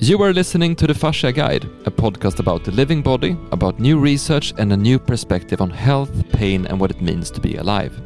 You 0.00 0.22
are 0.22 0.32
listening 0.32 0.76
to 0.76 0.86
the 0.86 0.94
Fascia 0.94 1.32
Guide, 1.32 1.64
a 1.84 1.90
podcast 1.90 2.38
about 2.38 2.62
the 2.62 2.70
living 2.70 3.02
body, 3.02 3.36
about 3.50 3.80
new 3.80 3.98
research 3.98 4.54
and 4.56 4.72
a 4.72 4.76
new 4.76 4.96
perspective 4.96 5.60
on 5.60 5.70
health, 5.70 6.12
pain, 6.30 6.66
and 6.66 6.78
what 6.78 6.92
it 6.92 7.02
means 7.02 7.32
to 7.32 7.40
be 7.40 7.56
alive. 7.56 8.00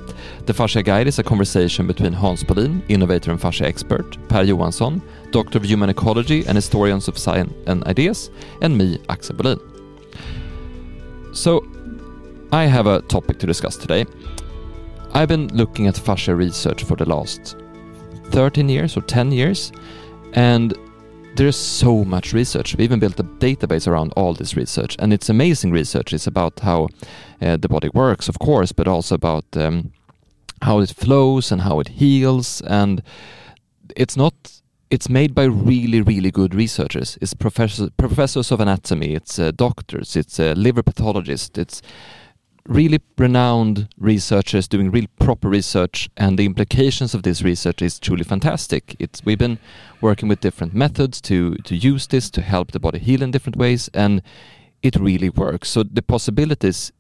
The 0.46 0.54
Fascia 0.54 0.82
Guide 0.82 1.06
is 1.06 1.18
a 1.18 1.22
conversation 1.22 1.86
between 1.86 2.14
Hans 2.14 2.44
Bohlin, 2.44 2.82
innovator 2.88 3.30
and 3.30 3.38
fascia 3.38 3.66
expert, 3.66 4.16
Per 4.30 4.42
Johansson, 4.42 5.02
doctor 5.32 5.58
of 5.58 5.66
human 5.66 5.90
ecology 5.90 6.46
and 6.46 6.56
historians 6.56 7.08
of 7.08 7.18
science 7.18 7.52
and 7.66 7.84
ideas, 7.84 8.30
and 8.62 8.78
me, 8.78 8.98
Axel 9.10 9.36
Bohlin. 9.36 9.60
So, 11.36 11.62
I 12.52 12.64
have 12.64 12.86
a 12.86 13.02
topic 13.02 13.38
to 13.40 13.46
discuss 13.46 13.76
today. 13.76 14.06
I've 15.12 15.28
been 15.28 15.48
looking 15.48 15.88
at 15.88 15.98
fascia 15.98 16.34
research 16.34 16.84
for 16.84 16.96
the 16.96 17.04
last 17.04 17.54
13 18.30 18.70
years 18.70 18.96
or 18.96 19.02
10 19.02 19.30
years, 19.30 19.72
and 20.32 20.72
there's 21.36 21.56
so 21.56 22.04
much 22.04 22.32
research. 22.32 22.76
We 22.76 22.84
even 22.84 23.00
built 23.00 23.18
a 23.18 23.24
database 23.24 23.86
around 23.86 24.12
all 24.16 24.34
this 24.34 24.56
research, 24.56 24.96
and 24.98 25.12
it's 25.12 25.28
amazing 25.28 25.72
research. 25.72 26.12
It's 26.12 26.26
about 26.26 26.60
how 26.60 26.88
uh, 27.40 27.56
the 27.56 27.68
body 27.68 27.88
works, 27.94 28.28
of 28.28 28.38
course, 28.38 28.72
but 28.72 28.86
also 28.86 29.14
about 29.14 29.44
um, 29.56 29.92
how 30.62 30.80
it 30.80 30.90
flows 30.90 31.50
and 31.50 31.62
how 31.62 31.80
it 31.80 31.88
heals. 31.88 32.60
And 32.62 33.02
it's 33.96 34.16
not. 34.16 34.34
It's 34.90 35.08
made 35.08 35.34
by 35.34 35.44
really, 35.44 36.02
really 36.02 36.30
good 36.30 36.54
researchers. 36.54 37.16
It's 37.22 37.32
professors, 37.32 37.88
professors 37.96 38.52
of 38.52 38.60
anatomy. 38.60 39.14
It's 39.14 39.38
uh, 39.38 39.50
doctors. 39.52 40.16
It's 40.16 40.38
uh, 40.38 40.52
liver 40.54 40.82
pathologists. 40.82 41.56
It's 41.58 41.80
really 42.66 43.00
renowned 43.18 43.88
researchers 43.98 44.68
doing 44.68 44.90
real 44.90 45.06
proper 45.18 45.48
research 45.48 46.08
and 46.16 46.38
the 46.38 46.46
implications 46.46 47.14
of 47.14 47.22
this 47.22 47.42
research 47.42 47.82
is 47.82 47.98
truly 47.98 48.24
fantastic. 48.24 48.94
It's 48.98 49.24
we've 49.24 49.38
been 49.38 49.58
working 50.00 50.28
with 50.28 50.40
different 50.40 50.74
methods 50.74 51.20
to 51.22 51.56
to 51.56 51.74
use 51.74 52.06
this 52.06 52.30
to 52.30 52.40
help 52.40 52.70
the 52.70 52.80
body 52.80 52.98
heal 52.98 53.22
in 53.22 53.30
different 53.30 53.56
ways 53.56 53.90
and 53.94 54.22
it 54.82 54.96
really 54.96 55.30
works. 55.30 55.70
So 55.70 55.82
the 55.82 56.02
possibilities 56.02 56.92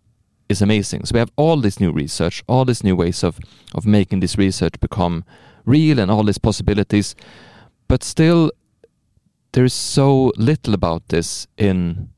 is 0.48 0.62
amazing. 0.62 1.04
So 1.04 1.14
we 1.14 1.20
have 1.20 1.32
all 1.36 1.56
this 1.56 1.78
new 1.78 1.92
research 1.92 2.42
all 2.48 2.64
these 2.64 2.82
new 2.82 2.96
ways 2.96 3.22
of 3.22 3.38
of 3.74 3.86
making 3.86 4.20
this 4.20 4.36
research 4.36 4.80
become 4.80 5.24
real 5.64 6.00
and 6.00 6.10
all 6.10 6.24
these 6.24 6.38
possibilities 6.38 7.14
but 7.86 8.02
still 8.02 8.50
there 9.52 9.64
is 9.64 9.72
so 9.74 10.32
little 10.36 10.74
about 10.74 11.08
this 11.08 11.46
in 11.56 12.08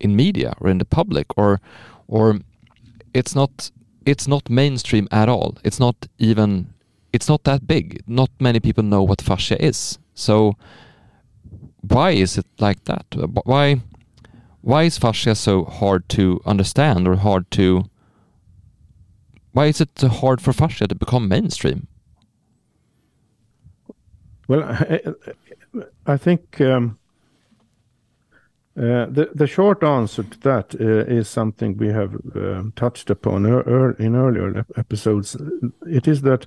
in 0.00 0.16
media 0.16 0.54
or 0.60 0.68
in 0.68 0.78
the 0.78 0.84
public 0.84 1.26
or 1.36 1.60
or 2.08 2.40
it's 3.16 3.34
not 3.34 3.70
it's 4.04 4.28
not 4.28 4.48
mainstream 4.50 5.08
at 5.10 5.28
all. 5.28 5.56
It's 5.64 5.80
not 5.80 6.06
even 6.18 6.74
it's 7.12 7.28
not 7.28 7.44
that 7.44 7.66
big. 7.66 8.02
Not 8.06 8.30
many 8.38 8.60
people 8.60 8.84
know 8.84 9.02
what 9.02 9.22
fascia 9.22 9.56
is. 9.64 9.98
So 10.14 10.56
why 11.80 12.10
is 12.10 12.38
it 12.38 12.46
like 12.58 12.84
that? 12.84 13.06
Why 13.44 13.80
why 14.60 14.82
is 14.84 14.98
fascia 14.98 15.34
so 15.34 15.64
hard 15.64 16.08
to 16.10 16.40
understand 16.44 17.08
or 17.08 17.16
hard 17.16 17.50
to 17.52 17.84
why 19.52 19.66
is 19.66 19.80
it 19.80 19.98
so 19.98 20.08
hard 20.08 20.40
for 20.40 20.52
fascia 20.52 20.86
to 20.86 20.94
become 20.94 21.28
mainstream? 21.28 21.86
Well, 24.48 24.62
I, 24.62 25.00
I 26.06 26.16
think 26.18 26.60
um, 26.60 26.98
the 28.76 29.30
the 29.34 29.46
short 29.46 29.82
answer 29.82 30.22
to 30.22 30.40
that 30.40 30.74
uh, 30.78 31.04
is 31.06 31.28
something 31.28 31.76
we 31.78 31.88
have 31.88 32.14
uh, 32.34 32.62
touched 32.74 33.10
upon 33.10 33.46
in 33.46 34.14
earlier 34.14 34.66
episodes. 34.76 35.36
It 35.86 36.06
is 36.06 36.22
that 36.22 36.46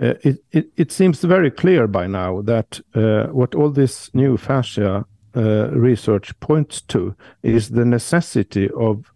uh, 0.00 0.14
it, 0.52 0.92
seems 0.92 1.22
very 1.22 1.50
clear 1.50 1.88
by 1.88 2.06
now 2.06 2.40
that 2.42 2.80
uh, 2.94 3.24
what 3.32 3.54
all 3.54 3.70
this 3.70 4.14
new 4.14 4.36
fascia 4.36 5.04
uh, 5.36 5.70
research 5.70 6.38
points 6.38 6.80
to 6.82 7.16
is 7.42 7.70
the 7.70 7.84
necessity 7.84 8.70
of 8.70 9.12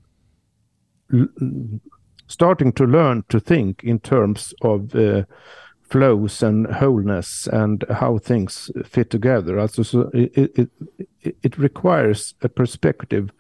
starting 2.27 2.73
to 2.73 2.85
learn 2.85 3.23
to 3.29 3.39
think 3.39 3.85
in 3.85 4.01
terms 4.01 4.55
of 4.63 4.91
flows 5.93 6.43
and 6.43 6.67
wholeness 6.67 7.47
and 7.53 7.85
how 7.91 8.19
things 8.19 8.71
fit 8.85 9.11
together. 9.11 9.59
Also, 9.59 9.83
so 9.83 10.11
it, 10.15 10.51
it, 10.59 10.71
it 11.43 11.59
requires 11.59 12.35
a 12.41 12.49
perspective, 12.49 13.31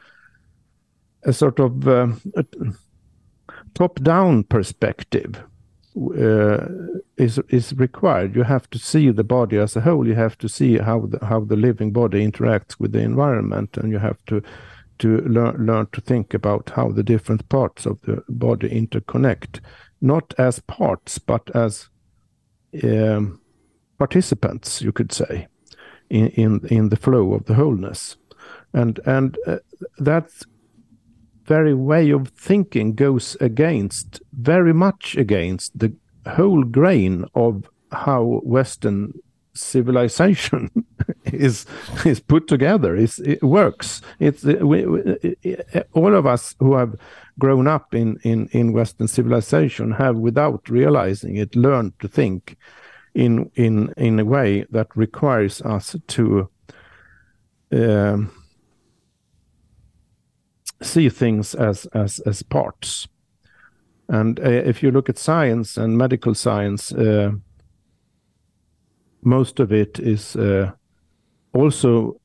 a 1.23 1.33
sort 1.33 1.59
of 1.59 1.89
uh, 1.89 2.09
top-down 3.75 4.45
perspective 4.45 5.43
uh, 5.97 6.67
is 7.17 7.39
is 7.49 7.73
required. 7.79 8.37
You 8.37 8.45
have 8.45 8.69
to 8.71 8.79
see 8.79 9.11
the 9.13 9.25
body 9.25 9.57
as 9.59 9.77
a 9.77 9.81
whole. 9.81 10.07
You 10.07 10.15
have 10.15 10.37
to 10.39 10.49
see 10.49 10.79
how 10.79 11.07
the 11.07 11.25
how 11.27 11.41
the 11.41 11.57
living 11.57 11.93
body 11.93 12.27
interacts 12.27 12.81
with 12.81 12.93
the 12.93 13.01
environment, 13.01 13.77
and 13.79 13.91
you 13.91 13.99
have 13.99 14.19
to 14.27 14.43
to 14.99 15.09
learn 15.29 15.67
learn 15.67 15.87
to 15.93 16.01
think 16.01 16.35
about 16.35 16.73
how 16.77 16.93
the 16.93 17.03
different 17.03 17.49
parts 17.49 17.87
of 17.87 18.01
the 18.03 18.23
body 18.29 18.69
interconnect, 18.69 19.61
not 20.01 20.35
as 20.39 20.61
parts, 20.61 21.19
but 21.19 21.51
as 21.55 21.89
um, 22.83 23.41
participants, 23.99 24.83
you 24.83 24.93
could 24.93 25.13
say, 25.13 25.47
in, 26.11 26.29
in 26.29 26.67
in 26.69 26.89
the 26.89 26.97
flow 26.97 27.35
of 27.35 27.45
the 27.45 27.55
wholeness, 27.55 28.17
and 28.73 29.01
and 29.07 29.39
uh, 29.47 29.59
that 29.99 30.31
very 31.45 31.75
way 31.75 32.11
of 32.11 32.29
thinking 32.29 32.95
goes 32.95 33.37
against 33.41 34.23
very 34.33 34.73
much 34.73 35.17
against 35.17 35.79
the 35.79 35.93
whole 36.27 36.63
grain 36.63 37.25
of 37.35 37.69
how 37.91 38.41
Western 38.45 39.13
civilization 39.55 40.71
is 41.33 41.67
is 42.05 42.21
put 42.21 42.49
together 42.49 42.97
is 42.97 43.19
it 43.21 43.43
works. 43.43 44.01
It's 44.19 44.45
we, 44.45 44.87
we, 44.87 45.37
all 45.93 46.15
of 46.15 46.27
us 46.27 46.55
who 46.59 46.75
have 46.75 46.95
grown 47.39 47.67
up 47.67 47.95
in 47.95 48.19
in 48.23 48.49
in 48.53 48.73
western 48.73 49.09
civilization 49.09 49.93
have 49.93 50.17
without 50.17 50.69
realizing 50.69 51.37
it 51.37 51.57
learned 51.57 51.99
to 52.01 52.09
think 52.09 52.57
in 53.15 53.51
in 53.55 53.93
in 53.97 54.19
a 54.19 54.25
way 54.25 54.65
that 54.71 54.89
requires 54.97 55.63
us 55.63 55.97
to 56.09 56.49
um, 57.73 58.31
see 60.83 61.09
things 61.09 61.55
as 61.55 61.87
as 61.87 62.21
as 62.21 62.43
parts. 62.43 63.09
And 64.09 64.41
uh, 64.41 64.43
if 64.43 64.83
you 64.83 64.91
look 64.91 65.09
at 65.09 65.17
science 65.17 65.77
and 65.79 65.97
medical 65.97 66.35
science 66.35 66.93
uh, 66.93 67.33
most 69.23 69.61
of 69.61 69.73
it 69.73 69.99
is 69.99 70.37
uh, 70.37 70.73
also 71.53 72.21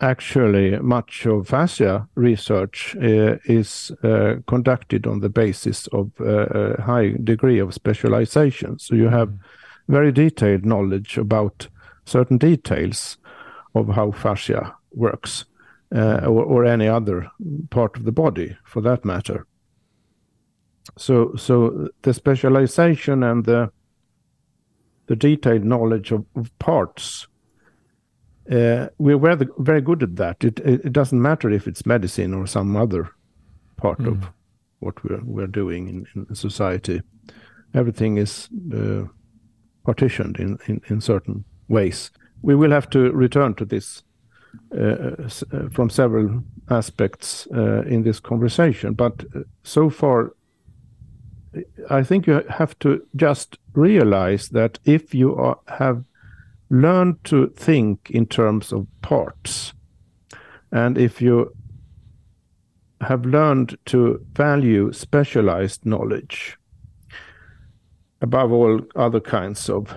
actually 0.00 0.78
much 0.78 1.26
of 1.26 1.48
fascia 1.48 2.08
research 2.14 2.96
uh, 2.96 3.36
is 3.44 3.92
uh, 4.02 4.36
conducted 4.46 5.06
on 5.06 5.20
the 5.20 5.28
basis 5.28 5.86
of 5.88 6.10
uh, 6.20 6.46
a 6.78 6.82
high 6.82 7.14
degree 7.22 7.58
of 7.58 7.74
specialization. 7.74 8.78
So 8.78 8.94
you 8.94 9.08
have 9.08 9.32
very 9.88 10.12
detailed 10.12 10.64
knowledge 10.64 11.18
about 11.18 11.68
certain 12.06 12.38
details 12.38 13.18
of 13.74 13.88
how 13.88 14.12
fascia 14.12 14.74
works, 14.92 15.44
uh, 15.94 16.20
or, 16.24 16.44
or 16.44 16.64
any 16.64 16.88
other 16.88 17.30
part 17.70 17.96
of 17.96 18.04
the 18.04 18.12
body, 18.12 18.56
for 18.64 18.80
that 18.82 19.04
matter. 19.04 19.46
So, 20.96 21.34
so 21.36 21.88
the 22.02 22.14
specialization 22.14 23.22
and 23.22 23.44
the 23.44 23.70
the 25.06 25.16
detailed 25.16 25.64
knowledge 25.64 26.12
of, 26.12 26.24
of 26.36 26.56
parts. 26.60 27.26
Uh, 28.50 28.88
we're 28.98 29.18
very, 29.18 29.46
very 29.58 29.80
good 29.80 30.02
at 30.02 30.16
that. 30.16 30.42
It, 30.42 30.58
it 30.60 30.92
doesn't 30.92 31.22
matter 31.22 31.50
if 31.50 31.68
it's 31.68 31.86
medicine 31.86 32.34
or 32.34 32.46
some 32.46 32.76
other 32.76 33.10
part 33.76 33.98
mm. 33.98 34.08
of 34.08 34.30
what 34.80 35.02
we're 35.04 35.20
we're 35.24 35.46
doing 35.46 35.88
in, 36.14 36.26
in 36.28 36.34
society. 36.34 37.02
Everything 37.74 38.16
is 38.18 38.48
uh, 38.74 39.04
partitioned 39.84 40.36
in, 40.38 40.58
in, 40.66 40.80
in 40.88 41.00
certain 41.00 41.44
ways. 41.68 42.10
We 42.42 42.56
will 42.56 42.72
have 42.72 42.90
to 42.90 43.12
return 43.12 43.54
to 43.54 43.64
this 43.64 44.02
uh, 44.76 45.12
uh 45.52 45.68
from 45.70 45.90
several 45.90 46.42
aspects 46.68 47.46
uh, 47.54 47.82
in 47.82 48.02
this 48.02 48.18
conversation, 48.18 48.94
but 48.94 49.24
uh, 49.36 49.40
so 49.62 49.90
far 49.90 50.32
I 51.88 52.02
think 52.02 52.26
you 52.26 52.42
have 52.48 52.78
to 52.80 53.06
just 53.16 53.58
realize 53.74 54.48
that 54.50 54.78
if 54.84 55.14
you 55.14 55.34
are, 55.36 55.58
have 55.66 56.04
learned 56.70 57.22
to 57.24 57.48
think 57.48 58.10
in 58.10 58.26
terms 58.26 58.72
of 58.72 58.86
parts, 59.02 59.72
and 60.72 60.96
if 60.96 61.20
you 61.20 61.52
have 63.00 63.24
learned 63.24 63.76
to 63.86 64.24
value 64.32 64.92
specialized 64.92 65.84
knowledge 65.84 66.56
above 68.20 68.52
all 68.52 68.80
other 68.94 69.20
kinds 69.20 69.68
of 69.68 69.94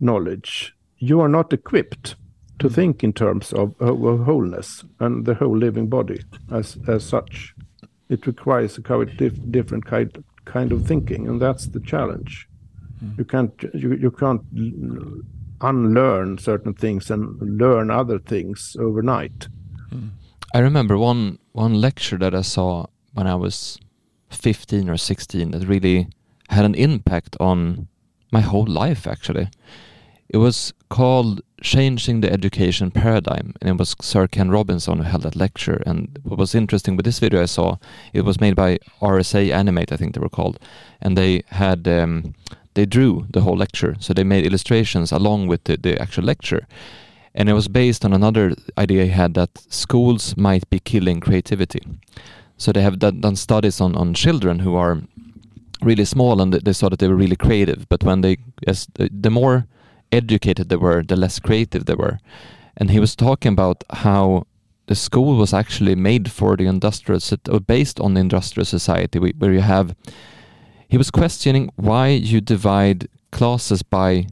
knowledge, 0.00 0.74
you 0.98 1.20
are 1.20 1.28
not 1.28 1.52
equipped 1.52 2.14
to 2.60 2.68
mm. 2.68 2.74
think 2.74 3.02
in 3.02 3.12
terms 3.12 3.52
of, 3.52 3.74
wholeness 3.80 4.84
and 5.00 5.26
the 5.26 5.34
whole 5.34 5.56
living 5.56 5.88
body 5.88 6.22
as 6.52 6.78
as 6.88 7.04
such. 7.04 7.54
It 8.08 8.26
requires 8.26 8.78
a 8.78 8.82
quite 8.82 9.16
different 9.50 9.86
kind 9.86 10.24
kind 10.44 10.72
of 10.72 10.86
thinking, 10.86 11.26
and 11.28 11.40
that's 11.40 11.66
the 11.66 11.80
challenge. 11.80 12.48
Mm. 13.02 13.18
You 13.18 13.24
can't 13.24 13.64
you, 13.74 13.94
you 13.94 14.10
can't 14.10 14.42
unlearn 15.60 16.38
certain 16.38 16.74
things 16.74 17.10
and 17.10 17.58
learn 17.58 17.90
other 17.90 18.18
things 18.18 18.76
overnight. 18.78 19.48
I 20.54 20.58
remember 20.58 20.96
one 20.96 21.38
one 21.52 21.74
lecture 21.80 22.18
that 22.18 22.34
I 22.34 22.42
saw 22.42 22.86
when 23.12 23.26
I 23.26 23.34
was 23.34 23.78
15 24.30 24.88
or 24.88 24.96
16 24.96 25.50
that 25.52 25.66
really 25.66 26.08
had 26.50 26.64
an 26.64 26.74
impact 26.74 27.36
on 27.40 27.88
my 28.32 28.40
whole 28.40 28.66
life 28.66 29.06
actually. 29.06 29.48
It 30.28 30.38
was 30.38 30.72
called 30.88 31.42
Changing 31.62 32.20
the 32.20 32.32
Education 32.32 32.90
Paradigm 32.90 33.54
and 33.60 33.70
it 33.70 33.76
was 33.76 33.94
Sir 34.00 34.26
Ken 34.26 34.50
Robinson 34.50 34.98
who 34.98 35.04
held 35.04 35.22
that 35.22 35.36
lecture 35.36 35.82
and 35.86 36.18
what 36.24 36.38
was 36.38 36.54
interesting 36.54 36.96
with 36.96 37.04
this 37.04 37.20
video 37.20 37.42
I 37.42 37.46
saw 37.46 37.76
it 38.12 38.22
was 38.22 38.40
made 38.40 38.56
by 38.56 38.78
RSA 39.00 39.52
Animate 39.52 39.92
I 39.92 39.96
think 39.96 40.14
they 40.14 40.20
were 40.20 40.28
called 40.28 40.58
and 41.00 41.16
they 41.16 41.42
had 41.48 41.86
um, 41.86 42.34
they 42.74 42.86
drew 42.86 43.26
the 43.30 43.40
whole 43.40 43.56
lecture 43.56 43.96
so 44.00 44.12
they 44.12 44.24
made 44.24 44.44
illustrations 44.44 45.12
along 45.12 45.46
with 45.46 45.64
the, 45.64 45.76
the 45.76 46.00
actual 46.00 46.24
lecture 46.24 46.66
and 47.34 47.48
it 47.48 47.52
was 47.52 47.68
based 47.68 48.04
on 48.04 48.12
another 48.12 48.54
idea 48.78 49.04
he 49.04 49.10
had 49.10 49.34
that 49.34 49.50
schools 49.68 50.36
might 50.36 50.68
be 50.70 50.78
killing 50.78 51.20
creativity 51.20 51.82
so 52.56 52.72
they 52.72 52.82
have 52.82 52.98
done, 52.98 53.20
done 53.20 53.36
studies 53.36 53.80
on, 53.80 53.96
on 53.96 54.14
children 54.14 54.60
who 54.60 54.76
are 54.76 55.02
really 55.82 56.04
small 56.04 56.40
and 56.40 56.52
they 56.52 56.72
saw 56.72 56.88
that 56.88 56.98
they 56.98 57.08
were 57.08 57.16
really 57.16 57.36
creative. 57.36 57.88
But 57.88 58.02
when 58.02 58.20
they, 58.20 58.38
the 58.96 59.30
more 59.30 59.66
educated 60.12 60.68
they 60.68 60.76
were, 60.76 61.02
the 61.02 61.16
less 61.16 61.38
creative 61.38 61.86
they 61.86 61.94
were. 61.94 62.18
And 62.76 62.90
he 62.90 63.00
was 63.00 63.14
talking 63.14 63.52
about 63.52 63.84
how 63.90 64.46
the 64.86 64.94
school 64.94 65.36
was 65.36 65.54
actually 65.54 65.94
made 65.94 66.30
for 66.30 66.56
the 66.56 66.66
industrial, 66.66 67.20
based 67.66 68.00
on 68.00 68.14
the 68.14 68.20
industrial 68.20 68.66
society, 68.66 69.18
where 69.18 69.52
you 69.52 69.60
have. 69.60 69.94
He 70.88 70.98
was 70.98 71.10
questioning 71.10 71.70
why 71.76 72.08
you 72.08 72.40
divide 72.40 73.08
classes 73.30 73.82
by 73.82 74.26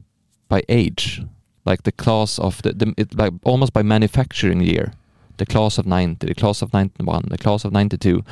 by 0.49 0.63
age, 0.69 1.21
like 1.65 1.83
the 1.83 1.91
class 1.91 2.39
of 2.39 2.61
the, 2.61 2.73
the 2.73 2.93
it, 2.97 3.17
like 3.17 3.33
almost 3.43 3.73
by 3.73 3.83
manufacturing 3.83 4.61
year 4.61 4.93
the 5.37 5.45
class 5.45 5.77
of 5.77 5.85
90, 5.85 6.27
the 6.27 6.35
class 6.35 6.61
of 6.61 6.73
91, 6.73 7.25
the 7.29 7.37
class 7.37 7.65
of 7.65 7.71
92, 7.71 8.23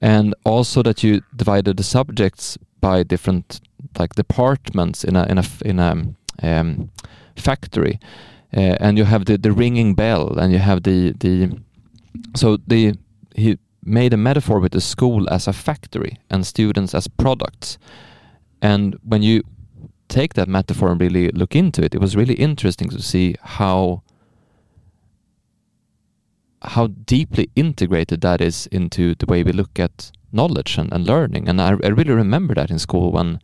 and 0.00 0.34
also 0.44 0.82
that 0.82 1.02
you 1.02 1.22
divided 1.34 1.76
the 1.76 1.82
subjects 1.82 2.58
by 2.80 3.02
different 3.02 3.60
like 3.98 4.14
departments 4.14 5.04
in 5.04 5.16
a 5.16 5.24
in 5.24 5.38
a 5.38 5.44
in 5.64 5.78
a 5.78 5.90
um, 6.42 6.90
factory, 7.36 7.98
uh, 8.56 8.76
and 8.80 8.98
you 8.98 9.04
have 9.04 9.24
the 9.24 9.38
the 9.38 9.52
ringing 9.52 9.94
bell, 9.94 10.38
and 10.38 10.52
you 10.52 10.58
have 10.58 10.82
the 10.82 11.12
the 11.12 11.58
so 12.34 12.58
the 12.66 12.94
he 13.34 13.58
made 13.86 14.12
a 14.12 14.16
metaphor 14.16 14.60
with 14.60 14.72
the 14.72 14.80
school 14.80 15.28
as 15.30 15.48
a 15.48 15.52
factory 15.52 16.18
and 16.28 16.46
students 16.46 16.94
as 16.94 17.08
products, 17.08 17.78
and 18.60 18.96
when 19.02 19.22
you 19.22 19.42
take 20.08 20.34
that 20.34 20.48
metaphor 20.48 20.90
and 20.90 21.00
really 21.00 21.28
look 21.30 21.56
into 21.56 21.82
it, 21.82 21.94
it 21.94 22.00
was 22.00 22.16
really 22.16 22.34
interesting 22.34 22.88
to 22.90 23.02
see 23.02 23.34
how 23.40 24.02
how 26.62 26.88
deeply 26.88 27.48
integrated 27.54 28.22
that 28.22 28.40
is 28.40 28.66
into 28.72 29.14
the 29.16 29.26
way 29.26 29.42
we 29.42 29.52
look 29.52 29.78
at 29.78 30.10
knowledge 30.32 30.78
and, 30.78 30.92
and 30.92 31.06
learning. 31.06 31.48
And 31.48 31.60
I, 31.60 31.76
I 31.84 31.88
really 31.88 32.12
remember 32.12 32.54
that 32.54 32.70
in 32.70 32.78
school 32.78 33.12
when 33.12 33.40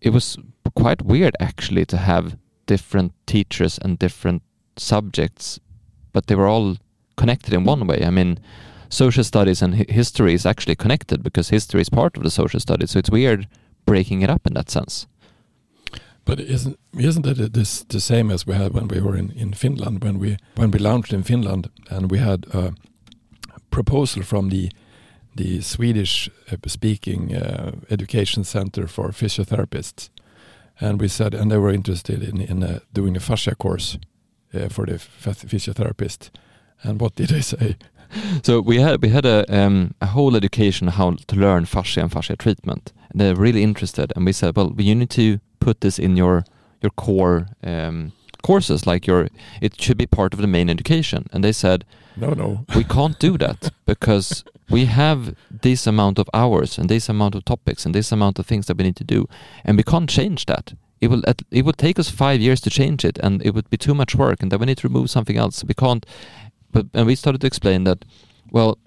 it 0.00 0.10
was 0.10 0.36
quite 0.74 1.02
weird 1.02 1.34
actually 1.40 1.86
to 1.86 1.96
have 1.96 2.36
different 2.66 3.12
teachers 3.26 3.78
and 3.78 3.98
different 3.98 4.42
subjects, 4.76 5.58
but 6.12 6.26
they 6.26 6.34
were 6.34 6.48
all 6.48 6.76
connected 7.16 7.54
in 7.54 7.64
one 7.64 7.86
way. 7.86 8.04
I 8.04 8.10
mean, 8.10 8.38
social 8.88 9.24
studies 9.24 9.62
and 9.62 9.74
history 9.74 10.34
is 10.34 10.46
actually 10.46 10.76
connected 10.76 11.22
because 11.22 11.48
history 11.48 11.80
is 11.80 11.88
part 11.88 12.16
of 12.16 12.22
the 12.22 12.30
social 12.30 12.60
studies. 12.60 12.90
So 12.90 12.98
it's 12.98 13.10
weird 13.10 13.48
breaking 13.84 14.22
it 14.22 14.30
up 14.30 14.46
in 14.46 14.54
that 14.54 14.70
sense. 14.70 15.06
But 16.24 16.40
isn't 16.40 16.78
isn't 16.98 17.26
it 17.26 17.52
this 17.52 17.84
the 17.84 18.00
same 18.00 18.34
as 18.34 18.46
we 18.46 18.54
had 18.54 18.74
when 18.74 18.88
we 18.88 19.00
were 19.00 19.16
in, 19.16 19.30
in 19.36 19.54
Finland 19.54 20.02
when 20.02 20.18
we 20.18 20.36
when 20.56 20.70
we 20.70 20.78
launched 20.78 21.12
in 21.12 21.22
Finland 21.22 21.70
and 21.90 22.10
we 22.10 22.18
had 22.18 22.46
a 22.52 22.72
proposal 23.70 24.22
from 24.22 24.50
the 24.50 24.70
the 25.36 25.60
Swedish 25.60 26.30
uh, 26.50 26.56
speaking 26.66 27.36
uh, 27.36 27.70
education 27.90 28.44
center 28.44 28.88
for 28.88 29.12
physiotherapists, 29.12 30.10
and 30.80 31.00
we 31.00 31.08
said 31.08 31.34
and 31.34 31.50
they 31.50 31.58
were 31.58 31.74
interested 31.74 32.22
in 32.22 32.40
in 32.40 32.62
uh, 32.62 32.78
doing 32.92 33.16
a 33.16 33.20
fascia 33.20 33.54
course 33.54 33.98
uh, 34.54 34.68
for 34.68 34.86
the 34.86 34.98
physiotherapist, 35.46 36.30
and 36.82 37.00
what 37.00 37.14
did 37.14 37.28
they 37.28 37.42
say? 37.42 37.76
So 38.42 38.60
we 38.60 38.80
had 38.80 39.02
we 39.02 39.08
had 39.08 39.26
a 39.26 39.44
um, 39.48 39.94
a 40.00 40.06
whole 40.06 40.36
education 40.36 40.88
how 40.88 41.16
to 41.26 41.36
learn 41.36 41.66
fascia 41.66 42.00
and 42.00 42.12
fascia 42.12 42.36
treatment. 42.36 42.92
And 43.10 43.20
they're 43.20 43.34
really 43.34 43.62
interested, 43.62 44.12
and 44.16 44.26
we 44.26 44.32
said, 44.32 44.56
well, 44.56 44.74
you 44.78 44.94
need 44.94 45.10
to 45.10 45.38
put 45.60 45.80
this 45.80 45.98
in 45.98 46.16
your 46.16 46.44
your 46.82 46.90
core 46.90 47.46
um, 47.64 48.12
courses 48.42 48.86
like 48.86 49.06
your 49.06 49.28
it 49.60 49.80
should 49.80 49.98
be 49.98 50.06
part 50.06 50.34
of 50.34 50.40
the 50.40 50.46
main 50.46 50.70
education. 50.70 51.26
And 51.32 51.42
they 51.42 51.52
said 51.52 51.84
no 52.16 52.30
no. 52.30 52.64
We 52.76 52.84
can't 52.84 53.18
do 53.18 53.38
that 53.38 53.72
because 53.84 54.44
we 54.70 54.86
have 54.86 55.34
this 55.62 55.86
amount 55.86 56.18
of 56.18 56.28
hours 56.32 56.78
and 56.78 56.88
this 56.88 57.08
amount 57.08 57.34
of 57.34 57.44
topics 57.44 57.86
and 57.86 57.94
this 57.94 58.12
amount 58.12 58.38
of 58.38 58.46
things 58.46 58.66
that 58.66 58.76
we 58.76 58.84
need 58.84 58.96
to 58.96 59.04
do 59.04 59.26
and 59.64 59.76
we 59.76 59.82
can't 59.82 60.10
change 60.10 60.46
that. 60.46 60.74
It 61.00 61.08
will 61.10 61.22
it 61.50 61.64
would 61.64 61.78
take 61.78 61.98
us 61.98 62.10
five 62.10 62.40
years 62.40 62.60
to 62.60 62.70
change 62.70 63.04
it 63.04 63.18
and 63.24 63.42
it 63.46 63.50
would 63.54 63.68
be 63.70 63.76
too 63.76 63.94
much 63.94 64.14
work 64.14 64.42
and 64.42 64.50
then 64.50 64.60
we 64.60 64.66
need 64.66 64.78
to 64.78 64.88
remove 64.88 65.10
something 65.10 65.36
else. 65.36 65.64
We 65.64 65.74
can't 65.74 66.06
but 66.76 66.86
and 66.92 67.06
we 67.06 67.14
started 67.14 67.40
to 67.40 67.46
explain 67.46 67.84
that 67.84 68.04
well 68.50 68.78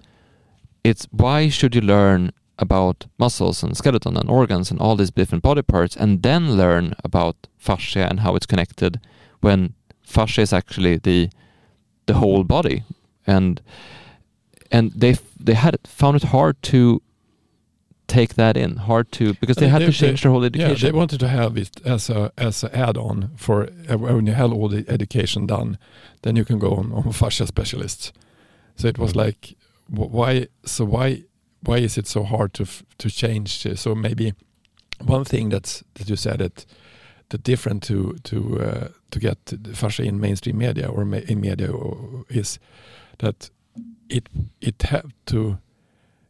it's 0.84 1.08
why 1.10 1.48
should 1.48 1.74
you 1.74 1.80
learn 1.80 2.30
about 2.60 3.06
muscles 3.18 3.62
and 3.64 3.76
skeleton 3.76 4.16
and 4.16 4.30
organs 4.30 4.70
and 4.70 4.78
all 4.80 4.94
these 4.94 5.10
different 5.10 5.42
body 5.42 5.62
parts 5.62 5.96
and 5.96 6.22
then 6.22 6.56
learn 6.56 6.94
about 7.02 7.48
fascia 7.58 8.06
and 8.08 8.20
how 8.20 8.36
it's 8.36 8.46
connected 8.46 9.00
when 9.40 9.74
fascia 10.02 10.42
is 10.42 10.52
actually 10.52 10.96
the 10.98 11.30
the 12.06 12.14
whole 12.14 12.44
body? 12.44 12.84
And 13.26 13.60
and 14.70 14.92
they 14.92 15.16
they 15.38 15.54
had 15.54 15.78
found 15.84 16.16
it 16.16 16.24
hard 16.24 16.62
to 16.62 17.02
take 18.10 18.34
that 18.34 18.56
in 18.56 18.76
hard 18.76 19.06
to 19.12 19.34
because 19.34 19.56
they 19.56 19.68
had 19.68 19.82
they, 19.82 19.86
to 19.86 19.92
change 19.92 20.20
they, 20.20 20.26
their 20.26 20.32
whole 20.32 20.44
education 20.44 20.76
yeah 20.76 20.82
they 20.82 20.92
wanted 20.92 21.20
to 21.20 21.28
have 21.28 21.56
it 21.56 21.70
as 21.84 22.10
a 22.10 22.32
as 22.36 22.64
an 22.64 22.70
add-on 22.72 23.30
for 23.36 23.68
uh, 23.88 23.96
when 23.96 24.26
you 24.26 24.32
have 24.32 24.52
all 24.52 24.68
the 24.68 24.84
education 24.88 25.46
done 25.46 25.78
then 26.22 26.36
you 26.36 26.44
can 26.44 26.58
go 26.58 26.72
on, 26.74 26.92
on 26.92 27.12
fascia 27.12 27.46
specialists 27.46 28.12
so 28.76 28.88
it 28.88 28.98
was 28.98 29.12
mm. 29.12 29.24
like 29.24 29.56
why 29.88 30.46
so 30.64 30.84
why 30.84 31.24
why 31.62 31.78
is 31.78 31.98
it 31.98 32.06
so 32.06 32.24
hard 32.24 32.54
to 32.54 32.66
to 32.98 33.10
change? 33.10 33.66
So 33.78 33.94
maybe 33.94 34.34
one 35.04 35.24
thing 35.24 35.50
that's 35.50 35.82
that 35.94 36.08
you 36.08 36.16
said 36.16 36.38
that 36.38 36.66
the 37.28 37.38
different 37.38 37.82
to 37.84 38.16
to 38.24 38.60
uh, 38.60 38.88
to 39.10 39.18
get 39.18 39.38
fascia 39.74 40.02
in 40.02 40.20
mainstream 40.20 40.58
media 40.58 40.88
or 40.88 41.04
ma 41.04 41.18
in 41.28 41.40
media 41.40 41.70
is 42.28 42.58
that 43.18 43.50
it 44.08 44.28
it 44.60 44.82
have 44.82 45.12
to 45.26 45.58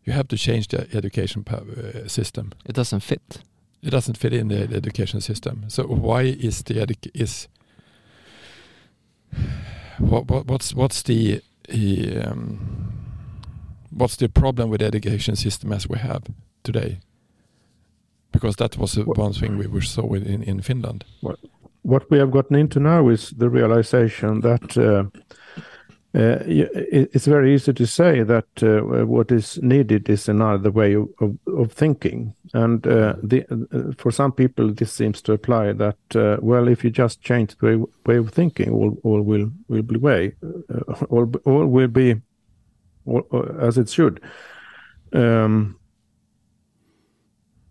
you 0.04 0.12
have 0.12 0.28
to 0.28 0.36
change 0.36 0.68
the 0.68 0.86
education 0.94 1.44
uh, 1.48 2.08
system. 2.08 2.52
It 2.64 2.74
doesn't 2.74 3.00
fit. 3.00 3.42
It 3.82 3.90
doesn't 3.90 4.18
fit 4.18 4.32
in 4.32 4.48
the 4.48 4.76
education 4.76 5.20
system. 5.20 5.64
So 5.68 5.84
why 5.84 6.22
is 6.22 6.62
the 6.62 6.96
is 7.14 7.48
what, 9.98 10.28
what 10.28 10.46
what's 10.46 10.74
what's 10.74 11.02
the 11.02 11.40
um, 12.24 12.92
what's 13.90 14.16
the 14.16 14.28
problem 14.28 14.70
with 14.70 14.80
the 14.80 14.86
education 14.86 15.36
system 15.36 15.72
as 15.72 15.88
we 15.88 15.98
have 15.98 16.22
today? 16.62 17.00
Because 18.32 18.56
that 18.56 18.76
was 18.76 18.96
one 18.96 19.32
thing 19.32 19.58
we 19.58 19.66
were 19.66 19.82
saw 19.82 20.14
in, 20.14 20.42
in 20.42 20.60
Finland. 20.60 21.04
What 21.82 22.10
we 22.10 22.18
have 22.18 22.30
gotten 22.30 22.56
into 22.56 22.80
now 22.80 23.08
is 23.08 23.30
the 23.30 23.48
realization 23.48 24.40
that 24.40 24.76
uh, 24.76 25.04
it's 26.12 27.26
very 27.26 27.54
easy 27.54 27.72
to 27.72 27.86
say 27.86 28.22
that 28.22 28.62
uh, 28.62 29.06
what 29.06 29.30
is 29.30 29.62
needed 29.62 30.08
is 30.08 30.28
another 30.28 30.70
way 30.70 30.94
of, 30.94 31.08
of, 31.46 31.72
thinking. 31.72 32.34
And 32.52 32.84
uh, 32.86 33.14
the, 33.22 33.44
uh, 33.50 33.92
for 33.96 34.10
some 34.10 34.32
people, 34.32 34.72
this 34.72 34.92
seems 34.92 35.22
to 35.22 35.32
apply 35.32 35.72
that, 35.72 35.96
uh, 36.16 36.38
well, 36.40 36.66
if 36.66 36.82
you 36.82 36.90
just 36.90 37.22
change 37.22 37.56
the 37.56 37.66
way, 37.66 37.84
way 38.06 38.16
of 38.16 38.30
thinking, 38.30 38.70
all, 38.70 38.98
all 39.04 39.22
will, 39.22 39.50
will 39.68 39.82
be 39.82 39.98
way, 39.98 40.34
all, 41.10 41.32
all 41.44 41.66
will 41.66 41.88
be 41.88 42.20
as 43.60 43.78
it 43.78 43.88
should. 43.88 44.20
Um, 45.12 45.79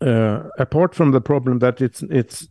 uh, 0.02 0.44
apart 0.58 0.96
from 0.96 1.12
the 1.12 1.22
problem 1.22 1.60
that 1.60 1.82
it's 1.82 2.04
it's 2.04 2.48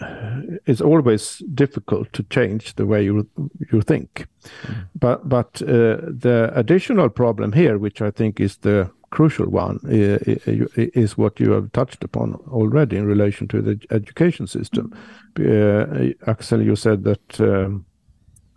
uh, 0.00 0.40
it's 0.66 0.80
always 0.80 1.42
difficult 1.54 2.12
to 2.12 2.22
change 2.24 2.74
the 2.74 2.86
way 2.86 3.04
you 3.04 3.28
you 3.72 3.80
think, 3.82 4.26
mm. 4.66 4.74
but 4.98 5.28
but 5.28 5.62
uh, 5.62 5.98
the 6.20 6.50
additional 6.54 7.08
problem 7.08 7.52
here, 7.52 7.78
which 7.78 8.02
I 8.02 8.10
think 8.10 8.40
is 8.40 8.58
the 8.58 8.90
crucial 9.10 9.46
one, 9.46 9.78
is 9.86 11.16
what 11.16 11.40
you 11.40 11.52
have 11.52 11.72
touched 11.72 12.04
upon 12.04 12.34
already 12.48 12.96
in 12.96 13.06
relation 13.06 13.48
to 13.48 13.62
the 13.62 13.78
education 13.90 14.46
system. 14.46 14.92
Uh, 15.38 16.30
Axel, 16.30 16.62
you 16.62 16.76
said 16.76 17.04
that. 17.04 17.40
Um, 17.40 17.84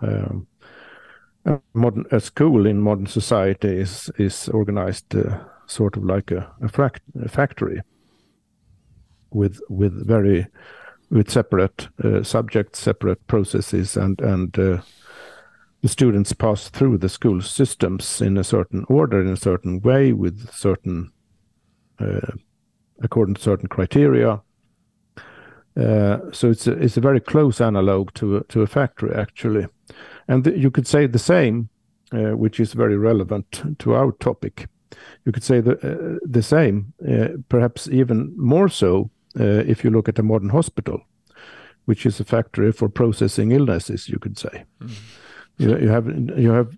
um, 0.01 0.47
a 1.45 1.59
modern 1.73 2.05
a 2.11 2.19
school 2.19 2.67
in 2.67 2.81
modern 2.81 3.07
society 3.07 3.67
is 3.67 4.11
is 4.17 4.49
organized 4.49 5.15
uh, 5.15 5.39
sort 5.65 5.97
of 5.97 6.03
like 6.03 6.31
a, 6.31 6.47
a, 6.61 6.67
fract, 6.67 7.01
a, 7.23 7.27
factory 7.27 7.81
with 9.31 9.59
with 9.69 10.07
very 10.07 10.47
with 11.11 11.29
separate 11.29 11.89
uh, 12.03 12.23
subjects, 12.23 12.79
separate 12.79 13.27
processes, 13.27 13.97
and 13.97 14.19
and 14.21 14.57
uh, 14.57 14.81
the 15.81 15.89
students 15.89 16.33
pass 16.33 16.69
through 16.69 16.97
the 16.97 17.09
school 17.09 17.41
systems 17.41 18.21
in 18.21 18.37
a 18.37 18.43
certain 18.43 18.85
order, 18.87 19.21
in 19.21 19.27
a 19.27 19.37
certain 19.37 19.81
way, 19.81 20.13
with 20.13 20.51
certain 20.53 21.11
uh, 21.99 22.31
according 23.03 23.35
to 23.35 23.41
certain 23.41 23.67
criteria. 23.67 24.41
Uh, 25.77 26.17
so 26.31 26.49
it's 26.49 26.67
a, 26.67 26.73
it's 26.73 26.97
a 26.97 27.01
very 27.01 27.19
close 27.19 27.61
analog 27.61 28.13
to 28.13 28.37
a, 28.37 28.43
to 28.45 28.61
a 28.61 28.67
factory 28.67 29.13
actually, 29.15 29.65
and 30.27 30.43
the, 30.43 30.57
you 30.57 30.71
could 30.71 30.87
say 30.87 31.07
the 31.07 31.19
same, 31.19 31.69
uh, 32.13 32.31
which 32.37 32.59
is 32.59 32.73
very 32.73 32.97
relevant 32.97 33.63
to 33.79 33.93
our 33.93 34.11
topic. 34.13 34.67
You 35.25 35.31
could 35.31 35.43
say 35.43 35.61
the 35.61 35.73
uh, 35.73 36.19
the 36.23 36.43
same, 36.43 36.93
perhaps 37.47 37.87
even 37.87 38.33
more 38.37 38.69
so, 38.69 39.09
if 39.35 39.83
you 39.83 39.89
look 39.89 40.09
at 40.09 40.19
a 40.19 40.23
modern 40.23 40.49
hospital, 40.49 41.01
which 41.85 42.05
is 42.05 42.19
a 42.19 42.25
factory 42.25 42.71
for 42.71 42.89
processing 42.89 43.51
illnesses. 43.51 44.09
You 44.09 44.19
could 44.19 44.37
say. 44.37 44.65
Mm. 44.81 44.91
You, 45.57 45.77
you 45.77 45.89
have 45.89 46.07
you 46.39 46.51
have 46.51 46.77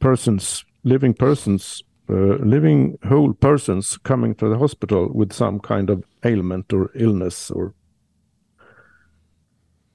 persons, 0.00 0.64
living 0.84 1.14
persons 1.14 1.82
uh, 2.10 2.38
living 2.42 2.98
whole 3.08 3.32
persons 3.32 3.96
coming 3.98 4.34
to 4.34 4.48
the 4.48 4.58
hospital 4.58 5.08
with 5.14 5.32
some 5.32 5.60
kind 5.60 5.90
of 5.90 6.02
ailment 6.24 6.72
or 6.72 6.90
illness 6.94 7.52
or 7.52 7.72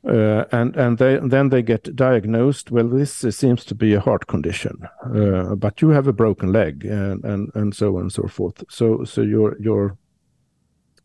uh, 0.08 0.46
and 0.52 0.78
and 0.78 0.98
they, 0.98 1.20
then 1.22 1.50
they 1.50 1.64
get 1.64 1.96
diagnosed. 1.96 2.72
Well, 2.72 2.88
this 2.88 3.25
uh, 3.25 3.32
seems 3.32 3.66
to 3.66 3.75
be 3.75 3.94
a 3.96 4.00
heart 4.00 4.28
condition, 4.28 4.88
uh, 5.04 5.56
but 5.56 5.82
you 5.82 5.90
have 5.90 6.08
a 6.08 6.14
broken 6.14 6.54
leg, 6.54 6.86
and, 6.86 7.25
and 7.25 7.52
and 7.56 7.75
so 7.75 7.96
on 7.96 8.04
and 8.04 8.12
so 8.14 8.28
forth. 8.28 8.64
So 8.70 9.04
so 9.04 9.22
you're 9.22 9.60
you're 9.60 9.98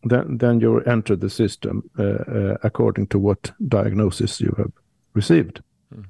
then 0.05 0.39
then 0.39 0.61
you 0.61 0.81
enter 0.81 1.17
the 1.17 1.31
system 1.31 1.83
uh, 1.99 2.03
uh, 2.03 2.57
according 2.63 3.09
to 3.09 3.19
what 3.19 3.53
diagnosis 3.69 4.41
you 4.41 4.55
have 4.57 4.73
received, 5.15 5.63
mm. 5.95 6.05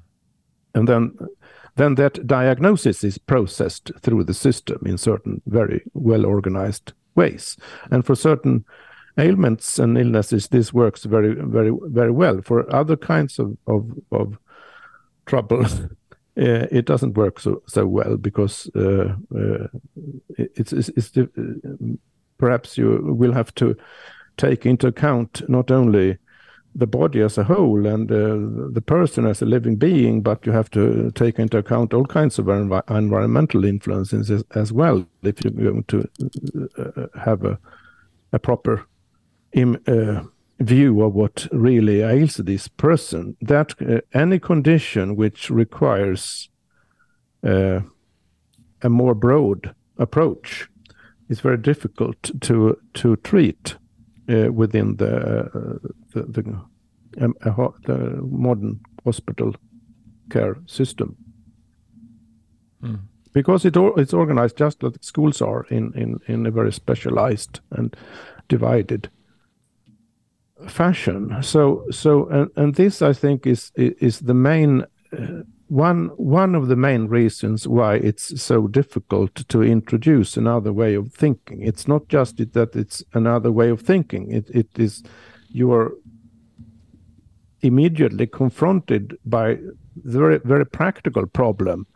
and 0.73 0.87
then 0.87 1.17
then 1.75 1.95
that 1.95 2.25
diagnosis 2.27 3.03
is 3.03 3.17
processed 3.17 3.91
through 4.01 4.23
the 4.23 4.33
system 4.33 4.81
in 4.85 4.97
certain 4.97 5.41
very 5.45 5.81
well 5.93 6.25
organized 6.25 6.93
ways. 7.15 7.57
And 7.89 8.05
for 8.05 8.15
certain 8.15 8.65
ailments 9.17 9.79
and 9.79 9.97
illnesses, 9.97 10.47
this 10.47 10.73
works 10.73 11.03
very, 11.05 11.35
very, 11.35 11.71
very 11.87 12.11
well. 12.11 12.41
For 12.41 12.73
other 12.73 12.97
kinds 12.97 13.39
of 13.39 13.57
of, 13.67 13.91
of 14.11 14.37
trouble, 15.25 15.65
uh, 16.37 16.67
it 16.71 16.85
doesn't 16.85 17.17
work 17.17 17.39
so 17.39 17.61
so 17.67 17.85
well 17.87 18.17
because 18.17 18.69
uh, 18.75 19.15
uh, 19.35 19.67
it's, 20.37 20.73
it's, 20.73 20.89
it's 20.89 21.11
perhaps 22.41 22.77
you 22.77 22.99
will 23.03 23.33
have 23.33 23.53
to 23.55 23.77
take 24.35 24.65
into 24.65 24.87
account 24.87 25.47
not 25.47 25.71
only 25.71 26.17
the 26.73 26.87
body 26.87 27.21
as 27.21 27.37
a 27.37 27.43
whole 27.43 27.85
and 27.85 28.11
uh, 28.11 28.73
the 28.73 28.81
person 28.81 29.27
as 29.27 29.41
a 29.41 29.45
living 29.45 29.75
being, 29.75 30.21
but 30.21 30.45
you 30.45 30.51
have 30.51 30.69
to 30.71 31.11
take 31.11 31.37
into 31.37 31.57
account 31.57 31.93
all 31.93 32.05
kinds 32.05 32.39
of 32.39 32.45
env 32.45 32.81
environmental 32.89 33.65
influences 33.65 34.31
as, 34.31 34.43
as, 34.55 34.73
well 34.73 35.05
if 35.21 35.43
you're 35.43 35.53
going 35.53 35.83
to 35.83 36.09
uh, 36.77 37.07
have 37.19 37.43
a, 37.45 37.59
a 38.31 38.39
proper 38.39 38.85
uh, 39.55 40.21
view 40.59 41.01
of 41.01 41.13
what 41.13 41.47
really 41.51 42.01
ails 42.01 42.37
this 42.37 42.67
person. 42.69 43.35
That 43.41 43.75
uh, 43.81 43.99
any 44.17 44.39
condition 44.39 45.15
which 45.15 45.49
requires 45.49 46.49
uh, 47.43 47.81
a 48.81 48.89
more 48.89 49.13
broad 49.13 49.75
approach 49.97 50.70
is 51.31 51.39
very 51.39 51.57
difficult 51.57 52.31
to 52.41 52.77
to 52.93 53.15
treat 53.15 53.77
uh, 54.29 54.51
within 54.51 54.97
the, 54.97 55.15
uh, 55.17 55.89
the, 56.13 56.21
the, 56.23 57.23
um, 57.23 57.35
the, 57.85 58.19
modern 58.21 58.79
hospital 59.03 59.55
care 60.29 60.57
system. 60.67 61.15
Mm. 62.83 62.99
Because 63.33 63.65
it 63.65 63.77
it's 63.97 64.13
organized 64.13 64.57
just 64.57 64.83
like 64.83 64.95
schools 65.01 65.41
are 65.41 65.65
in, 65.69 65.93
in, 65.95 66.19
in 66.27 66.45
a 66.45 66.51
very 66.51 66.71
specialized 66.71 67.61
and 67.71 67.95
divided 68.49 69.09
fashion. 70.67 71.37
So 71.41 71.85
so 71.91 72.27
and, 72.27 72.51
and 72.55 72.75
this 72.75 73.01
I 73.01 73.13
think 73.13 73.47
is 73.47 73.71
is 73.75 74.19
the 74.19 74.33
main 74.33 74.85
uh, 75.13 75.43
one 75.71 76.09
one 76.17 76.53
of 76.53 76.67
the 76.67 76.75
main 76.75 77.07
reasons 77.07 77.65
why 77.65 77.95
it's 77.95 78.41
so 78.41 78.67
difficult 78.67 79.33
to 79.47 79.63
introduce 79.63 80.35
another 80.35 80.73
way 80.73 80.95
of 80.95 81.13
thinking. 81.13 81.61
It's 81.61 81.87
not 81.87 82.09
just 82.09 82.35
that 82.37 82.75
it's 82.75 83.01
another 83.13 83.53
way 83.53 83.69
of 83.69 83.79
thinking. 83.79 84.29
It, 84.29 84.49
it 84.49 84.67
is 84.77 85.01
you 85.49 85.71
are 85.71 85.93
immediately 87.61 88.27
confronted 88.27 89.17
by 89.23 89.59
the 90.03 90.19
very 90.19 90.39
very 90.39 90.65
practical 90.65 91.25
problem 91.25 91.87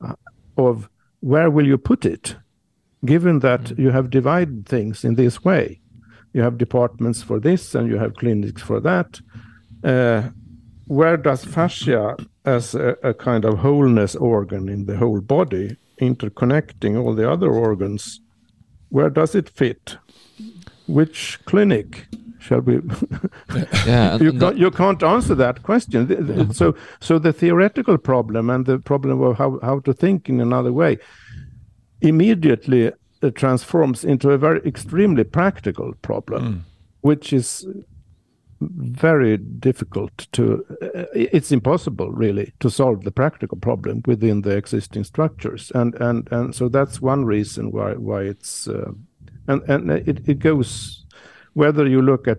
uh, 0.00 0.14
of 0.56 0.88
where 1.18 1.50
will 1.50 1.66
you 1.66 1.78
put 1.78 2.04
it 2.04 2.36
given 3.04 3.40
that 3.40 3.62
mm. 3.62 3.78
you 3.78 3.90
have 3.90 4.10
divided 4.10 4.66
things 4.66 5.04
in 5.04 5.16
this 5.16 5.44
way. 5.44 5.80
You 6.32 6.42
have 6.42 6.58
departments 6.58 7.22
for 7.24 7.40
this 7.40 7.74
and 7.74 7.88
you 7.88 7.98
have 7.98 8.14
clinics 8.14 8.62
for 8.62 8.78
that. 8.80 9.20
Uh, 9.82 10.28
where 10.86 11.16
does 11.16 11.44
fascia 11.44 12.16
as 12.44 12.74
a, 12.74 12.96
a, 13.02 13.14
kind 13.14 13.44
of 13.44 13.58
wholeness 13.58 14.16
organ 14.16 14.68
in 14.68 14.86
the 14.86 14.96
whole 14.96 15.20
body 15.20 15.76
interconnecting 16.00 16.98
all 16.98 17.14
the 17.14 17.30
other 17.30 17.50
organs. 17.50 18.20
Where 18.88 19.10
does 19.10 19.34
it 19.34 19.48
fit? 19.48 19.98
Which 20.86 21.38
clinic? 21.44 22.06
Shall 22.38 22.60
we? 22.60 22.80
Yeah 23.86 24.16
you, 24.20 24.32
can't, 24.32 24.56
you 24.56 24.70
can't 24.70 25.02
answer 25.02 25.34
that 25.34 25.62
question. 25.62 26.52
So 26.54 26.74
so 27.00 27.18
the 27.18 27.32
theoretical 27.32 27.98
problem 27.98 28.48
and 28.48 28.64
the 28.64 28.78
problem 28.78 29.20
of 29.20 29.36
how, 29.36 29.58
how 29.62 29.80
to 29.80 29.92
think 29.92 30.28
in 30.28 30.40
another 30.40 30.72
way 30.72 30.98
immediately 32.00 32.92
uh, 33.22 33.30
transforms 33.34 34.04
into 34.04 34.30
a 34.30 34.38
very 34.38 34.60
extremely 34.64 35.24
practical 35.24 35.92
problem 36.00 36.42
mm. 36.42 36.60
which 37.02 37.32
is 37.32 37.66
very 38.60 39.38
difficult 39.38 40.26
to 40.32 40.64
uh, 40.82 41.04
it's 41.14 41.50
impossible 41.50 42.10
really 42.10 42.52
to 42.60 42.70
solve 42.70 43.04
the 43.04 43.10
practical 43.10 43.56
problem 43.56 44.02
within 44.06 44.42
the 44.42 44.54
existing 44.56 45.02
structures 45.02 45.72
and 45.74 45.94
and 45.94 46.28
and 46.30 46.54
so 46.54 46.68
that's 46.68 47.00
one 47.00 47.24
reason 47.24 47.70
why 47.70 47.94
why 47.94 48.22
it's 48.22 48.68
uh, 48.68 48.90
and 49.48 49.62
and 49.62 49.90
it, 49.90 50.28
it 50.28 50.38
goes 50.40 51.06
whether 51.54 51.86
you 51.86 52.02
look 52.02 52.28
at 52.28 52.38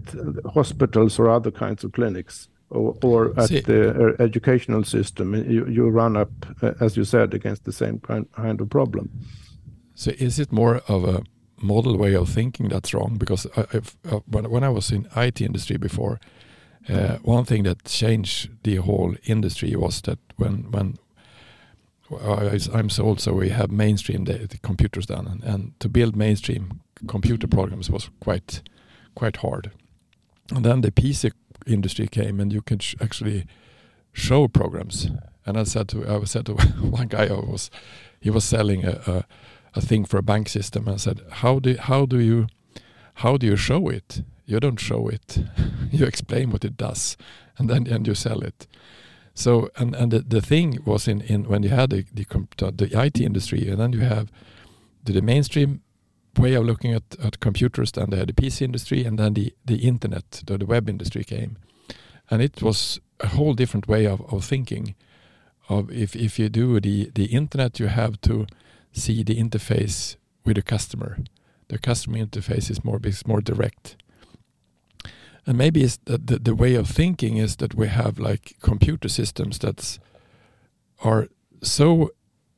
hospitals 0.54 1.18
or 1.18 1.28
other 1.28 1.52
kinds 1.52 1.84
of 1.84 1.92
clinics 1.92 2.48
or, 2.70 2.96
or 3.04 3.38
at 3.38 3.50
See. 3.50 3.62
the 3.62 3.90
uh, 3.90 4.24
educational 4.24 4.84
system 4.84 5.34
you, 5.34 5.66
you 5.68 5.90
run 5.90 6.16
up 6.16 6.32
uh, 6.62 6.74
as 6.80 6.96
you 6.96 7.04
said 7.04 7.34
against 7.34 7.66
the 7.66 7.74
same 7.74 8.00
kind, 8.00 8.32
kind 8.34 8.62
of 8.62 8.70
problem 8.70 9.10
so 9.96 10.12
is 10.20 10.38
it 10.38 10.52
more 10.52 10.82
of 10.88 11.04
a 11.04 11.24
model 11.62 11.98
way 11.98 12.16
of 12.16 12.30
thinking 12.30 12.70
that's 12.70 12.94
wrong 12.94 13.18
because 13.18 13.48
I, 13.56 13.62
uh, 14.10 14.20
when, 14.26 14.50
when 14.50 14.64
I 14.64 14.70
was 14.70 14.92
in 14.92 15.08
IT 15.16 15.42
industry 15.42 15.78
before, 15.78 16.20
uh, 16.90 17.18
one 17.18 17.46
thing 17.46 17.64
that 17.64 17.86
changed 17.86 18.50
the 18.64 18.78
whole 18.78 19.16
industry 19.26 19.76
was 19.76 20.02
that 20.02 20.20
when 20.38 20.72
when 20.72 20.98
uh, 22.12 22.58
I'm 22.74 22.90
sold, 22.90 23.22
so 23.22 23.34
we 23.34 23.50
have 23.50 23.72
mainstream 23.72 24.26
the, 24.26 24.34
the 24.48 24.58
computers 24.58 25.06
done, 25.06 25.28
and, 25.28 25.44
and, 25.44 25.80
to 25.80 25.88
build 25.88 26.16
mainstream 26.16 26.82
computer 27.08 27.48
programs 27.48 27.90
was 27.90 28.10
quite 28.20 28.62
quite 29.16 29.38
hard. 29.38 29.72
And 30.54 30.66
then 30.66 30.82
the 30.82 30.92
PC 30.92 31.32
industry 31.66 32.08
came, 32.08 32.40
and 32.40 32.52
you 32.52 32.62
could 32.62 32.84
sh 32.84 32.96
actually 33.00 33.46
show 34.12 34.48
programs. 34.48 35.10
And 35.46 35.58
I 35.58 35.64
said 35.64 35.88
to 35.90 36.08
I 36.08 36.24
said 36.26 36.46
to 36.48 36.54
one 36.82 37.08
guy, 37.08 37.28
I 37.28 37.34
was 37.34 37.70
he 38.20 38.30
was 38.30 38.44
selling 38.44 38.86
a, 38.86 39.02
a 39.08 39.26
a 39.74 39.82
thing 39.82 40.06
for 40.06 40.18
a 40.18 40.24
bank 40.24 40.50
system 40.50 40.88
and 40.88 41.00
said, 41.00 41.22
how 41.30 41.60
do 41.60 41.76
how 41.78 42.06
do 42.06 42.20
you 42.20 42.48
how 43.16 43.38
do 43.38 43.46
you 43.48 43.56
show 43.56 43.88
it? 43.90 44.24
You 44.46 44.60
don't 44.60 44.80
show 44.80 45.08
it. 45.08 45.40
you 45.92 46.06
explain 46.06 46.52
what 46.52 46.66
it 46.66 46.78
does, 46.78 47.18
and 47.58 47.70
then 47.70 47.88
and 47.88 48.08
you 48.08 48.16
sell 48.16 48.42
it. 48.42 48.68
So 49.34 49.70
and 49.78 49.96
and 49.96 50.12
the, 50.12 50.20
the 50.20 50.42
thing 50.42 50.80
was 50.86 51.08
in, 51.08 51.22
in 51.22 51.46
when 51.46 51.64
you 51.64 51.70
had 51.70 51.90
the 51.90 52.06
the, 52.14 52.72
the 52.72 53.02
IT 53.02 53.20
industry, 53.22 53.70
and 53.70 53.80
then 53.80 53.94
you 53.94 54.02
have 54.02 54.32
the, 55.04 55.14
the 55.14 55.22
mainstream 55.22 55.82
way 56.38 56.54
of 56.54 56.66
looking 56.66 56.94
at, 56.94 57.04
at 57.24 57.40
computers. 57.40 57.92
Then 57.92 58.10
they 58.10 58.18
had 58.18 58.28
the 58.28 58.34
PC 58.34 58.62
industry, 58.62 59.06
and 59.06 59.18
then 59.18 59.34
the 59.34 59.54
the 59.66 59.88
internet, 59.88 60.44
the, 60.46 60.58
the 60.58 60.66
web 60.66 60.90
industry 60.90 61.24
came, 61.24 61.58
and 62.30 62.42
it 62.42 62.62
was 62.62 63.00
a 63.20 63.28
whole 63.28 63.54
different 63.54 63.88
way 63.88 64.06
of, 64.06 64.22
of 64.34 64.44
thinking. 64.44 64.96
Of 65.70 65.90
if 65.92 66.16
if 66.16 66.40
you 66.40 66.50
do 66.50 66.80
the 66.80 67.12
the 67.14 67.26
internet, 67.26 67.80
you 67.80 67.88
have 67.88 68.20
to 68.22 68.48
see 68.92 69.24
the 69.24 69.36
interface 69.36 70.16
with 70.46 70.56
the 70.56 70.62
customer. 70.62 71.18
The 71.68 71.78
customer 71.78 72.20
interface 72.20 72.70
is 72.70 72.84
more 72.84 73.00
is 73.04 73.26
more 73.26 73.42
direct. 73.42 73.96
And 75.46 75.58
maybe 75.58 75.84
it's 75.84 75.98
the, 76.06 76.18
the, 76.18 76.38
the 76.38 76.56
way 76.56 76.76
of 76.76 76.88
thinking 76.88 77.38
is 77.38 77.56
that 77.56 77.74
we 77.74 77.88
have 77.88 78.20
like 78.20 78.56
computer 78.62 79.10
systems 79.10 79.58
that 79.60 79.98
are 81.04 81.30
so 81.64 82.12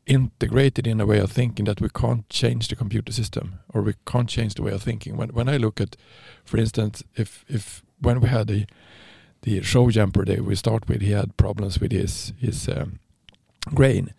integrated 0.06 0.86
in 0.86 1.00
a 1.00 1.06
way 1.06 1.20
of 1.20 1.32
thinking 1.32 1.66
that 1.66 1.80
we 1.80 1.88
can't 1.90 2.28
change 2.30 2.68
the 2.68 2.76
computer 2.76 3.12
system 3.12 3.60
or 3.74 3.82
we 3.82 3.94
can't 4.06 4.28
change 4.28 4.56
the 4.56 4.64
way 4.64 4.72
of 4.72 4.84
thinking. 4.84 5.16
When 5.16 5.30
when 5.30 5.48
I 5.48 5.58
look 5.58 5.80
at, 5.80 5.96
for 6.44 6.58
instance, 6.58 7.04
if 7.16 7.46
if 7.48 7.84
when 8.00 8.20
we 8.20 8.30
had 8.30 8.48
the 8.48 8.66
the 9.42 9.62
show 9.62 9.90
jumper 9.90 10.26
day 10.26 10.40
we 10.40 10.56
start 10.56 10.88
with, 10.88 11.02
he 11.02 11.12
had 11.12 11.38
problems 11.38 11.80
with 11.80 11.92
his 11.92 12.34
his 12.38 12.68
um, 12.68 13.00
grain, 13.74 14.14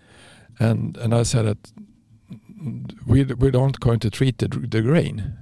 and 0.59 0.97
and 0.97 1.15
I 1.15 1.25
said 1.25 1.45
that 1.47 1.73
we 3.07 3.25
we 3.25 3.51
don't 3.51 3.79
going 3.81 4.01
to 4.01 4.11
treat 4.11 4.39
the 4.39 4.49
the 4.49 4.83
grain. 4.83 5.39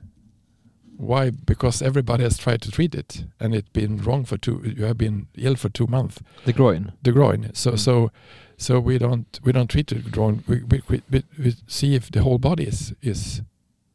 Why? 0.97 1.31
Because 1.31 1.83
everybody 1.83 2.23
has 2.23 2.39
tried 2.39 2.63
to 2.63 2.71
treat 2.71 2.95
it, 2.95 3.25
and 3.41 3.55
it's 3.55 3.69
been 3.71 3.97
wrong 3.99 4.25
for 4.25 4.39
two. 4.39 4.63
You 4.65 4.85
have 4.85 4.99
been 4.99 5.27
ill 5.37 5.57
for 5.57 5.69
two 5.69 5.87
months. 5.87 6.21
The 6.45 6.53
groin. 6.53 6.93
The 7.03 7.13
groin. 7.13 7.51
So 7.55 7.73
Mm. 7.73 7.79
so 7.79 8.11
so 8.57 8.81
we 8.81 8.99
don't 8.99 9.41
we 9.43 9.53
don't 9.53 9.71
treat 9.71 9.89
the 9.89 9.97
groin. 10.11 10.45
We 10.47 10.63
we, 10.65 10.83
we, 10.89 11.03
we, 11.11 11.23
we 11.39 11.55
see 11.67 11.95
if 11.95 12.11
the 12.11 12.23
whole 12.23 12.39
body 12.39 12.65
is 12.65 12.95
is 13.03 13.43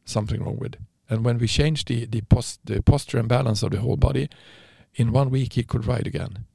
something 0.06 0.44
wrong 0.44 0.58
with. 0.60 0.76
And 1.10 1.24
when 1.26 1.38
we 1.38 1.48
change 1.48 1.86
the 1.86 2.06
the 2.06 2.22
post 2.22 2.60
the 2.66 2.82
posture 2.82 3.20
and 3.20 3.30
balance 3.30 3.64
of 3.66 3.72
the 3.72 3.80
whole 3.80 3.98
body, 3.98 4.28
in 4.96 5.14
one 5.14 5.30
week 5.30 5.54
he 5.54 5.64
could 5.64 5.86
ride 5.88 6.08
again. 6.08 6.46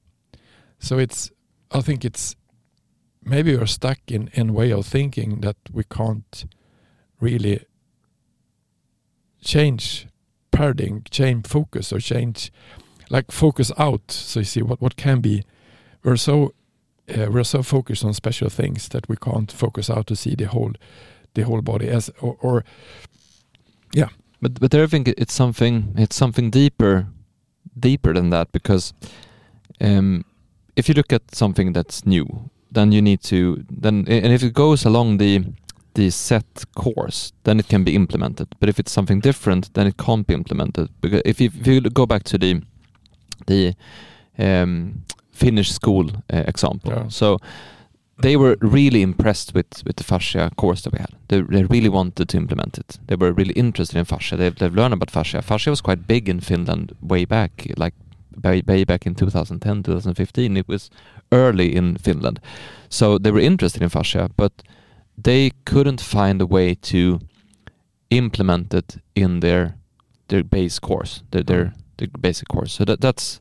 So 0.78 0.98
it's 0.98 1.30
I 1.70 1.80
think 1.82 2.04
it's 2.04 2.36
maybe 3.24 3.56
we're 3.56 3.66
stuck 3.66 3.98
in 4.08 4.28
in 4.34 4.52
way 4.52 4.72
of 4.72 4.86
thinking 4.86 5.40
that 5.40 5.56
we 5.72 5.84
can't 5.84 6.44
really 7.22 7.64
change 9.40 10.06
paradigm, 10.50 11.02
change 11.10 11.46
focus, 11.46 11.92
or 11.92 12.00
change 12.00 12.52
like 13.10 13.32
focus 13.32 13.72
out. 13.78 14.10
So 14.10 14.40
you 14.40 14.44
see 14.44 14.62
what 14.62 14.80
what 14.80 14.96
can 14.96 15.20
be. 15.20 15.44
We're 16.02 16.16
so 16.16 16.54
uh, 17.08 17.30
we're 17.30 17.44
so 17.44 17.62
focused 17.62 18.04
on 18.04 18.14
special 18.14 18.48
things 18.48 18.88
that 18.88 19.08
we 19.08 19.16
can't 19.16 19.52
focus 19.52 19.90
out 19.90 20.06
to 20.06 20.16
see 20.16 20.34
the 20.34 20.48
whole 20.48 20.72
the 21.34 21.42
whole 21.42 21.62
body 21.62 21.88
as 21.88 22.10
or, 22.20 22.36
or 22.40 22.64
But 24.42 24.60
but 24.60 24.70
there 24.72 24.82
I 24.82 24.88
think 24.88 25.08
it's 25.08 25.32
something 25.32 25.94
it's 25.96 26.16
something 26.16 26.50
deeper 26.50 27.06
deeper 27.78 28.12
than 28.12 28.30
that 28.30 28.52
because 28.52 28.92
um, 29.80 30.24
if 30.76 30.88
you 30.88 30.94
look 30.94 31.12
at 31.12 31.34
something 31.34 31.72
that's 31.72 32.04
new, 32.04 32.50
then 32.70 32.92
you 32.92 33.00
need 33.00 33.22
to 33.22 33.64
then 33.70 34.04
and 34.08 34.32
if 34.32 34.42
it 34.42 34.52
goes 34.52 34.84
along 34.84 35.18
the 35.18 35.44
the 35.94 36.10
set 36.10 36.64
course, 36.74 37.32
then 37.44 37.58
it 37.60 37.68
can 37.68 37.84
be 37.84 37.94
implemented. 37.94 38.46
But 38.60 38.68
if 38.68 38.78
it's 38.78 38.92
something 38.92 39.20
different, 39.20 39.72
then 39.74 39.86
it 39.86 39.96
can't 39.96 40.26
be 40.26 40.34
implemented. 40.34 40.88
Because 41.00 41.22
if 41.24 41.40
you, 41.40 41.50
if 41.60 41.66
you 41.66 41.80
go 41.80 42.06
back 42.06 42.22
to 42.24 42.38
the 42.38 42.62
the 43.46 43.74
um, 44.38 45.02
Finnish 45.32 45.72
school 45.72 46.10
uh, 46.32 46.44
example, 46.46 46.92
Yeah. 46.92 47.08
so 47.08 47.38
they 48.22 48.36
were 48.36 48.56
really 48.60 49.02
impressed 49.02 49.52
with, 49.54 49.82
with 49.84 49.96
the 49.96 50.04
fascia 50.04 50.50
course 50.56 50.82
that 50.82 50.92
we 50.92 50.98
had. 51.00 51.10
They, 51.28 51.40
they 51.40 51.64
really 51.64 51.88
wanted 51.88 52.28
to 52.28 52.36
implement 52.36 52.78
it. 52.78 52.98
They 53.08 53.16
were 53.16 53.32
really 53.32 53.52
interested 53.54 53.98
in 53.98 54.04
fascia. 54.04 54.36
They've, 54.36 54.54
they've 54.54 54.74
learned 54.74 54.94
about 54.94 55.10
fascia. 55.10 55.42
Fascia 55.42 55.70
was 55.70 55.80
quite 55.80 56.06
big 56.06 56.28
in 56.28 56.40
Finland 56.40 56.92
way 57.00 57.24
back, 57.24 57.66
like 57.76 57.94
way, 58.44 58.84
back 58.84 59.06
in 59.06 59.14
2010, 59.14 59.82
2015. 59.82 60.56
It 60.56 60.68
was 60.68 60.90
early 61.32 61.74
in 61.74 61.96
Finland. 61.96 62.38
So 62.88 63.18
they 63.18 63.32
were 63.32 63.40
interested 63.40 63.82
in 63.82 63.88
fascia, 63.88 64.28
but 64.36 64.52
they 65.16 65.52
couldn't 65.64 66.00
find 66.00 66.40
a 66.40 66.46
way 66.46 66.74
to 66.74 67.20
implement 68.10 68.74
it 68.74 68.98
in 69.14 69.40
their 69.40 69.76
their 70.28 70.42
base 70.42 70.78
course, 70.78 71.22
their 71.30 71.42
their, 71.42 71.74
their 71.96 72.08
basic 72.20 72.48
course. 72.48 72.72
So 72.72 72.84
that 72.84 73.00
that's 73.00 73.40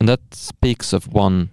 and 0.00 0.08
that 0.08 0.20
speaks 0.34 0.92
of 0.92 1.12
one 1.12 1.50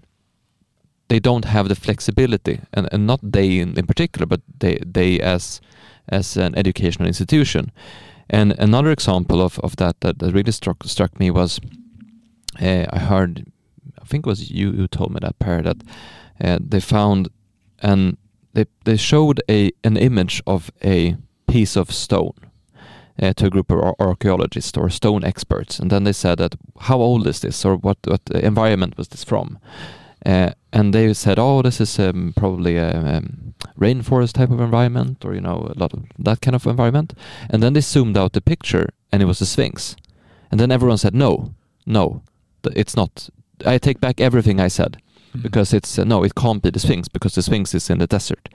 they 1.10 1.20
don't 1.20 1.46
have 1.46 1.68
the 1.68 1.76
flexibility 1.76 2.62
and, 2.74 2.88
and 2.92 3.06
not 3.06 3.20
they 3.24 3.60
in, 3.60 3.78
in 3.78 3.86
particular 3.86 4.26
but 4.26 4.42
they 4.60 4.80
they 4.86 5.20
as 5.20 5.62
as 6.08 6.38
an 6.38 6.56
educational 6.56 7.08
institution 7.08 7.72
and 8.30 8.54
another 8.60 8.92
example 8.92 9.42
of, 9.42 9.60
of 9.60 9.76
that, 9.78 10.02
that 10.02 10.20
that 10.20 10.34
really 10.34 10.52
struck 10.52 10.84
struck 10.86 11.20
me 11.20 11.32
was 11.32 11.60
uh, 12.62 12.86
I 12.90 13.00
heard 13.00 13.52
I 14.02 14.06
think 14.06 14.26
it 14.26 14.30
was 14.30 14.52
you 14.52 14.72
who 14.72 14.88
told 14.88 15.12
me 15.12 15.20
that 15.22 15.40
Per 15.40 15.62
that 15.62 15.78
uh, 16.44 16.58
they 16.60 16.80
found 16.80 17.30
and 17.82 18.18
they 18.54 18.66
they 18.84 18.98
showed 18.98 19.42
a 19.50 19.72
an 19.84 19.98
image 19.98 20.42
of 20.46 20.72
a 20.84 21.16
piece 21.48 21.76
of 21.76 21.92
stone 21.92 22.34
uh, 23.22 23.34
to 23.34 23.48
a 23.48 23.50
group 23.50 23.72
of 23.72 23.80
ar- 23.80 23.96
archaeologists 24.00 24.78
or 24.78 24.90
stone 24.90 25.24
experts, 25.24 25.80
and 25.80 25.92
then 25.92 26.04
they 26.04 26.14
said 26.14 26.38
that 26.38 26.56
how 26.82 27.00
old 27.00 27.28
is 27.28 27.40
this 27.40 27.66
or 27.66 27.76
what 27.76 27.98
what 28.08 28.22
environment 28.34 28.98
was 28.98 29.08
this 29.10 29.24
from? 29.24 29.60
Uh, 30.26 30.52
and 30.74 30.94
they 30.94 31.14
said, 31.14 31.40
oh, 31.40 31.62
this 31.62 31.80
is 31.80 31.98
um, 31.98 32.34
probably 32.36 32.76
a 32.76 32.92
um, 32.92 33.54
rainforest 33.80 34.34
type 34.34 34.52
of 34.52 34.60
environment, 34.60 35.24
or 35.24 35.34
you 35.34 35.42
know, 35.42 35.72
a 35.74 35.80
lot 35.80 35.94
of 35.94 36.04
that 36.18 36.42
kind 36.42 36.56
of 36.56 36.68
environment. 36.68 37.14
And 37.50 37.64
then 37.64 37.74
they 37.74 37.82
zoomed 37.82 38.18
out 38.18 38.34
the 38.34 38.42
picture, 38.42 38.90
and 39.12 39.22
it 39.22 39.26
was 39.26 39.42
a 39.42 39.46
sphinx. 39.46 39.96
And 40.52 40.60
then 40.60 40.72
everyone 40.72 40.98
said, 40.98 41.14
no, 41.14 41.54
no, 41.86 42.22
it's 42.64 42.96
not. 42.96 43.30
I 43.66 43.78
take 43.78 44.00
back 44.00 44.20
everything 44.20 44.60
I 44.60 44.68
said 44.68 44.98
because 45.42 45.74
it's 45.74 46.00
uh, 46.00 46.04
no, 46.04 46.24
it 46.24 46.36
can't 46.36 46.62
be 46.62 46.70
the 46.70 46.80
Sphinx 46.80 47.08
because 47.08 47.36
the 47.36 47.42
Sphinx 47.42 47.74
is 47.74 47.90
in 47.90 48.00
the 48.00 48.08
desert, 48.08 48.50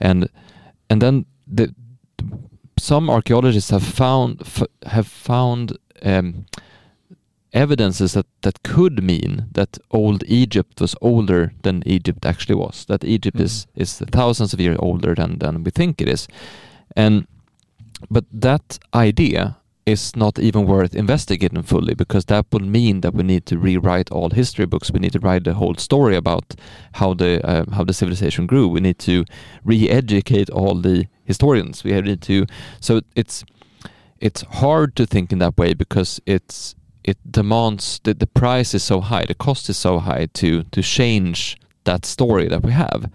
and 0.00 0.28
and 0.90 1.02
then 1.02 1.26
the 1.46 1.74
some 2.78 3.10
archaeologists 3.10 3.70
have 3.70 3.82
found 3.82 4.42
have 4.86 5.06
found 5.06 5.76
um, 6.02 6.46
evidences 7.52 8.12
that 8.12 8.26
that 8.42 8.62
could 8.62 9.02
mean 9.02 9.46
that 9.52 9.78
old 9.90 10.22
Egypt 10.26 10.80
was 10.80 10.94
older 11.00 11.52
than 11.62 11.82
Egypt 11.86 12.24
actually 12.26 12.54
was. 12.54 12.84
That 12.86 13.04
Egypt 13.04 13.40
is 13.40 13.66
is 13.74 13.98
thousands 14.12 14.52
of 14.52 14.60
years 14.60 14.78
older 14.80 15.14
than 15.14 15.38
than 15.38 15.64
we 15.64 15.70
think 15.70 16.00
it 16.00 16.08
is, 16.08 16.28
and 16.96 17.26
but 18.10 18.24
that 18.32 18.78
idea 18.94 19.57
is 19.88 20.14
not 20.14 20.38
even 20.38 20.66
worth 20.66 20.94
investigating 20.94 21.62
fully 21.62 21.94
because 21.94 22.26
that 22.26 22.46
would 22.52 22.64
mean 22.64 23.00
that 23.00 23.14
we 23.14 23.22
need 23.22 23.46
to 23.46 23.58
rewrite 23.58 24.10
all 24.10 24.30
history 24.30 24.66
books. 24.66 24.90
We 24.90 25.00
need 25.00 25.12
to 25.12 25.20
write 25.20 25.44
the 25.44 25.54
whole 25.54 25.74
story 25.76 26.16
about 26.16 26.54
how 26.92 27.14
the 27.14 27.40
uh, 27.46 27.64
how 27.72 27.84
the 27.84 27.94
civilization 27.94 28.46
grew. 28.46 28.68
We 28.68 28.80
need 28.80 28.98
to 29.00 29.24
re-educate 29.64 30.50
all 30.50 30.74
the 30.74 31.06
historians. 31.24 31.84
We 31.84 32.00
need 32.00 32.22
to. 32.22 32.46
So 32.80 33.00
it's 33.16 33.44
it's 34.20 34.42
hard 34.42 34.94
to 34.96 35.06
think 35.06 35.32
in 35.32 35.38
that 35.38 35.56
way 35.56 35.74
because 35.74 36.20
it's 36.26 36.74
it 37.04 37.16
demands 37.30 38.00
the, 38.04 38.14
the 38.14 38.26
price 38.26 38.74
is 38.74 38.82
so 38.82 39.00
high, 39.00 39.24
the 39.24 39.34
cost 39.34 39.70
is 39.70 39.78
so 39.78 39.98
high 39.98 40.26
to 40.34 40.64
to 40.64 40.82
change 40.82 41.56
that 41.84 42.04
story 42.04 42.48
that 42.48 42.62
we 42.62 42.72
have. 42.72 43.10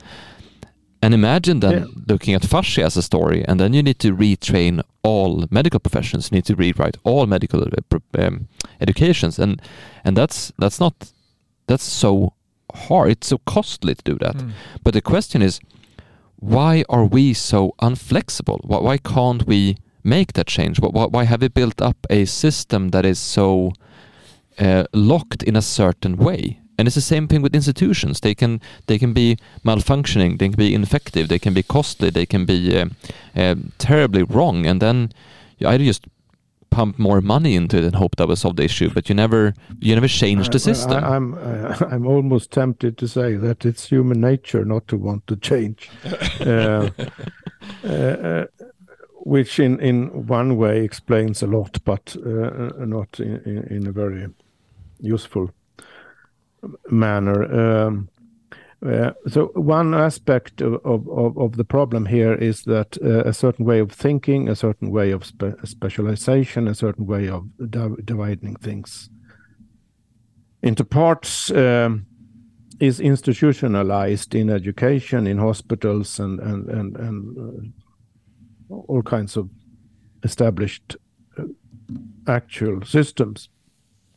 And 1.03 1.13
imagine 1.13 1.59
then 1.59 1.71
Yeah. 1.73 1.85
looking 2.13 2.35
at 2.35 2.45
fascia 2.45 2.83
as 2.85 2.97
a 2.97 3.01
story, 3.01 3.43
and 3.47 3.59
then 3.59 3.73
you 3.73 3.83
need 3.83 3.99
to 3.99 4.15
retrain 4.15 4.81
all 5.03 5.45
medical 5.49 5.79
professions. 5.79 6.29
You 6.31 6.35
need 6.37 6.45
to 6.45 6.55
rewrite 6.55 6.97
all 7.03 7.25
medical 7.27 7.61
uh, 7.61 8.25
um, 8.27 8.47
educations, 8.79 9.39
and 9.39 9.61
and 10.05 10.15
that's 10.17 10.51
that's 10.61 10.79
not 10.79 10.93
that's 11.67 11.83
so 11.99 12.31
hard. 12.87 13.09
It's 13.11 13.27
so 13.27 13.37
costly 13.45 13.95
to 13.95 14.01
do 14.11 14.17
that. 14.19 14.35
Mm. 14.37 14.51
But 14.83 14.93
the 14.93 15.01
question 15.01 15.41
is, 15.41 15.59
why 16.39 16.83
are 16.89 17.05
we 17.05 17.33
so 17.33 17.73
unflexible? 17.81 18.59
Why, 18.63 18.79
why 18.79 18.97
can't 18.97 19.43
we 19.47 19.75
make 20.03 20.33
that 20.33 20.47
change? 20.47 20.79
Why, 20.81 20.89
why- 20.89 21.09
why 21.11 21.23
have 21.25 21.41
we 21.41 21.49
built 21.49 21.81
up 21.81 21.97
a 22.09 22.25
system 22.25 22.89
that 22.91 23.05
is 23.05 23.19
so 23.19 23.71
uh, 24.59 24.83
locked 24.93 25.43
in 25.43 25.55
a 25.55 25.61
certain 25.61 26.15
way? 26.17 26.59
And 26.83 26.87
it's 26.89 26.95
the 26.95 27.15
same 27.15 27.29
thing 27.29 27.41
with 27.41 27.55
institutions. 27.55 28.19
They 28.19 28.35
can 28.35 28.59
they 28.87 28.99
can 28.99 29.13
be 29.13 29.37
malfunctioning, 29.63 30.37
they 30.37 30.49
can 30.49 30.57
be 30.57 30.75
ineffective, 30.75 31.29
they 31.29 31.39
can 31.39 31.53
be 31.53 31.63
costly, 31.63 32.09
they 32.09 32.25
can 32.25 32.43
be 32.43 32.77
uh, 32.77 32.87
uh, 33.37 33.55
terribly 33.77 34.23
wrong, 34.23 34.65
and 34.65 34.81
then 34.81 35.13
you 35.59 35.69
either 35.69 35.85
just 35.85 36.07
pump 36.71 36.99
more 36.99 37.21
money 37.21 37.55
into 37.55 37.77
it 37.77 37.85
and 37.85 37.95
hope 37.95 38.17
that 38.17 38.27
will 38.27 38.35
solve 38.35 38.57
the 38.57 38.65
issue, 38.65 38.89
but 38.93 39.07
you 39.07 39.15
never 39.15 39.53
you 39.79 39.95
never 39.95 40.09
change 40.09 40.49
the 40.49 40.55
I- 40.55 40.73
system. 40.73 41.05
I, 41.05 41.15
am 41.15 41.35
uh, 41.35 41.77
I'm 41.89 42.05
almost 42.05 42.51
tempted 42.51 42.97
to 42.97 43.07
say 43.07 43.37
that 43.37 43.65
it's 43.65 43.87
human 43.87 44.19
nature 44.19 44.65
not 44.65 44.85
to 44.89 44.97
want 44.97 45.25
to 45.27 45.37
change, 45.37 45.89
uh, 46.41 46.89
uh, 47.85 47.87
uh, 47.87 48.45
which 49.23 49.57
in 49.57 49.79
in 49.79 50.27
one 50.27 50.57
way 50.57 50.83
explains 50.83 51.41
a 51.43 51.47
lot, 51.47 51.79
but 51.85 52.13
uh, 52.17 52.85
not 52.85 53.21
in, 53.21 53.41
in, 53.45 53.57
in 53.69 53.87
a 53.87 53.93
very 53.93 54.27
useful 54.99 55.49
manner. 56.89 57.87
Um, 57.87 58.09
so 59.27 59.51
one 59.55 59.93
aspect 59.93 60.61
of, 60.61 60.73
of, 60.85 61.37
of- 61.37 61.55
the 61.55 61.63
problem 61.63 62.05
here 62.05 62.33
is 62.33 62.63
that 62.63 62.97
uh, 63.01 63.23
a 63.23 63.33
certain 63.33 63.65
way 63.65 63.79
of 63.79 63.91
thinking, 63.91 64.49
a 64.49 64.55
certain 64.55 64.91
way 64.91 65.11
of 65.11 65.23
spe- 65.25 65.63
specialization, 65.63 66.67
a 66.67 66.75
certain 66.75 67.05
way 67.05 67.29
of 67.29 67.47
div- 67.69 68.05
dividing 68.05 68.55
things 68.57 69.09
into 70.61 70.83
parts 70.83 71.51
um, 71.51 72.05
is 72.79 72.99
institutionalized 72.99 74.35
in 74.35 74.49
education, 74.49 75.27
in 75.27 75.37
hospitals, 75.37 76.19
and 76.19 76.39
and 76.39 76.69
and, 76.69 76.97
and 76.97 77.73
uh, 78.69 78.75
all 78.75 79.01
kinds 79.03 79.37
of 79.37 79.49
established 80.23 80.97
uh, 81.37 81.43
actual 82.27 82.81
systems 82.85 83.49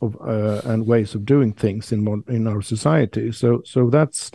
of 0.01 0.15
uh, 0.21 0.61
and 0.65 0.87
ways 0.87 1.15
of 1.15 1.25
doing 1.25 1.53
things 1.53 1.91
in 1.91 2.03
mon- 2.03 2.23
in 2.27 2.47
our 2.47 2.61
society. 2.61 3.31
So 3.31 3.61
so 3.65 3.89
that's 3.89 4.31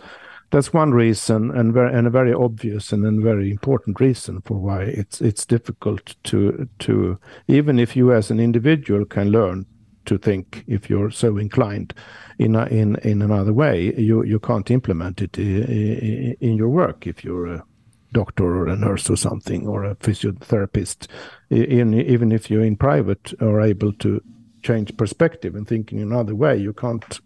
that's 0.51 0.73
one 0.73 0.91
reason, 0.91 1.51
and 1.51 1.73
very 1.73 1.93
and 1.93 2.07
a 2.07 2.11
very 2.11 2.33
obvious 2.33 2.91
and 2.91 3.03
then 3.03 3.23
very 3.23 3.49
important 3.49 3.99
reason 3.99 4.41
for 4.41 4.59
why 4.59 4.83
it's 4.83 5.21
it's 5.21 5.45
difficult 5.45 6.15
to 6.25 6.69
to 6.79 7.17
even 7.47 7.79
if 7.79 7.95
you 7.95 8.13
as 8.13 8.29
an 8.29 8.39
individual 8.39 9.05
can 9.05 9.29
learn 9.29 9.65
to 10.05 10.17
think 10.17 10.63
if 10.67 10.89
you're 10.89 11.11
so 11.11 11.37
inclined 11.37 11.93
in 12.37 12.55
a, 12.55 12.65
in 12.65 12.95
in 12.97 13.21
another 13.21 13.53
way. 13.53 13.93
You 13.97 14.23
you 14.23 14.39
can't 14.39 14.69
implement 14.69 15.21
it 15.21 15.37
in, 15.37 16.35
in 16.39 16.55
your 16.55 16.69
work 16.69 17.07
if 17.07 17.23
you're 17.23 17.47
a 17.47 17.63
doctor 18.11 18.45
or 18.45 18.67
a 18.67 18.75
nurse 18.75 19.09
or 19.09 19.17
something 19.17 19.67
or 19.67 19.83
a 19.83 19.95
physiotherapist. 19.95 21.07
In, 21.49 21.93
even 21.93 22.31
if 22.31 22.49
you're 22.49 22.63
in 22.63 22.77
private 22.77 23.33
are 23.41 23.61
able 23.61 23.93
to 23.93 24.21
change 24.63 24.95
perspective 24.97 25.55
and 25.55 25.67
thinking 25.67 26.01
another 26.01 26.35
way, 26.35 26.57
you 26.57 26.73
can't 26.73 27.19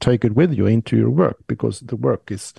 take 0.00 0.24
it 0.24 0.34
with 0.34 0.52
you 0.52 0.66
into 0.66 0.96
your 0.96 1.10
work 1.10 1.36
because 1.46 1.80
the 1.80 1.96
work 1.96 2.30
is 2.30 2.52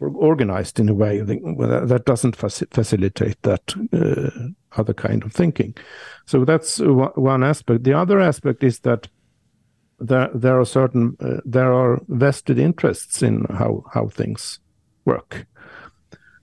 organized 0.00 0.78
in 0.78 0.88
a 0.88 0.94
way 0.94 1.20
that 1.20 2.02
doesn't 2.04 2.36
facilitate 2.36 3.40
that 3.42 3.74
uh, 3.92 4.78
other 4.78 4.92
kind 4.92 5.22
of 5.24 5.32
thinking. 5.32 5.74
So 6.26 6.44
that's 6.44 6.78
one 6.78 7.42
aspect. 7.42 7.84
The 7.84 7.94
other 7.94 8.20
aspect 8.20 8.62
is 8.62 8.80
that 8.80 9.08
there 10.00 10.28
there 10.34 10.60
are 10.60 10.66
certain 10.66 11.16
uh, 11.20 11.40
there 11.44 11.72
are 11.72 12.00
vested 12.08 12.58
interests 12.58 13.22
in 13.22 13.44
how 13.44 13.84
how 13.92 14.08
things 14.08 14.58
work. 15.04 15.46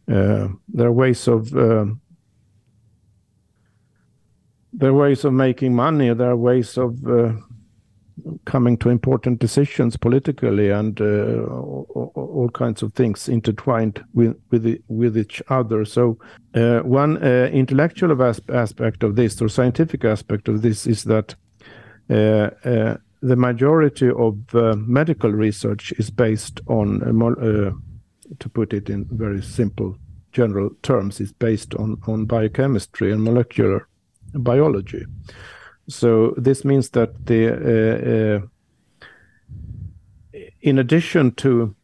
Uh, 0.07 0.47
there 0.67 0.87
are 0.87 0.93
ways 0.93 1.27
of 1.27 1.53
um, 1.55 2.01
there 4.73 4.89
are 4.89 4.93
ways 4.93 5.25
of 5.25 5.33
making 5.33 5.75
money. 5.75 6.13
There 6.13 6.29
are 6.29 6.37
ways 6.37 6.77
of 6.77 7.05
uh, 7.07 7.33
coming 8.45 8.77
to 8.77 8.89
important 8.89 9.39
decisions 9.39 9.97
politically 9.97 10.69
and 10.69 10.99
uh, 11.01 11.43
all, 11.49 12.11
all, 12.15 12.49
kinds 12.49 12.83
of 12.83 12.93
things 12.93 13.27
intertwined 13.27 14.03
with 14.13 14.39
with, 14.51 14.81
with 14.87 15.17
each 15.17 15.41
other. 15.49 15.85
So 15.85 16.17
uh, 16.53 16.79
one 16.79 17.17
uh, 17.17 17.49
intellectual 17.51 18.11
aspect 18.23 19.03
of 19.03 19.15
this 19.15 19.41
or 19.41 19.49
scientific 19.49 20.05
aspect 20.05 20.47
of 20.47 20.61
this 20.61 20.87
is 20.87 21.03
that 21.05 21.35
uh, 22.09 22.49
uh, 22.63 22.97
the 23.21 23.35
majority 23.35 24.09
of 24.09 24.53
medical 24.87 25.31
research 25.31 25.93
is 25.97 26.09
based 26.09 26.59
on, 26.67 26.99
to 28.39 28.49
put 28.49 28.73
it 28.73 28.89
in 28.89 29.05
very 29.11 29.41
simple 29.41 29.95
general 30.31 30.71
terms, 30.81 31.19
is 31.19 31.31
based 31.31 31.75
on 31.75 32.01
on 32.07 32.25
biochemistry 32.25 33.11
and 33.11 33.23
molecular 33.23 33.87
biology. 34.33 35.05
So 35.87 36.33
this 36.37 36.63
means 36.63 36.89
that 36.91 37.25
the 37.25 37.47
uh, 37.49 38.41
uh, 38.43 38.47
in 40.61 40.79
addition 40.79 41.31
to 41.35 41.75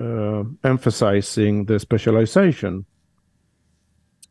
uh, 0.00 0.44
emphasizing 0.64 1.64
the 1.64 1.78
specialization, 1.78 2.86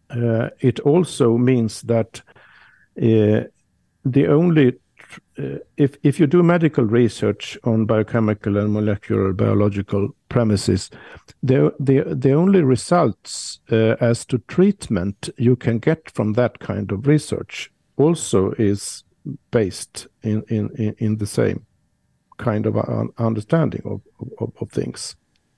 uh, 0.10 0.50
it 0.60 0.80
also 0.80 1.38
means 1.38 1.82
that 1.84 2.22
uh, 3.02 3.44
the 4.06 4.28
only 4.28 4.80
if 5.78 5.98
if 6.04 6.20
you 6.20 6.28
do 6.28 6.42
medical 6.42 6.84
research 6.84 7.58
on 7.64 7.86
biochemical 7.86 8.58
and 8.58 8.74
molecular 8.74 9.34
biological 9.34 10.10
premises, 10.30 10.90
the 11.44 11.74
the 11.80 12.04
the 12.16 12.34
only 12.34 12.62
results 12.64 13.60
uh, 13.72 13.96
as 14.00 14.26
to 14.26 14.40
treatment 14.48 15.30
you 15.38 15.56
can 15.56 15.80
get 15.80 16.10
from 16.12 16.34
that 16.34 16.60
kind 16.60 16.92
of 16.92 17.08
research 17.08 17.72
also 17.98 18.52
is 18.54 19.04
based 19.52 20.08
in 20.24 20.44
in 20.50 20.96
in 20.98 21.18
the 21.18 21.28
same 21.28 21.66
kind 22.38 22.66
of 22.66 22.76
understanding 23.18 23.82
of 23.86 24.02
of, 24.40 24.52
of 24.60 24.72
things 24.72 25.16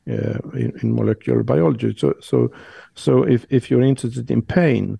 uh, 0.09 0.39
in, 0.53 0.73
in 0.81 0.95
molecular 0.95 1.43
biology. 1.43 1.95
So 1.97 2.15
so 2.19 2.51
so 2.95 3.23
if 3.23 3.45
if 3.49 3.71
you're 3.71 3.81
interested 3.81 4.29
in 4.29 4.41
pain 4.41 4.99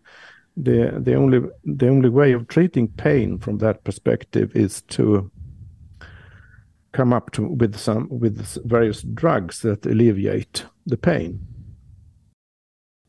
the 0.58 1.00
the 1.00 1.16
only 1.16 1.42
the 1.64 1.88
only 1.88 2.10
way 2.10 2.34
of 2.34 2.48
treating 2.48 2.88
pain 2.88 3.40
from 3.40 3.58
that 3.60 3.84
perspective 3.84 4.52
is 4.56 4.82
to 4.84 5.32
come 6.92 7.14
up 7.14 7.32
to 7.32 7.44
with 7.44 7.78
some 7.78 8.08
with 8.10 8.58
various 8.66 9.02
drugs 9.02 9.62
that 9.62 9.86
alleviate 9.86 10.66
the 10.86 10.98
pain. 10.98 11.40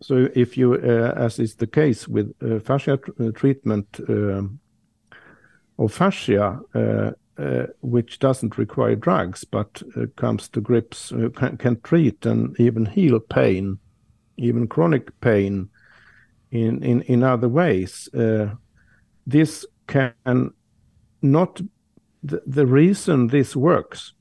So 0.02 0.28
if 0.34 0.56
you, 0.56 0.74
uh, 0.74 1.12
as 1.16 1.38
is 1.38 1.56
the 1.56 1.66
case 1.66 2.08
with 2.08 2.34
uh, 2.42 2.58
fascia 2.60 2.94
uh, 2.94 3.30
treatment 3.32 4.00
um, 4.08 4.58
of 5.78 5.92
fascia, 5.92 6.60
uh, 6.74 7.10
uh, 7.38 7.66
which 7.82 8.18
doesn't 8.18 8.58
require 8.58 8.96
drugs 8.96 9.44
but 9.44 9.82
uh, 9.96 10.06
comes 10.16 10.48
to 10.48 10.60
grips, 10.60 11.12
can, 11.36 11.56
can 11.58 11.80
treat 11.82 12.24
and 12.24 12.58
even 12.58 12.86
heal 12.86 13.20
pain, 13.20 13.78
even 14.38 14.68
chronic 14.68 15.18
pain 15.20 15.68
in 16.50 16.82
in 16.82 17.02
in 17.02 17.22
other 17.22 17.48
ways. 17.48 18.08
Uh, 18.14 18.54
this 19.26 19.66
can 19.86 20.52
not 21.22 21.60
the, 22.22 22.42
the 22.46 22.66
reason 22.66 23.28
this 23.28 23.56
works 23.56 24.14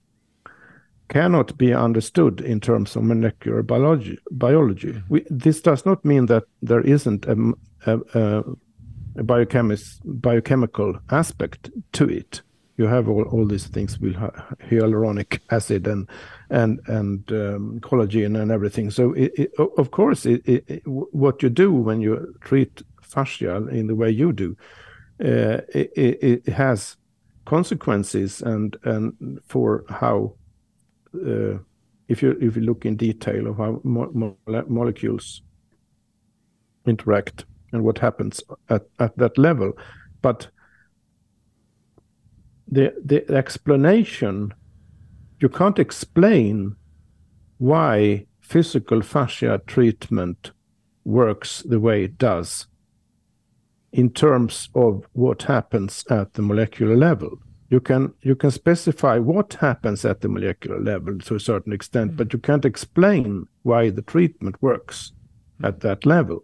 cannot 1.10 1.58
be 1.58 1.74
understood 1.74 2.40
in 2.42 2.60
terms 2.60 2.96
of 2.96 3.04
molecular 3.04 3.64
biology. 3.64 4.18
biology. 4.32 4.94
Mm-hmm. 4.94 5.14
We, 5.14 5.26
this 5.30 5.62
does 5.62 5.86
not 5.86 6.06
mean 6.06 6.28
that 6.28 6.44
there 6.62 6.82
isn't 6.82 7.26
a, 7.26 7.54
a, 7.88 8.00
a, 8.14 8.44
a 9.18 9.24
biochemical 9.24 11.00
aspect 11.10 11.72
to 11.94 12.08
it 12.08 12.42
you 12.80 12.88
have 12.88 13.10
all, 13.10 13.24
all 13.24 13.46
these 13.46 13.68
things 13.68 14.00
with 14.00 14.16
hyaluronic 14.16 15.40
acid 15.50 15.86
and 15.86 16.10
and 16.50 16.80
and 16.88 17.30
um, 17.32 17.80
collagen 17.82 18.42
and 18.42 18.52
everything. 18.52 18.90
So 18.90 19.12
it, 19.14 19.34
it, 19.38 19.52
of 19.78 19.92
course, 19.92 20.26
it, 20.26 20.82
what 20.86 21.44
you 21.44 21.50
do 21.50 21.74
when 21.74 22.00
you 22.00 22.34
treat 22.40 22.82
fascia 23.02 23.68
in 23.68 23.88
the 23.88 23.96
way 23.96 24.10
you 24.10 24.32
do, 24.32 24.56
uh, 25.20 25.60
it, 25.76 26.48
has 26.48 26.96
consequences 27.44 28.42
and 28.42 28.78
and 28.84 29.42
for 29.46 29.84
how 29.90 30.36
uh, 31.16 31.58
if 32.08 32.24
you 32.24 32.38
if 32.40 32.56
you 32.56 32.62
look 32.62 32.86
in 32.86 32.96
detail 32.96 33.48
of 33.48 33.58
how 33.58 33.82
mo 33.84 34.10
mo 34.14 34.38
molecules 34.70 35.42
interact 36.86 37.44
and 37.74 37.84
what 37.84 38.00
happens 38.00 38.42
at, 38.70 38.84
at 39.00 39.18
that 39.18 39.38
level, 39.38 39.74
but 40.22 40.48
the 42.72 42.94
the 43.04 43.30
explanation 43.32 44.54
you 45.40 45.50
can't 45.50 45.80
explain 45.80 46.76
why 47.58 48.26
physical 48.42 49.02
fascia 49.02 49.62
treatment 49.68 50.52
works 51.04 51.62
the 51.64 51.80
way 51.80 52.04
it 52.04 52.18
does 52.18 52.68
in 53.92 54.10
terms 54.10 54.70
of 54.76 55.06
what 55.14 55.44
happens 55.44 56.06
at 56.10 56.34
the 56.34 56.42
molecular 56.42 56.96
level 56.96 57.40
you 57.70 57.80
can 57.80 58.14
you 58.22 58.36
can 58.36 58.52
specify 58.52 59.18
what 59.18 59.54
happens 59.56 60.06
at 60.06 60.22
the 60.22 60.30
molecular 60.30 60.80
level 60.80 61.18
to 61.20 61.36
a 61.36 61.40
certain 61.40 61.74
extent 61.74 62.12
mm. 62.12 62.18
but 62.18 62.34
you 62.34 62.40
can't 62.40 62.66
explain 62.66 63.48
why 63.64 63.90
the 63.90 64.02
treatment 64.04 64.56
works 64.62 65.12
mm. 65.60 65.68
at 65.68 65.80
that 65.80 66.06
level 66.06 66.44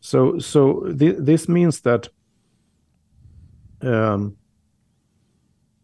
so 0.00 0.38
so 0.38 0.92
th 0.98 1.16
this 1.18 1.48
means 1.48 1.80
that 1.80 2.08
um, 3.82 4.36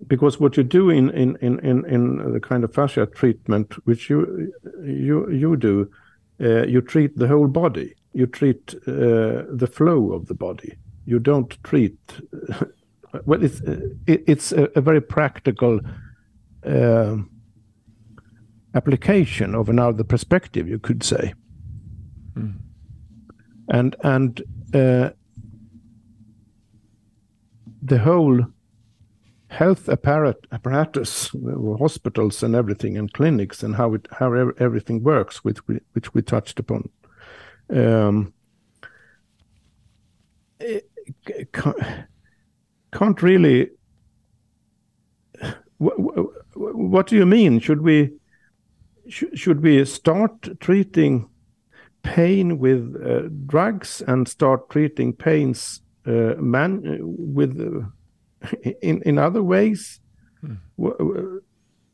because 0.07 0.41
what 0.41 0.57
you 0.57 0.63
do 0.63 0.91
in, 0.91 1.11
in, 1.11 1.37
in, 1.41 1.59
in, 1.61 1.85
in 1.87 2.33
the 2.33 2.41
kind 2.41 2.65
of 2.65 2.75
fascia 2.75 3.07
treatment, 3.07 3.75
which 3.87 4.11
you 4.11 4.53
you 4.83 5.31
you 5.31 5.57
do, 5.57 5.91
uh, 6.41 6.65
you 6.65 6.81
treat 6.81 7.17
the 7.17 7.29
whole 7.29 7.47
body. 7.47 7.95
You 8.13 8.27
treat 8.27 8.75
uh, 8.87 9.45
the 9.49 9.71
flow 9.73 10.13
of 10.13 10.27
the 10.27 10.35
body. 10.35 10.77
You 11.07 11.19
don't 11.19 11.57
treat. 11.63 11.99
well, 13.25 13.43
it's 13.43 13.61
it, 13.61 14.25
it's 14.27 14.53
a, 14.53 14.65
a, 14.77 14.81
very 14.81 15.01
practical 15.01 15.81
uh, 16.67 17.17
application 18.75 19.55
of 19.55 19.69
another 19.69 20.05
perspective, 20.05 20.69
you 20.69 20.79
could 20.79 21.03
say. 21.03 21.33
Mm. 22.35 22.59
And 23.69 23.97
and 24.03 24.43
uh, 24.75 25.11
the 27.83 27.99
whole 27.99 28.45
health 29.53 29.87
apparat- 29.87 30.47
apparatus, 30.51 31.31
hospitals 31.79 32.43
and 32.43 32.55
everything, 32.55 32.97
and 32.97 33.13
clinics, 33.13 33.63
and 33.63 33.77
how 33.77 33.95
it 33.95 34.09
how 34.11 34.33
everything 34.59 35.03
works, 35.03 35.45
which 35.45 35.67
we 35.69 35.79
which 35.93 36.15
we 36.15 36.23
touched 36.23 36.59
upon. 36.59 36.89
Um, 37.71 38.33
can't 42.93 43.23
really. 43.23 43.71
What 46.55 47.07
do 47.09 47.17
you 47.17 47.27
mean? 47.27 47.61
Should 47.61 47.83
we 47.83 48.13
should 49.09 49.63
we 49.63 49.85
start 49.85 50.61
treating 50.61 51.29
pain 52.03 52.59
with 52.59 52.97
uh, 53.05 53.29
drugs 53.47 54.03
and 54.07 54.29
start 54.29 54.71
treating 54.71 55.13
pains 55.13 55.83
uh, 56.07 56.35
man 56.39 56.99
with 57.03 57.61
uh, 57.61 57.87
in 58.83 59.03
in 59.03 59.19
other 59.19 59.43
ways 59.43 60.01
hmm. 60.41 60.55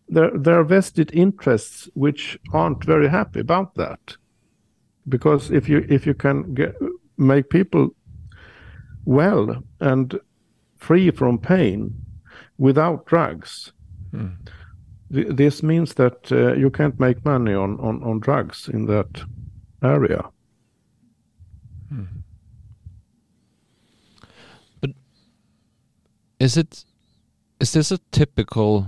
there 0.08 0.30
there 0.38 0.58
are 0.60 0.64
vested 0.64 1.10
interests 1.12 1.88
which 1.94 2.38
aren't 2.52 2.84
very 2.84 3.08
happy 3.08 3.40
about 3.40 3.74
that 3.74 4.16
because 5.08 5.50
if 5.50 5.68
you 5.68 5.84
if 5.88 6.06
you 6.06 6.14
can 6.14 6.54
get 6.54 6.74
make 7.16 7.50
people 7.50 7.90
well 9.04 9.62
and 9.80 10.20
free 10.76 11.10
from 11.10 11.38
pain 11.38 11.94
without 12.58 13.06
drugs. 13.06 13.72
Mm. 14.12 14.36
Th- 15.12 15.28
This 15.28 15.62
means 15.62 15.94
that 15.94 16.30
uh, 16.30 16.52
you 16.54 16.70
can't 16.70 16.98
make 17.00 17.24
money 17.24 17.54
on, 17.54 17.78
on, 17.80 18.02
on 18.02 18.20
drugs 18.20 18.68
in 18.68 18.86
that 18.86 19.22
area. 19.82 20.30
Is 26.38 26.56
it 26.56 26.84
is 27.60 27.72
this 27.72 27.90
a 27.90 27.98
typical 28.12 28.86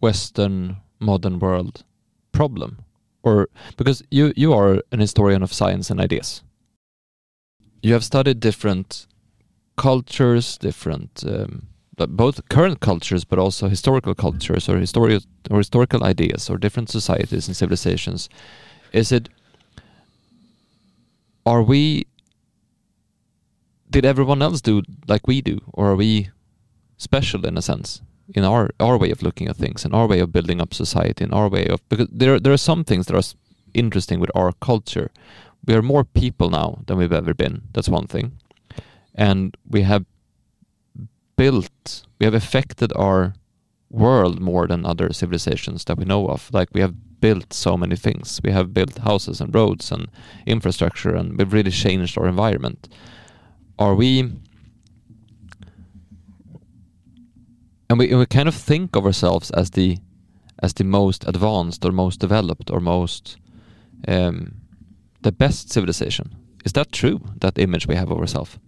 Western 0.00 0.76
modern 0.98 1.38
world 1.38 1.84
problem? 2.32 2.78
Or 3.22 3.48
because 3.76 4.02
you 4.10 4.32
you 4.36 4.52
are 4.52 4.82
an 4.92 5.00
historian 5.00 5.42
of 5.42 5.52
science 5.52 5.90
and 5.90 6.00
ideas. 6.00 6.42
You 7.82 7.92
have 7.92 8.04
studied 8.04 8.40
different 8.40 9.06
cultures, 9.76 10.58
different 10.58 11.24
um, 11.26 11.68
both 11.96 12.46
current 12.48 12.80
cultures, 12.80 13.24
but 13.24 13.38
also 13.38 13.68
historical 13.68 14.14
cultures 14.14 14.68
or 14.68 14.78
historical 14.78 15.26
or 15.50 15.58
historical 15.58 16.04
ideas 16.04 16.50
or 16.50 16.58
different 16.58 16.90
societies 16.90 17.48
and 17.48 17.56
civilizations. 17.56 18.28
Is 18.92 19.12
it? 19.12 19.28
Are 21.46 21.62
we? 21.62 22.06
Did 23.90 24.04
everyone 24.04 24.42
else 24.42 24.60
do 24.60 24.82
like 25.08 25.26
we 25.26 25.40
do, 25.40 25.60
or 25.72 25.90
are 25.92 25.96
we 25.96 26.30
special 26.98 27.46
in 27.46 27.56
a 27.56 27.62
sense 27.62 28.02
in 28.34 28.44
our 28.44 28.70
our 28.80 28.98
way 28.98 29.10
of 29.10 29.22
looking 29.22 29.48
at 29.48 29.56
things 29.56 29.84
in 29.84 29.94
our 29.94 30.08
way 30.08 30.18
of 30.18 30.32
building 30.32 30.60
up 30.60 30.74
society 30.74 31.22
in 31.22 31.32
our 31.32 31.48
way 31.48 31.66
of 31.68 31.86
because 31.88 32.08
there 32.10 32.40
there 32.40 32.52
are 32.52 32.56
some 32.56 32.82
things 32.82 33.06
that 33.06 33.14
are 33.14 33.22
interesting 33.74 34.20
with 34.20 34.30
our 34.34 34.52
culture. 34.52 35.10
We 35.66 35.74
are 35.74 35.82
more 35.82 36.04
people 36.04 36.50
now 36.50 36.82
than 36.86 36.96
we've 36.96 37.12
ever 37.12 37.34
been. 37.34 37.62
That's 37.72 37.88
one 37.88 38.06
thing, 38.06 38.32
and 39.14 39.56
we 39.68 39.82
have 39.82 40.04
built, 41.36 42.02
we 42.18 42.24
have 42.24 42.34
affected 42.34 42.92
our 42.96 43.34
world 43.90 44.40
more 44.40 44.66
than 44.66 44.84
other 44.84 45.12
civilizations 45.12 45.84
that 45.84 45.98
we 45.98 46.04
know 46.04 46.26
of. 46.28 46.50
Like 46.52 46.68
we 46.72 46.80
have 46.80 47.20
built 47.20 47.52
so 47.52 47.76
many 47.76 47.96
things. 47.96 48.40
We 48.42 48.52
have 48.52 48.74
built 48.74 48.98
houses 48.98 49.40
and 49.40 49.54
roads 49.54 49.92
and 49.92 50.08
infrastructure, 50.46 51.14
and 51.14 51.36
we've 51.36 51.52
really 51.52 51.70
changed 51.70 52.18
our 52.18 52.28
environment. 52.28 52.88
Are 53.78 53.94
we? 53.94 54.32
And 57.88 57.98
we, 57.98 58.14
we 58.14 58.26
kind 58.26 58.48
of 58.48 58.54
think 58.54 58.96
of 58.96 59.04
ourselves 59.04 59.50
as 59.50 59.70
the 59.70 59.98
as 60.62 60.72
the 60.72 60.84
most 60.84 61.24
advanced 61.28 61.84
or 61.84 61.92
most 61.92 62.18
developed 62.20 62.70
or 62.70 62.80
most 62.80 63.36
um, 64.08 64.54
the 65.22 65.32
best 65.32 65.70
civilization. 65.70 66.34
Is 66.64 66.72
that 66.72 66.92
true? 66.92 67.20
That 67.40 67.58
image 67.58 67.86
we 67.86 67.94
have 67.94 68.10
of 68.10 68.18
ourselves? 68.18 68.58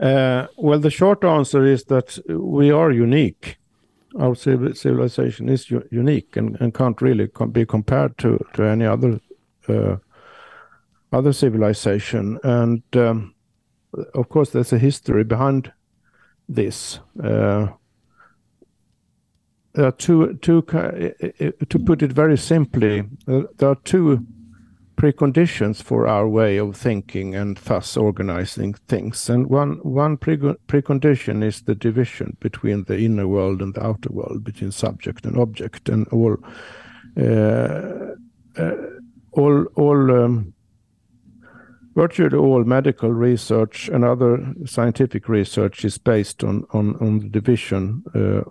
Uh, 0.00 0.46
well, 0.56 0.80
the 0.80 0.90
short 0.90 1.24
answer 1.24 1.64
is 1.64 1.84
that 1.84 2.18
we 2.28 2.70
are 2.70 2.90
unique. 2.90 3.56
Our 4.18 4.34
civilization 4.34 5.48
is 5.48 5.70
unique 5.70 6.36
and, 6.36 6.56
and 6.60 6.74
can't 6.74 7.00
really 7.00 7.28
com- 7.28 7.50
be 7.50 7.64
compared 7.64 8.18
to, 8.18 8.44
to 8.54 8.62
any 8.64 8.84
other 8.84 9.20
uh, 9.68 9.96
other 11.14 11.32
civilization. 11.32 12.38
And 12.42 12.82
um, 12.94 13.34
of 14.14 14.28
course, 14.28 14.50
there's 14.50 14.72
a 14.72 14.78
history 14.78 15.24
behind 15.24 15.72
this. 16.48 17.00
Uh, 17.22 17.68
there 19.74 19.86
are 19.86 19.92
two, 19.92 20.34
two, 20.34 20.62
to 20.62 21.78
put 21.84 22.02
it 22.02 22.12
very 22.12 22.38
simply, 22.38 23.00
uh, 23.26 23.42
there 23.58 23.70
are 23.70 23.80
two 23.84 24.24
preconditions 24.96 25.82
for 25.82 26.06
our 26.06 26.28
way 26.28 26.56
of 26.56 26.76
thinking 26.76 27.34
and 27.34 27.56
thus 27.56 27.96
organizing 27.96 28.74
things. 28.86 29.28
And 29.28 29.48
one 29.48 29.80
one 29.82 30.16
pre- 30.16 30.36
precondition 30.36 31.42
is 31.42 31.62
the 31.62 31.74
division 31.74 32.36
between 32.40 32.84
the 32.84 32.98
inner 32.98 33.26
world 33.26 33.60
and 33.60 33.74
the 33.74 33.84
outer 33.84 34.12
world, 34.12 34.44
between 34.44 34.70
subject 34.70 35.26
and 35.26 35.36
object, 35.36 35.88
and 35.88 36.06
all 36.08 36.36
uh, 37.20 38.14
uh, 38.56 38.76
all 39.32 39.64
all 39.74 40.24
um, 40.24 40.54
virtually 41.94 42.36
all 42.36 42.64
medical 42.64 43.12
research 43.12 43.88
and 43.88 44.04
other 44.04 44.54
scientific 44.66 45.28
research 45.28 45.84
is 45.84 45.98
based 45.98 46.44
on 46.44 46.64
on 46.70 46.96
on 47.00 47.20
the 47.20 47.28
division. 47.28 48.02
Uh, 48.14 48.42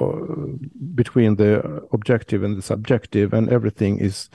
uh, 0.00 0.56
between 0.94 1.34
the 1.36 1.82
objective 1.92 2.44
and 2.44 2.56
the 2.56 2.62
subjective, 2.62 3.32
and 3.32 3.48
everything 3.48 3.98
is 3.98 4.30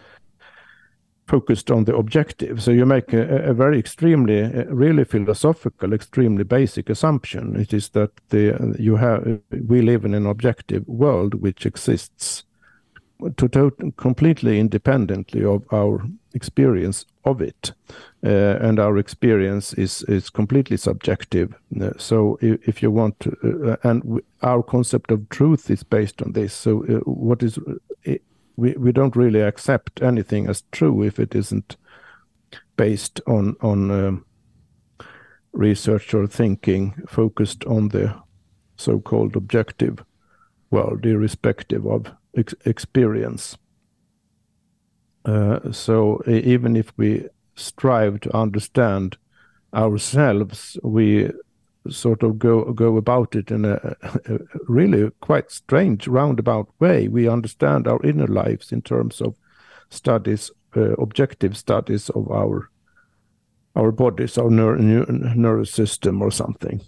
focused 1.26 1.71
on 1.71 1.86
the 1.86 1.95
objective. 1.95 2.62
So 2.62 2.71
you 2.71 2.86
make 2.86 3.13
a, 3.13 3.49
a 3.49 3.54
very 3.54 3.80
extremely, 3.80 4.41
really 4.67 5.06
philosophical, 5.06 5.93
extremely 5.93 6.43
basic 6.43 6.89
assumption. 6.89 7.56
It 7.56 7.73
is 7.73 7.89
that 7.89 8.12
the 8.30 8.76
you 8.78 8.97
have 8.97 9.39
we 9.67 9.82
live 9.82 10.04
in 10.04 10.13
an 10.13 10.26
objective 10.26 10.86
world 10.88 11.36
which 11.36 11.65
exists 11.65 12.43
to, 13.38 13.47
to 13.47 13.71
completely 13.95 14.60
independently 14.60 15.45
of 15.45 15.63
our 15.71 16.06
experience 16.34 17.06
of 17.24 17.41
it, 17.41 17.74
uh, 18.26 18.58
and 18.62 18.80
our 18.80 18.98
experience 18.98 19.74
is 19.74 20.04
is 20.08 20.30
completely 20.30 20.78
subjective. 20.78 21.54
Uh, 21.82 21.91
so 21.98 22.38
if, 22.41 22.67
if 22.67 22.84
you 22.84 22.91
want, 22.91 23.19
to, 23.19 23.32
uh, 23.43 23.89
and 23.89 24.22
our 24.41 24.63
concept 24.63 25.12
of 25.12 25.30
truth 25.30 25.69
is 25.69 25.84
based 25.84 26.22
on 26.22 26.34
this. 26.34 26.54
So 26.54 26.84
uh, 26.86 27.00
what 27.10 27.43
is 27.43 27.58
uh, 27.58 28.13
we 28.56 28.74
we 28.74 28.91
don't 28.91 29.15
really 29.15 29.41
accept 29.41 30.02
anything 30.02 30.50
as 30.50 30.63
true 30.72 31.04
if 31.04 31.19
it 31.19 31.36
isn't 31.36 31.78
based 32.76 33.22
on 33.26 33.56
on 33.62 33.91
um, 33.91 34.26
research 35.54 36.13
or 36.13 36.28
thinking 36.28 36.93
focused 37.08 37.65
on 37.65 37.89
the 37.89 38.15
so-called 38.76 39.36
objective 39.36 40.04
world, 40.72 41.06
irrespective 41.06 41.86
of 41.86 42.12
ex- 42.36 42.56
experience. 42.65 43.58
Uh, 45.26 45.72
so 45.72 46.22
even 46.28 46.76
if 46.76 46.92
we 46.98 47.28
strive 47.56 48.20
to 48.22 48.36
understand 48.36 49.18
ourselves, 49.74 50.78
we 50.84 51.32
sort 51.90 52.24
of 52.24 52.40
go 52.40 52.72
go 52.74 52.98
about 52.98 53.36
it 53.36 53.52
in 53.52 53.66
a, 53.66 53.96
a 54.26 54.40
really 54.68 55.10
quite 55.22 55.52
strange 55.52 56.08
roundabout 56.08 56.70
way. 56.80 57.08
We 57.08 57.28
understand 57.28 57.88
our 57.88 58.02
inner 58.04 58.28
lives 58.28 58.72
in 58.72 58.82
terms 58.82 59.22
of 59.22 59.36
studies, 59.90 60.52
uh, 60.76 60.94
objective 60.94 61.58
studies 61.58 62.10
of 62.10 62.30
our 62.32 62.70
our 63.76 63.92
bodies, 63.92 64.38
our 64.38 64.50
neu- 64.50 64.78
nervous 65.36 65.72
system, 65.72 66.22
or 66.22 66.32
something, 66.32 66.82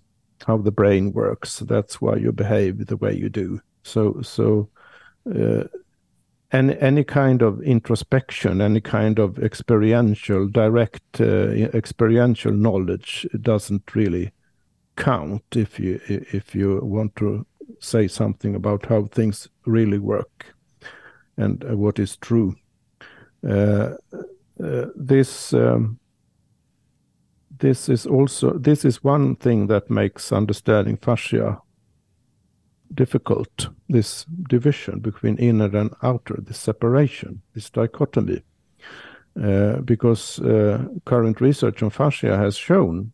how 0.45 0.57
the 0.57 0.71
brain 0.71 1.13
works. 1.13 1.59
That's 1.59 2.01
why 2.01 2.17
you 2.17 2.31
behave 2.31 2.85
the 2.85 2.97
way 2.97 3.15
you 3.15 3.29
do. 3.29 3.61
So 3.83 4.21
so. 4.21 4.69
Uh, 5.27 5.63
any 6.55 6.79
any 6.79 7.03
kind 7.03 7.41
of 7.41 7.61
introspection, 7.61 8.61
any 8.61 8.81
kind 8.81 9.19
of 9.19 9.39
experiential, 9.39 10.47
direct 10.47 11.21
uh, 11.21 11.49
experiential 11.73 12.53
knowledge 12.53 13.27
doesn't 13.41 13.95
really 13.95 14.31
count 14.95 15.43
if 15.55 15.79
you 15.79 15.99
if 16.07 16.55
you 16.55 16.79
want 16.83 17.15
to 17.15 17.45
say 17.79 18.07
something 18.07 18.55
about 18.55 18.85
how 18.85 19.05
things 19.05 19.49
really 19.65 19.99
work 19.99 20.55
and 21.37 21.63
uh, 21.63 21.75
what 21.75 21.99
is 21.99 22.17
true. 22.17 22.55
Uh, 23.47 23.95
uh, 24.63 24.85
this 24.95 25.53
um, 25.53 25.99
this 27.59 27.89
is 27.89 28.05
also 28.05 28.57
this 28.57 28.85
is 28.85 29.03
one 29.03 29.35
thing 29.35 29.67
that 29.67 29.89
makes 29.89 30.31
understanding 30.31 30.97
fascia 30.97 31.61
difficult. 32.95 33.69
This 33.89 34.25
division 34.49 34.99
between 34.99 35.37
inner 35.37 35.75
and 35.77 35.93
outer, 36.01 36.37
this 36.41 36.57
separation, 36.57 37.41
this 37.53 37.69
dichotomy, 37.69 38.43
uh, 39.41 39.77
because 39.81 40.39
uh, 40.39 40.85
current 41.05 41.41
research 41.41 41.83
on 41.83 41.89
fascia 41.89 42.37
has 42.37 42.55
shown 42.55 43.11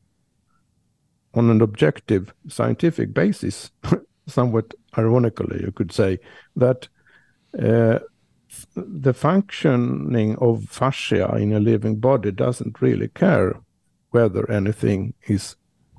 on 1.34 1.50
an 1.50 1.62
objective 1.62 2.34
scientific 2.48 3.14
basis, 3.14 3.72
somewhat 4.28 4.74
ironically, 4.98 5.62
you 5.62 5.72
could 5.72 5.92
say, 5.92 6.20
that 6.56 6.88
uh, 7.58 8.00
the 8.76 9.14
functioning 9.14 10.36
of 10.38 10.66
fascia 10.70 11.36
in 11.38 11.54
a 11.54 11.60
living 11.60 11.96
body 11.96 12.32
doesn't 12.32 12.82
really 12.82 13.08
care 13.08 13.60
whether 14.12 14.50
anything 14.52 15.14
is 15.28 15.56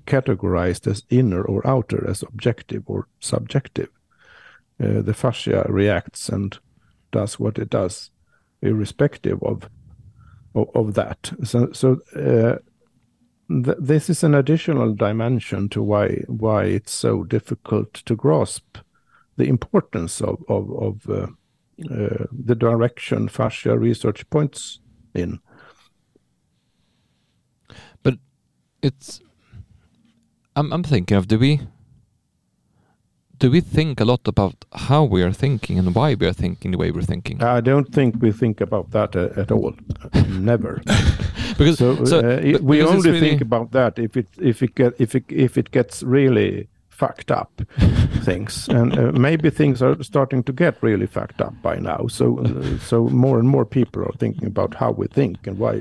categorized 0.07 0.87
as 0.87 1.05
inner 1.11 1.43
or 1.43 1.67
outer, 1.67 2.09
as 2.09 2.23
objective 2.23 2.83
or 2.87 3.09
subjective. 3.21 3.89
Uh, 4.83 5.01
the 5.03 5.15
fascia 5.15 5.65
reacts 5.69 6.29
and 6.29 6.59
does 7.11 7.39
what 7.39 7.59
it 7.59 7.71
does, 7.71 8.11
irrespective 8.63 9.43
of 9.43 9.69
of, 10.55 10.69
of 10.75 10.95
that. 10.95 11.33
So, 11.45 11.73
so 11.73 12.01
uh, 12.17 12.59
th- 13.49 13.77
this 13.79 14.11
is 14.11 14.25
an 14.25 14.35
additional 14.35 14.95
dimension 14.95 15.69
to 15.71 15.83
why 15.83 16.23
why 16.27 16.65
it's 16.65 16.93
so 16.93 17.25
difficult 17.25 17.95
to 17.95 18.17
grasp 18.17 18.79
the 19.37 19.49
importance 19.49 20.21
of 20.21 20.43
of, 20.49 20.71
of 20.71 21.09
uh, 21.09 21.27
uh, 21.91 22.27
the 22.31 22.55
direction 22.55 23.29
fascia 23.29 23.79
research 23.79 24.29
points 24.31 24.81
in. 25.15 25.39
But 28.03 28.15
it's 28.83 29.21
I'm 30.57 30.73
I'm 30.73 30.83
thinking 30.83 31.17
of 31.17 31.27
do 31.29 31.39
we 31.39 31.61
do 33.39 33.51
we 33.51 33.61
think 33.61 34.01
a 34.01 34.05
lot 34.05 34.21
about 34.29 34.65
how 34.73 35.03
we 35.05 35.23
are 35.23 35.33
thinking 35.33 35.79
and 35.79 35.95
why 35.95 36.15
we 36.15 36.27
are 36.27 36.33
thinking 36.35 36.71
the 36.71 36.79
way 36.79 36.91
we're 36.93 37.03
thinking? 37.07 37.43
I 37.43 37.61
don't 37.61 37.93
think 37.93 38.23
we 38.23 38.31
think 38.33 38.61
about 38.61 38.91
that 38.93 39.17
uh, 39.17 39.31
at 39.41 39.51
all. 39.51 39.75
Never. 40.29 40.81
because 41.59 41.79
So, 41.79 42.05
so, 42.05 42.19
uh, 42.19 42.39
it- 42.41 42.63
we 42.63 42.79
because 42.79 42.95
only 42.95 43.11
really- 43.11 43.29
think 43.31 43.41
about 43.41 43.73
that 43.73 43.99
if 43.99 44.17
it 44.17 44.29
if 44.41 44.63
it 44.63 44.75
get 44.75 44.93
if 45.01 45.15
it 45.15 45.25
if 45.29 45.59
it 45.59 45.71
gets 45.73 46.03
really 46.05 46.69
fucked 46.93 47.31
up 47.31 47.63
things. 48.25 48.69
And 48.69 48.99
uh, 48.99 49.13
maybe 49.13 49.51
things 49.51 49.83
are 49.83 50.01
starting 50.03 50.45
to 50.45 50.53
get 50.53 50.83
really 50.83 51.07
fucked 51.07 51.41
up 51.41 51.55
by 51.63 51.77
now. 51.77 52.07
So 52.09 52.39
uh, 52.39 52.79
so 52.79 53.09
more 53.09 53.39
and 53.39 53.49
more 53.49 53.65
people 53.65 54.03
are 54.03 54.19
thinking 54.19 54.47
about 54.47 54.75
how 54.75 54.93
we 54.93 55.07
think 55.09 55.47
and 55.47 55.59
why 55.59 55.81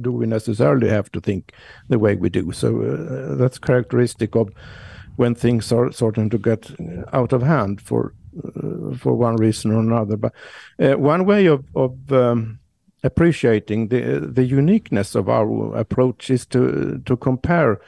do 0.00 0.12
we 0.12 0.26
necessarily 0.26 0.88
have 0.88 1.12
to 1.12 1.20
think 1.20 1.52
the 1.88 1.98
way 1.98 2.16
we 2.16 2.30
do? 2.30 2.52
So 2.52 2.68
uh, 2.82 3.36
that's 3.36 3.58
characteristic 3.58 4.34
of 4.34 4.48
when 5.16 5.34
things 5.34 5.72
are 5.72 5.92
starting 5.92 6.30
to 6.30 6.38
get 6.38 6.70
out 7.12 7.32
of 7.32 7.42
hand 7.42 7.80
for 7.80 8.12
uh, 8.36 8.96
for 8.96 9.14
one 9.14 9.36
reason 9.36 9.70
or 9.70 9.78
another. 9.78 10.16
But 10.16 10.32
uh, 10.78 10.98
one 10.98 11.24
way 11.26 11.46
of 11.46 11.64
of 11.74 12.12
um, 12.12 12.58
appreciating 13.04 13.88
the 13.88 14.32
the 14.34 14.44
uniqueness 14.44 15.14
of 15.14 15.28
our 15.28 15.76
approach 15.76 16.30
is 16.30 16.46
to 16.46 17.00
to 17.04 17.16
compare 17.16 17.78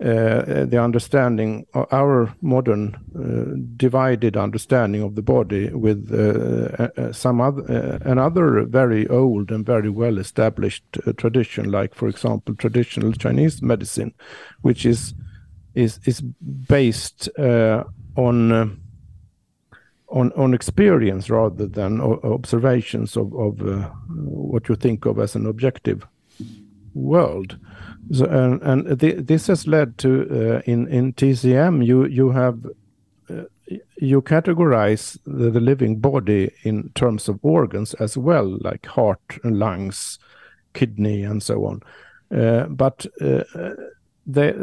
the 0.00 0.80
understanding 0.82 1.66
of 1.74 1.86
our 1.92 2.34
modern 2.40 2.96
uh, 3.14 3.54
divided 3.76 4.36
understanding 4.36 5.02
of 5.02 5.14
the 5.14 5.22
body 5.22 5.68
with 5.70 6.10
uh, 6.12 6.88
uh, 6.96 7.12
some 7.12 7.40
other 7.40 7.62
uh, 7.70 7.98
another 8.10 8.64
very 8.64 9.06
old 9.08 9.50
and 9.50 9.66
very 9.66 9.90
well 9.90 10.18
established 10.18 10.84
uh, 11.06 11.12
tradition 11.12 11.70
like 11.70 11.94
for 11.94 12.08
example 12.08 12.54
traditional 12.54 13.12
Chinese 13.12 13.60
medicine 13.62 14.14
which 14.62 14.86
is 14.86 15.14
is 15.74 16.00
is 16.06 16.20
based 16.20 17.28
uh, 17.38 17.84
on 18.16 18.52
uh, 18.52 18.66
on 20.08 20.32
on 20.32 20.54
experience 20.54 21.30
rather 21.30 21.66
than 21.66 22.00
observations 22.00 23.16
of 23.16 23.34
of 23.34 23.60
uh, 23.60 23.88
what 24.08 24.68
you 24.68 24.76
think 24.76 25.06
of 25.06 25.18
as 25.18 25.36
an 25.36 25.46
objective 25.46 26.06
world. 26.94 27.58
So, 28.12 28.24
and 28.26 28.60
and 28.62 29.00
thi- 29.00 29.20
this 29.20 29.46
has 29.46 29.66
led 29.66 29.98
to 29.98 30.26
uh, 30.30 30.62
in 30.64 30.88
in 30.88 31.12
TCM 31.12 31.84
you 31.86 32.06
you 32.06 32.30
have 32.30 32.66
uh, 33.30 33.44
you 33.98 34.20
categorize 34.22 35.18
the, 35.24 35.50
the 35.50 35.60
living 35.60 36.00
body 36.00 36.50
in 36.64 36.90
terms 36.94 37.28
of 37.28 37.38
organs 37.42 37.94
as 37.94 38.16
well, 38.16 38.58
like 38.60 38.86
heart 38.86 39.38
and 39.44 39.58
lungs, 39.58 40.18
kidney, 40.74 41.22
and 41.22 41.42
so 41.42 41.64
on. 41.66 41.80
Uh, 42.36 42.66
but 42.66 43.06
uh, 43.20 43.44
they 44.26 44.54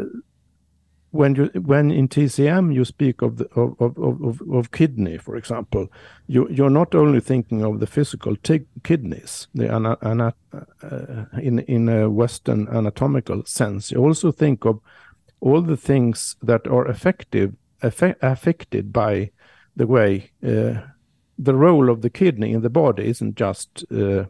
when 1.10 1.34
you 1.34 1.46
when 1.64 1.90
in 1.90 2.08
TCM 2.08 2.74
you 2.74 2.84
speak 2.84 3.22
of 3.22 3.38
the 3.38 3.46
of 3.54 3.80
of, 3.80 4.22
of, 4.22 4.42
of 4.52 4.70
kidney, 4.70 5.18
for 5.18 5.36
example, 5.36 5.88
you 6.26 6.48
you're 6.50 6.70
not 6.70 6.94
only 6.94 7.20
thinking 7.20 7.64
of 7.64 7.80
the 7.80 7.86
physical 7.86 8.36
kidneys, 8.82 9.48
the 9.54 9.72
ana, 9.72 9.96
ana, 10.02 10.34
uh, 10.82 11.24
in 11.40 11.60
in 11.60 11.88
a 11.88 12.10
Western 12.10 12.68
anatomical 12.68 13.44
sense. 13.46 13.90
You 13.90 14.04
also 14.04 14.32
think 14.32 14.66
of 14.66 14.80
all 15.40 15.62
the 15.62 15.76
things 15.76 16.36
that 16.42 16.66
are 16.66 16.86
effective 16.86 17.54
affe- 17.82 18.16
affected 18.20 18.92
by 18.92 19.30
the 19.76 19.86
way 19.86 20.30
uh, 20.42 20.82
the 21.38 21.54
role 21.54 21.88
of 21.88 22.02
the 22.02 22.10
kidney 22.10 22.52
in 22.52 22.62
the 22.62 22.70
body 22.70 23.08
isn't 23.08 23.36
just 23.36 23.84
uh, 23.90 24.24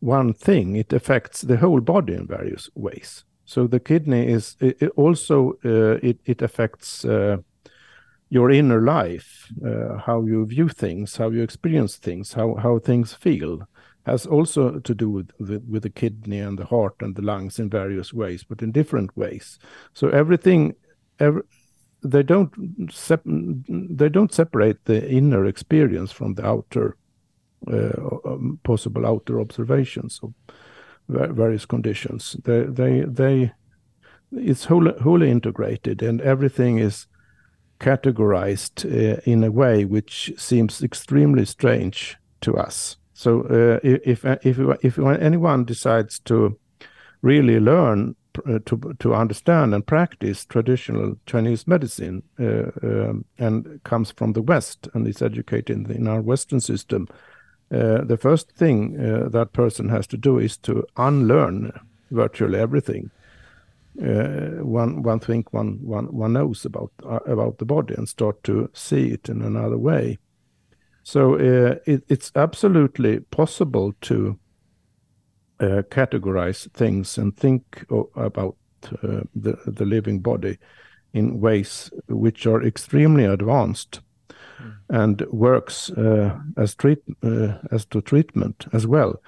one 0.00 0.32
thing; 0.32 0.74
it 0.74 0.92
affects 0.92 1.42
the 1.42 1.58
whole 1.58 1.80
body 1.80 2.14
in 2.14 2.26
various 2.26 2.68
ways. 2.74 3.24
So 3.48 3.66
the 3.66 3.80
kidney 3.80 4.28
is 4.28 4.56
it, 4.60 4.76
it 4.82 4.92
also 4.96 5.54
uh, 5.64 5.98
it 6.02 6.20
it 6.26 6.42
affects 6.42 7.02
uh, 7.06 7.38
your 8.28 8.50
inner 8.50 8.82
life, 8.82 9.50
uh, 9.64 9.96
how 9.96 10.26
you 10.26 10.44
view 10.44 10.68
things, 10.68 11.16
how 11.16 11.30
you 11.30 11.42
experience 11.42 11.96
things, 11.96 12.34
how 12.34 12.56
how 12.56 12.78
things 12.78 13.14
feel, 13.14 13.66
has 14.04 14.26
also 14.26 14.80
to 14.80 14.94
do 14.94 15.08
with 15.08 15.30
with, 15.40 15.64
with 15.66 15.82
the 15.82 15.90
kidney 15.90 16.40
and 16.40 16.58
the 16.58 16.66
heart 16.66 16.96
and 17.00 17.16
the 17.16 17.22
lungs 17.22 17.58
in 17.58 17.70
various 17.70 18.12
ways, 18.12 18.44
but 18.44 18.60
in 18.60 18.70
different 18.70 19.16
ways. 19.16 19.58
So 19.94 20.10
everything, 20.10 20.74
every, 21.18 21.40
they 22.02 22.22
don't 22.22 22.52
sep- 22.90 23.24
they 23.24 24.10
don't 24.10 24.34
separate 24.34 24.84
the 24.84 25.10
inner 25.10 25.46
experience 25.46 26.12
from 26.12 26.34
the 26.34 26.46
outer 26.46 26.98
uh, 27.66 28.18
um, 28.26 28.60
possible 28.62 29.06
outer 29.06 29.40
observations 29.40 30.20
va- 30.22 30.34
various 31.08 31.66
conditions. 31.66 32.36
They 32.44 32.62
they 32.62 33.00
they 33.00 33.52
it's 34.32 34.66
wholly, 34.66 34.92
wholly 35.00 35.30
integrated, 35.30 36.02
and 36.02 36.20
everything 36.20 36.78
is 36.78 37.06
categorized 37.80 38.84
uh, 38.84 39.20
in 39.24 39.44
a 39.44 39.50
way 39.50 39.84
which 39.84 40.32
seems 40.36 40.82
extremely 40.82 41.44
strange 41.44 42.16
to 42.40 42.56
us. 42.56 42.96
So 43.14 43.42
uh, 43.42 43.80
if 43.82 44.24
if 44.24 44.58
if 44.82 44.98
anyone 44.98 45.64
decides 45.64 46.20
to 46.20 46.58
really 47.22 47.58
learn 47.58 48.14
uh, 48.46 48.58
to 48.66 48.94
to 48.98 49.14
understand 49.14 49.74
and 49.74 49.86
practice 49.86 50.44
traditional 50.44 51.16
Chinese 51.26 51.66
medicine 51.66 52.22
um, 52.38 53.24
and 53.38 53.80
comes 53.84 54.12
from 54.12 54.32
the 54.32 54.42
West 54.42 54.88
and 54.94 55.06
is 55.08 55.22
educated 55.22 55.90
in 55.90 56.06
our 56.06 56.20
Western 56.20 56.60
system, 56.60 57.08
uh, 57.70 58.04
the 58.04 58.16
first 58.16 58.52
thing 58.52 58.98
uh, 58.98 59.28
that 59.28 59.52
person 59.52 59.88
has 59.88 60.06
to 60.06 60.16
do 60.16 60.38
is 60.38 60.56
to 60.56 60.84
unlearn 60.96 61.70
virtually 62.10 62.58
everything 62.58 63.10
uh, 64.02 64.62
one 64.62 65.02
one 65.02 65.20
think 65.20 65.52
one 65.52 65.78
one 65.82 66.06
one 66.06 66.32
knows 66.32 66.64
about 66.64 66.92
uh, 67.04 67.18
about 67.26 67.58
the 67.58 67.64
body 67.64 67.94
and 67.94 68.08
start 68.08 68.42
to 68.44 68.70
see 68.72 69.08
it 69.08 69.28
in 69.28 69.42
another 69.42 69.76
way. 69.76 70.18
So 71.02 71.34
uh, 71.34 71.76
it, 71.84 72.04
it's 72.08 72.30
absolutely 72.34 73.20
possible 73.20 73.94
to 74.02 74.38
categorize 75.60 76.70
things 76.72 77.18
and 77.18 77.36
think 77.36 77.84
o- 77.90 78.10
about 78.14 78.56
the 78.82 79.58
the 79.66 79.84
living 79.84 80.20
body 80.20 80.58
in 81.12 81.40
ways 81.40 81.90
which 82.08 82.46
are 82.46 82.62
extremely 82.62 83.24
advanced 83.24 84.00
and 84.88 85.22
works 85.30 85.90
uh, 85.90 86.38
as 86.56 86.74
treat 86.74 86.98
uh, 87.22 87.54
as 87.70 87.84
to 87.86 88.00
treatment 88.00 88.66
as 88.72 88.86
well 88.86 89.20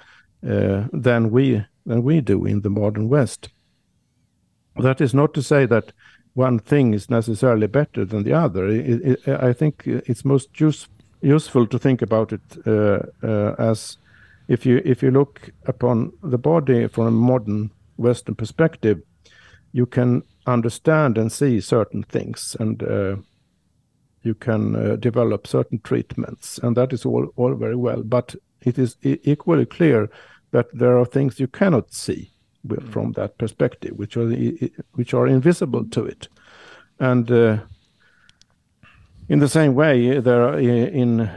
uh, 0.48 0.84
than 0.92 1.30
we 1.30 1.64
than 1.86 2.02
we 2.02 2.20
do 2.20 2.46
in 2.46 2.62
the 2.62 2.70
modern 2.70 3.08
West. 3.08 3.48
That 4.76 5.00
is 5.00 5.14
not 5.14 5.34
to 5.34 5.42
say 5.42 5.66
that 5.66 5.92
one 6.34 6.58
thing 6.58 6.94
is 6.94 7.10
necessarily 7.10 7.66
better 7.66 8.04
than 8.04 8.22
the 8.22 8.32
other. 8.32 8.68
It, 8.68 9.02
it, 9.02 9.28
I 9.28 9.52
think 9.52 9.82
it's 9.86 10.24
most 10.24 10.60
use, 10.60 10.88
useful 11.20 11.66
to 11.66 11.78
think 11.78 12.02
about 12.02 12.32
it 12.32 12.40
uh, 12.66 13.00
uh, 13.22 13.54
as 13.58 13.98
if 14.48 14.66
you 14.66 14.80
if 14.84 15.02
you 15.02 15.10
look 15.10 15.50
upon 15.66 16.12
the 16.22 16.38
body 16.38 16.88
from 16.88 17.06
a 17.06 17.10
modern 17.10 17.70
Western 17.96 18.34
perspective, 18.34 19.02
you 19.72 19.86
can 19.86 20.22
understand 20.46 21.18
and 21.18 21.30
see 21.30 21.60
certain 21.60 22.02
things, 22.02 22.56
and 22.58 22.82
uh, 22.82 23.16
you 24.22 24.34
can 24.34 24.76
uh, 24.76 24.96
develop 24.96 25.46
certain 25.46 25.80
treatments, 25.80 26.58
and 26.62 26.76
that 26.76 26.92
is 26.92 27.06
all 27.06 27.32
all 27.36 27.54
very 27.54 27.76
well. 27.76 28.02
But 28.02 28.34
it 28.60 28.78
is 28.78 28.96
equally 29.02 29.66
clear 29.66 30.10
that 30.50 30.66
there 30.72 30.98
are 30.98 31.06
things 31.06 31.40
you 31.40 31.48
cannot 31.48 31.92
see 31.92 32.30
wi- 32.66 32.90
from 32.92 33.12
that 33.12 33.38
perspective, 33.38 33.92
which 33.96 34.16
are 34.16 34.30
which 34.92 35.14
are 35.14 35.26
invisible 35.26 35.84
to 35.90 36.04
it, 36.04 36.28
and 36.98 37.30
uh, 37.30 37.58
in 39.28 39.38
the 39.38 39.48
same 39.48 39.74
way, 39.74 40.20
there 40.20 40.42
are 40.42 40.58
in 40.58 41.30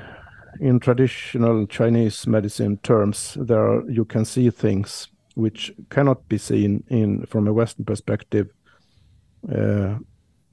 in 0.60 0.80
traditional 0.80 1.67
Chinese 1.67 2.28
medicine 2.28 2.78
terms, 2.78 3.38
there 3.39 3.65
are, 3.65 3.89
you 3.89 4.06
can 4.06 4.26
see 4.26 4.50
things 4.50 5.08
which 5.36 5.72
cannot 5.89 6.28
be 6.30 6.38
seen 6.38 6.84
in 6.89 7.26
from 7.26 7.48
a 7.48 7.54
Western 7.54 7.86
perspective, 7.86 8.50
uh, 9.52 9.96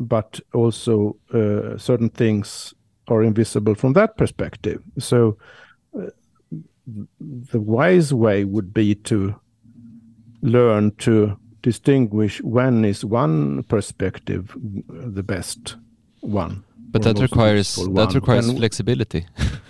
but 0.01 0.41
also 0.55 1.17
uh, 1.33 1.77
certain 1.79 2.09
things 2.09 2.75
are 3.09 3.23
invisible 3.23 3.75
from 3.75 3.93
that 3.93 4.17
perspective. 4.17 4.83
So, 4.99 5.37
uh, 5.95 6.07
the 7.21 7.61
wise 7.61 8.13
way 8.13 8.45
would 8.45 8.73
be 8.73 8.95
to 8.95 9.35
learn 10.43 10.93
to 10.97 11.37
distinguish 11.63 12.41
when 12.41 12.85
is 12.85 13.05
one 13.05 13.63
perspective 13.65 14.57
the 14.89 15.23
best 15.23 15.77
one. 16.21 16.65
But 16.91 17.03
that 17.03 17.19
requires 17.21 17.77
that 17.77 17.89
one. 17.89 18.15
requires 18.15 18.49
And- 18.49 18.59
flexibility. 18.59 19.27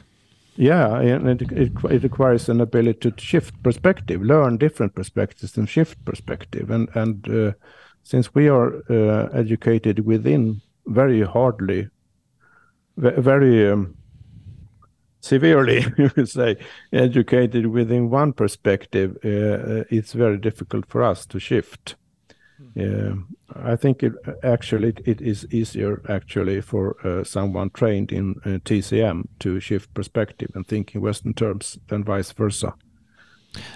yeah, 0.57 1.01
and 1.01 1.29
it, 1.29 1.43
it, 1.53 1.73
it 1.91 2.03
requires 2.03 2.49
an 2.49 2.61
ability 2.61 3.11
to 3.11 3.21
shift 3.21 3.61
perspective, 3.63 4.23
learn 4.23 4.57
different 4.57 4.95
perspectives, 4.95 5.57
and 5.59 5.69
shift 5.69 6.03
perspective. 6.05 6.71
And 6.71 6.89
and 6.95 7.29
uh, 7.29 7.53
since 8.03 8.35
we 8.35 8.49
are 8.49 8.83
uh, 8.91 9.29
educated 9.33 10.01
within 10.07 10.61
very 10.87 11.23
hardly, 11.23 11.89
very 12.97 13.71
um, 13.71 13.95
severely, 15.21 15.85
you 15.99 16.11
could 16.11 16.29
say, 16.29 16.57
educated 16.93 17.67
within 17.67 18.11
one 18.11 18.33
perspective, 18.33 19.17
uh, 19.25 19.29
uh, 19.29 19.85
it's 19.91 20.13
very 20.13 20.39
difficult 20.39 20.87
for 20.87 21.03
us 21.03 21.27
to 21.27 21.39
shift 21.39 21.97
Uh, 22.79 23.15
I 23.57 23.77
think 23.77 24.03
it 24.03 24.13
actually 24.43 24.89
it, 24.89 25.01
it 25.07 25.21
is 25.21 25.47
easier 25.51 26.03
actually 26.09 26.61
for 26.61 26.97
uh, 27.07 27.25
someone 27.25 27.71
trained 27.71 28.13
in 28.13 28.37
uh, 28.45 28.59
TCM 28.65 29.25
to 29.41 29.61
shift 29.61 29.93
perspective 29.95 30.51
and 30.55 30.67
think 30.67 30.95
in 30.95 31.01
Western 31.01 31.35
terms 31.35 31.79
than 31.89 32.05
vice 32.05 32.33
versa. 32.33 32.75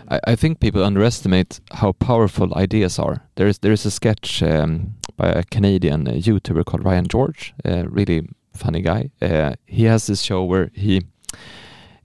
I, 0.09 0.21
I, 0.29 0.37
think 0.37 0.61
people 0.61 0.85
underestimate 0.85 1.61
how 1.73 1.93
powerful 1.93 2.55
ideas 2.55 2.99
are. 2.99 3.23
There 3.35 3.47
is 3.49 3.59
there 3.59 3.73
is 3.73 3.87
a 3.87 3.91
sketch 3.91 4.43
um, 4.43 4.95
by 5.17 5.29
a 5.29 5.43
Canadian 5.43 6.09
uh, 6.09 6.13
YouTuber 6.13 6.65
called 6.65 6.85
Ryan 6.85 7.07
George, 7.07 7.55
a 7.65 7.89
really 7.89 8.29
funny 8.53 8.83
guy. 8.83 9.11
Uh, 9.21 9.55
he 9.67 9.85
has 9.85 10.07
this 10.07 10.23
show 10.23 10.45
where 10.45 10.71
he 10.75 10.99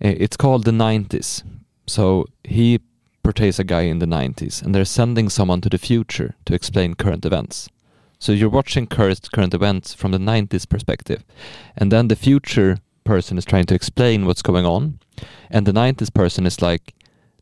uh, 0.03 0.15
it's 0.17 0.37
called 0.37 0.65
the 0.65 0.71
90s. 0.71 1.43
So 1.87 2.25
he 2.43 2.79
portrays 3.23 3.59
a 3.59 3.63
guy 3.63 3.81
in 3.81 3.99
the 3.99 4.05
90s, 4.05 4.61
and 4.61 4.73
they're 4.73 4.85
sending 4.85 5.29
someone 5.29 5.61
to 5.61 5.69
the 5.69 5.77
future 5.77 6.35
to 6.45 6.53
explain 6.53 6.93
current 6.93 7.25
events. 7.25 7.69
So 8.19 8.31
you're 8.31 8.49
watching 8.49 8.87
current 8.87 9.31
current 9.31 9.53
events 9.53 9.93
from 9.93 10.11
the 10.11 10.17
90s 10.17 10.67
perspective, 10.67 11.23
and 11.77 11.91
then 11.91 12.07
the 12.07 12.15
future 12.15 12.79
person 13.03 13.37
is 13.37 13.45
trying 13.45 13.65
to 13.65 13.75
explain 13.75 14.25
what's 14.25 14.41
going 14.41 14.65
on, 14.65 14.99
and 15.49 15.65
the 15.65 15.71
90s 15.71 16.13
person 16.13 16.45
is 16.45 16.61
like 16.61 16.93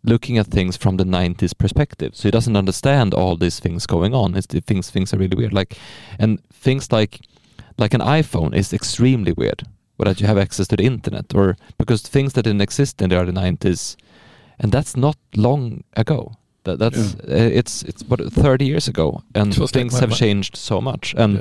looking 0.08 0.38
at 0.38 0.48
things 0.48 0.78
from 0.78 0.98
the 0.98 1.04
90s 1.04 1.58
perspective. 1.58 2.16
So 2.16 2.24
he 2.24 2.32
doesn't 2.32 2.56
understand 2.56 3.14
all 3.14 3.36
these 3.36 3.60
things 3.60 3.86
going 3.86 4.14
on. 4.14 4.36
It's 4.36 4.48
the 4.48 4.62
things 4.62 4.90
things 4.90 5.14
are 5.14 5.18
really 5.18 5.38
weird. 5.38 5.54
Like, 5.54 5.78
and 6.20 6.44
things 6.50 6.92
like 6.92 7.22
like 7.78 7.94
an 7.94 8.02
iPhone 8.02 8.56
is 8.56 8.74
extremely 8.74 9.34
weird. 9.34 9.64
Or 10.00 10.06
that 10.06 10.22
you 10.22 10.28
have 10.28 10.38
access 10.38 10.68
to 10.68 10.76
the 10.76 10.84
internet, 10.84 11.34
or 11.34 11.58
because 11.80 12.04
things 12.04 12.34
that 12.34 12.44
didn't 12.44 12.62
exist 12.62 13.02
in 13.02 13.10
the 13.10 13.18
early 13.18 13.32
90s 13.32 13.98
and 14.60 14.72
that's 14.72 14.96
not 14.96 15.18
long 15.36 15.84
ago. 15.96 16.34
That, 16.64 16.80
that's 16.80 17.16
yeah. 17.16 17.36
uh, 17.36 17.50
it's 17.60 17.84
it's 17.84 18.04
what 18.04 18.20
30 18.20 18.66
years 18.66 18.88
ago, 18.88 19.24
and 19.34 19.54
things 19.54 19.76
like 19.76 19.92
my, 19.94 20.00
have 20.00 20.10
my, 20.10 20.16
changed 20.16 20.58
so 20.58 20.82
much. 20.82 21.14
And 21.18 21.38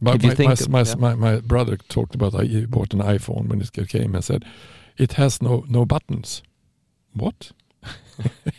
yeah. 0.00 0.14
if 0.14 0.22
you 0.22 0.34
think 0.34 0.68
my, 0.68 0.80
of, 0.80 0.98
my, 0.98 1.14
my, 1.14 1.40
brother 1.40 1.76
talked 1.76 2.14
about 2.14 2.34
uh, 2.34 2.42
he 2.42 2.66
bought 2.66 2.94
an 2.94 3.00
iPhone 3.00 3.48
when 3.48 3.60
it 3.60 3.88
came 3.88 4.14
and 4.14 4.24
said 4.24 4.44
it 4.96 5.14
has 5.14 5.42
no 5.42 5.64
no 5.68 5.84
buttons. 5.84 6.42
What? 7.14 7.52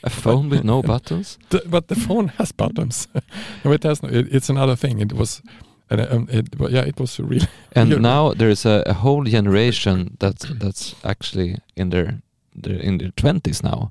A 0.03 0.09
phone 0.09 0.49
with 0.49 0.63
no 0.63 0.81
buttons? 0.81 1.37
The, 1.49 1.61
but 1.65 1.87
the 1.87 1.95
phone 1.95 2.29
has 2.37 2.51
buttons. 2.51 3.07
no, 3.63 3.71
it 3.71 3.83
has 3.83 4.03
no. 4.03 4.09
It, 4.09 4.33
it's 4.33 4.49
another 4.49 4.75
thing. 4.75 4.99
It 4.99 5.13
was 5.13 5.41
and 5.89 6.01
um, 6.01 6.27
it, 6.31 6.47
yeah, 6.69 6.81
it 6.81 6.99
was 6.99 7.19
really. 7.19 7.47
And 7.75 8.01
now 8.01 8.33
there 8.33 8.49
is 8.49 8.65
a, 8.65 8.83
a, 8.85 8.93
whole 8.93 9.23
generation 9.23 10.17
that's 10.19 10.45
that's 10.59 10.95
actually 11.03 11.57
in 11.75 11.89
their 11.89 12.21
they're 12.55 12.81
in 12.81 12.97
their 12.97 13.11
20s 13.11 13.63
now 13.63 13.89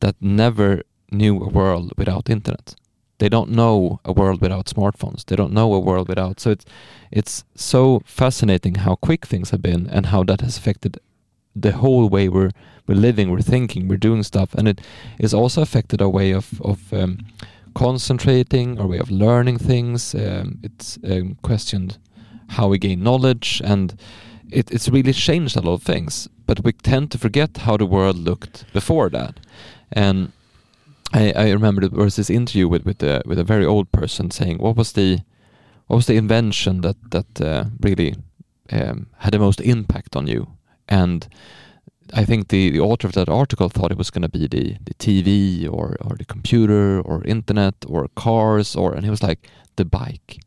that 0.00 0.16
never 0.20 0.82
knew 1.12 1.42
a 1.42 1.48
world 1.48 1.92
without 1.96 2.28
internet. 2.30 2.74
They 3.18 3.28
don't 3.28 3.50
know 3.50 4.00
a 4.04 4.12
world 4.12 4.40
without 4.40 4.66
smartphones. 4.66 5.24
They 5.24 5.36
don't 5.36 5.52
know 5.52 5.74
a 5.74 5.78
world 5.78 6.08
without. 6.08 6.40
So 6.40 6.50
it's 6.50 6.64
it's 7.10 7.44
so 7.54 8.00
fascinating 8.04 8.76
how 8.76 8.96
quick 8.96 9.26
things 9.26 9.50
have 9.50 9.62
been 9.62 9.86
and 9.90 10.06
how 10.06 10.24
that 10.24 10.40
has 10.40 10.58
affected 10.58 10.98
the 11.54 11.72
whole 11.72 12.08
way 12.08 12.28
we're 12.28 12.50
we're 12.86 13.00
living, 13.00 13.30
we're 13.30 13.42
thinking, 13.42 13.88
we're 13.88 13.96
doing 13.96 14.22
stuff, 14.22 14.54
and 14.54 14.66
it 14.66 14.80
is 15.18 15.34
also 15.34 15.62
affected 15.62 16.02
our 16.02 16.08
way 16.08 16.32
of 16.32 16.60
of 16.62 16.92
um, 16.92 17.18
concentrating, 17.74 18.80
our 18.80 18.86
way 18.86 18.98
of 18.98 19.10
learning 19.10 19.58
things. 19.58 20.14
Um, 20.14 20.58
it's 20.62 20.98
um, 21.04 21.36
questioned 21.42 21.98
how 22.48 22.68
we 22.68 22.78
gain 22.78 23.02
knowledge, 23.02 23.62
and 23.64 23.94
it, 24.50 24.70
it's 24.70 24.88
really 24.88 25.12
changed 25.12 25.56
a 25.56 25.60
lot 25.60 25.74
of 25.74 25.82
things 25.82 26.28
but 26.50 26.64
we 26.64 26.72
tend 26.72 27.12
to 27.12 27.18
forget 27.18 27.58
how 27.58 27.76
the 27.76 27.86
world 27.86 28.16
looked 28.16 28.64
before 28.72 29.08
that. 29.08 29.38
And 29.92 30.32
I, 31.12 31.32
I 31.36 31.52
remember 31.52 31.86
there 31.86 32.04
was 32.04 32.16
this 32.16 32.28
interview 32.28 32.66
with 32.66 32.84
with, 32.84 33.00
a, 33.04 33.22
with 33.24 33.38
a 33.38 33.44
very 33.44 33.64
old 33.64 33.92
person 33.92 34.32
saying, 34.32 34.58
"What 34.58 34.76
was 34.76 34.92
the 34.92 35.20
what 35.86 35.96
was 35.96 36.06
the 36.06 36.16
invention 36.16 36.80
that 36.80 36.96
that 37.10 37.40
uh, 37.40 37.64
really 37.80 38.16
um, 38.72 39.06
had 39.18 39.32
the 39.32 39.38
most 39.38 39.60
impact 39.60 40.16
on 40.16 40.26
you?" 40.26 40.48
And 40.90 41.26
I 42.12 42.24
think 42.24 42.48
the, 42.48 42.70
the 42.70 42.80
author 42.80 43.06
of 43.06 43.14
that 43.14 43.28
article 43.28 43.68
thought 43.68 43.92
it 43.92 43.98
was 43.98 44.10
going 44.10 44.22
to 44.22 44.28
be 44.28 44.48
the, 44.48 44.76
the 44.84 44.94
TV 44.94 45.64
or, 45.70 45.96
or 46.00 46.16
the 46.16 46.24
computer 46.24 47.00
or 47.00 47.22
internet 47.24 47.74
or 47.86 48.08
cars 48.16 48.74
or 48.74 48.92
and 48.92 49.04
he 49.04 49.10
was 49.10 49.22
like 49.22 49.48
the 49.76 49.84
bike, 49.84 50.40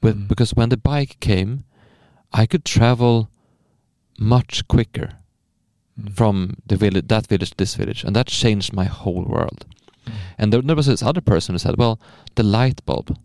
but 0.00 0.16
mm. 0.16 0.28
because 0.28 0.54
when 0.54 0.68
the 0.68 0.76
bike 0.76 1.18
came, 1.20 1.64
I 2.32 2.46
could 2.46 2.64
travel 2.64 3.28
much 4.18 4.66
quicker 4.68 5.18
mm. 6.00 6.12
from 6.14 6.56
the 6.66 6.76
village, 6.76 7.08
that 7.08 7.26
village 7.26 7.50
to 7.50 7.56
this 7.56 7.74
village, 7.74 8.04
and 8.04 8.14
that 8.16 8.26
changed 8.26 8.72
my 8.72 8.84
whole 8.84 9.24
world. 9.24 9.66
Mm. 10.06 10.12
And 10.38 10.52
there, 10.52 10.62
there, 10.62 10.76
was 10.76 10.86
this 10.86 11.02
other 11.02 11.20
person 11.20 11.54
who 11.54 11.58
said, 11.58 11.76
"Well, 11.76 11.98
the 12.34 12.42
light 12.42 12.84
bulb, 12.86 13.16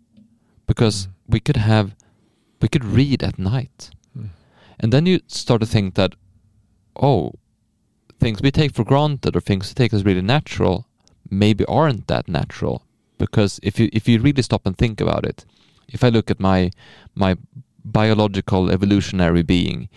because 0.66 1.06
mm. 1.06 1.10
we 1.28 1.40
could 1.40 1.56
have, 1.56 1.94
we 2.60 2.68
could 2.68 2.84
read 2.84 3.22
at 3.22 3.38
night." 3.38 3.90
Mm. 4.18 4.30
And 4.80 4.92
then 4.92 5.06
you 5.06 5.20
start 5.26 5.60
to 5.60 5.66
think 5.66 5.94
that, 5.94 6.14
oh, 6.96 7.32
things 8.20 8.42
we 8.42 8.50
take 8.50 8.74
for 8.74 8.84
granted 8.84 9.36
or 9.36 9.40
things 9.40 9.68
we 9.68 9.74
take 9.74 9.92
as 9.92 10.04
really 10.04 10.22
natural, 10.22 10.86
maybe 11.30 11.64
aren't 11.66 12.06
that 12.06 12.28
natural. 12.28 12.84
Because 13.18 13.60
if 13.62 13.78
you 13.78 13.88
if 13.92 14.08
you 14.08 14.20
really 14.20 14.42
stop 14.42 14.66
and 14.66 14.76
think 14.76 15.00
about 15.00 15.24
it, 15.24 15.44
if 15.88 16.02
I 16.02 16.08
look 16.08 16.30
at 16.30 16.40
my 16.40 16.70
my 17.14 17.36
biological 17.84 18.70
evolutionary 18.70 19.42
being, 19.42 19.88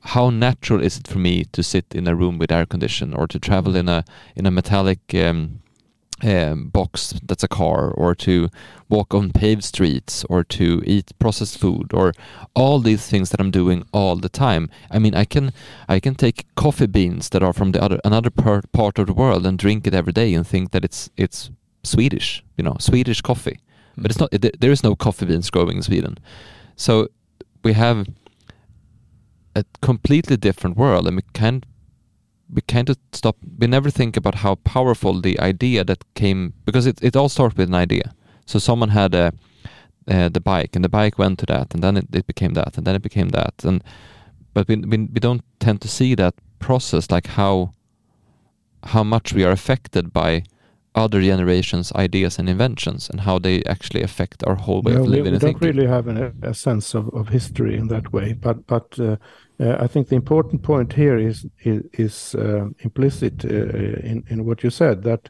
how 0.00 0.30
natural 0.30 0.82
is 0.82 0.98
it 0.98 1.06
for 1.06 1.18
me 1.18 1.44
to 1.52 1.62
sit 1.62 1.86
in 1.94 2.08
a 2.08 2.14
room 2.14 2.38
with 2.38 2.52
air 2.52 2.66
condition 2.66 3.12
or 3.14 3.26
to 3.26 3.38
travel 3.38 3.76
in 3.76 3.88
a 3.88 4.04
in 4.34 4.46
a 4.46 4.50
metallic 4.50 5.00
um, 5.14 5.60
um, 6.22 6.68
box 6.68 7.14
that's 7.22 7.42
a 7.42 7.48
car 7.48 7.90
or 7.90 8.14
to 8.14 8.48
walk 8.88 9.14
on 9.14 9.32
paved 9.32 9.64
streets 9.64 10.24
or 10.28 10.44
to 10.44 10.82
eat 10.84 11.12
processed 11.18 11.58
food 11.58 11.92
or 11.94 12.12
all 12.54 12.80
these 12.80 13.06
things 13.08 13.30
that 13.30 13.40
I'm 13.40 13.50
doing 13.50 13.84
all 13.92 14.16
the 14.16 14.28
time. 14.28 14.68
I 14.90 14.98
mean, 14.98 15.14
I 15.14 15.24
can 15.24 15.52
I 15.88 16.00
can 16.00 16.14
take 16.14 16.46
coffee 16.54 16.86
beans 16.86 17.28
that 17.30 17.42
are 17.42 17.52
from 17.52 17.72
the 17.72 17.82
other 17.82 18.00
another 18.04 18.30
part 18.30 18.70
part 18.72 18.98
of 18.98 19.06
the 19.06 19.14
world 19.14 19.46
and 19.46 19.58
drink 19.58 19.86
it 19.86 19.94
every 19.94 20.12
day 20.12 20.34
and 20.34 20.46
think 20.46 20.72
that 20.72 20.84
it's 20.84 21.10
it's 21.16 21.50
Swedish, 21.82 22.44
you 22.56 22.64
know, 22.64 22.76
Swedish 22.78 23.20
coffee. 23.20 23.58
Mm. 23.96 24.02
But 24.02 24.10
it's 24.10 24.20
not. 24.20 24.32
It, 24.32 24.60
there 24.60 24.72
is 24.72 24.82
no 24.82 24.94
coffee 24.94 25.26
beans 25.26 25.50
growing 25.50 25.76
in 25.76 25.82
Sweden, 25.82 26.18
so 26.76 27.08
we 27.62 27.72
have 27.74 28.06
a 29.54 29.64
completely 29.80 30.36
different 30.36 30.76
world, 30.76 31.06
and 31.06 31.16
we 31.16 31.22
can't 31.32 31.64
we 32.52 32.62
can't 32.62 32.90
stop. 33.12 33.36
We 33.58 33.66
never 33.66 33.90
think 33.90 34.16
about 34.16 34.36
how 34.36 34.56
powerful 34.56 35.20
the 35.20 35.38
idea 35.40 35.84
that 35.84 36.04
came 36.14 36.52
because 36.64 36.86
it 36.86 37.02
it 37.02 37.16
all 37.16 37.28
starts 37.28 37.56
with 37.56 37.68
an 37.68 37.74
idea. 37.74 38.14
So 38.46 38.58
someone 38.58 38.90
had 38.90 39.14
a 39.14 39.32
uh, 40.10 40.28
the 40.28 40.40
bike, 40.40 40.70
and 40.74 40.84
the 40.84 40.88
bike 40.88 41.18
went 41.18 41.38
to 41.38 41.46
that, 41.46 41.74
and 41.74 41.82
then 41.82 41.96
it, 41.96 42.06
it 42.12 42.26
became 42.26 42.54
that, 42.54 42.76
and 42.76 42.86
then 42.86 42.94
it 42.94 43.02
became 43.02 43.28
that, 43.28 43.54
and 43.64 43.84
but 44.54 44.68
we, 44.68 44.76
we 44.76 44.98
we 44.98 45.20
don't 45.20 45.44
tend 45.58 45.80
to 45.80 45.88
see 45.88 46.14
that 46.14 46.34
process, 46.58 47.10
like 47.10 47.28
how 47.28 47.72
how 48.84 49.04
much 49.04 49.32
we 49.32 49.44
are 49.44 49.52
affected 49.52 50.12
by 50.12 50.42
other 50.94 51.22
generations' 51.22 51.92
ideas 51.92 52.38
and 52.38 52.48
inventions 52.48 53.08
and 53.08 53.20
how 53.20 53.38
they 53.38 53.62
actually 53.64 54.02
affect 54.02 54.42
our 54.46 54.56
whole 54.56 54.82
way 54.82 54.94
of 54.94 55.06
living. 55.06 55.24
We, 55.24 55.30
we 55.32 55.38
don't 55.38 55.62
really 55.62 55.86
have 55.86 56.08
an, 56.08 56.34
a 56.42 56.54
sense 56.54 56.94
of, 56.94 57.08
of 57.14 57.28
history 57.28 57.76
in 57.76 57.88
that 57.88 58.12
way, 58.12 58.32
but 58.32 58.66
but 58.66 58.98
uh, 58.98 59.16
I 59.60 59.86
think 59.86 60.08
the 60.08 60.16
important 60.16 60.62
point 60.62 60.92
here 60.92 61.18
is 61.18 62.34
uh, 62.34 62.66
implicit 62.78 63.44
uh, 63.44 63.48
in 63.48 64.44
what 64.44 64.62
you 64.62 64.70
said 64.70 65.02
that 65.02 65.28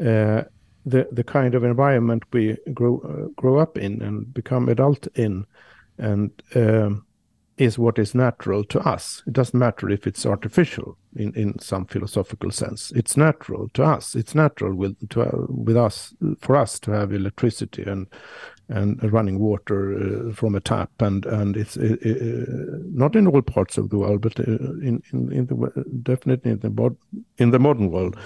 uh, 0.00 0.44
the 0.84 1.06
the 1.12 1.24
kind 1.24 1.54
of 1.54 1.62
environment 1.62 2.24
we 2.32 2.56
grow 2.74 3.30
uh, 3.44 3.54
up 3.56 3.78
in 3.78 4.02
and 4.02 4.34
become 4.34 4.68
adult 4.68 5.06
in, 5.14 5.46
and 5.98 6.30
um, 6.56 7.06
is 7.56 7.78
what 7.78 7.98
is 7.98 8.14
natural 8.14 8.64
to 8.64 8.80
us. 8.80 9.22
It 9.26 9.32
doesn't 9.34 9.58
matter 9.58 9.88
if 9.90 10.06
it's 10.06 10.26
artificial 10.26 10.96
in, 11.14 11.32
in 11.34 11.58
some 11.58 11.86
philosophical 11.86 12.50
sense. 12.50 12.90
It's 12.92 13.16
natural 13.16 13.68
to 13.74 13.84
us. 13.84 14.16
It's 14.16 14.34
natural 14.34 14.72
uh, 14.72 15.30
with 15.48 15.76
us 15.76 16.14
for 16.40 16.56
us 16.56 16.80
to 16.80 16.90
have 16.90 17.12
electricity 17.12 17.82
and 17.82 18.06
and 18.68 19.12
running 19.12 19.38
water 19.38 19.94
uh, 19.94 20.32
from 20.32 20.54
a 20.54 20.60
tap 20.60 20.90
and 21.00 21.26
and 21.26 21.56
it's 21.56 21.76
uh, 21.76 21.96
not 22.92 23.16
in 23.16 23.26
all 23.26 23.42
parts 23.42 23.78
of 23.78 23.90
the 23.90 23.98
world, 23.98 24.20
but 24.20 24.38
uh, 24.40 24.42
in 24.42 25.02
in, 25.12 25.32
in 25.32 25.46
the 25.46 25.84
definitely 26.02 26.52
in 26.52 26.60
the 26.60 26.96
in 27.38 27.50
the 27.50 27.58
modern 27.58 27.90
world, 27.90 28.16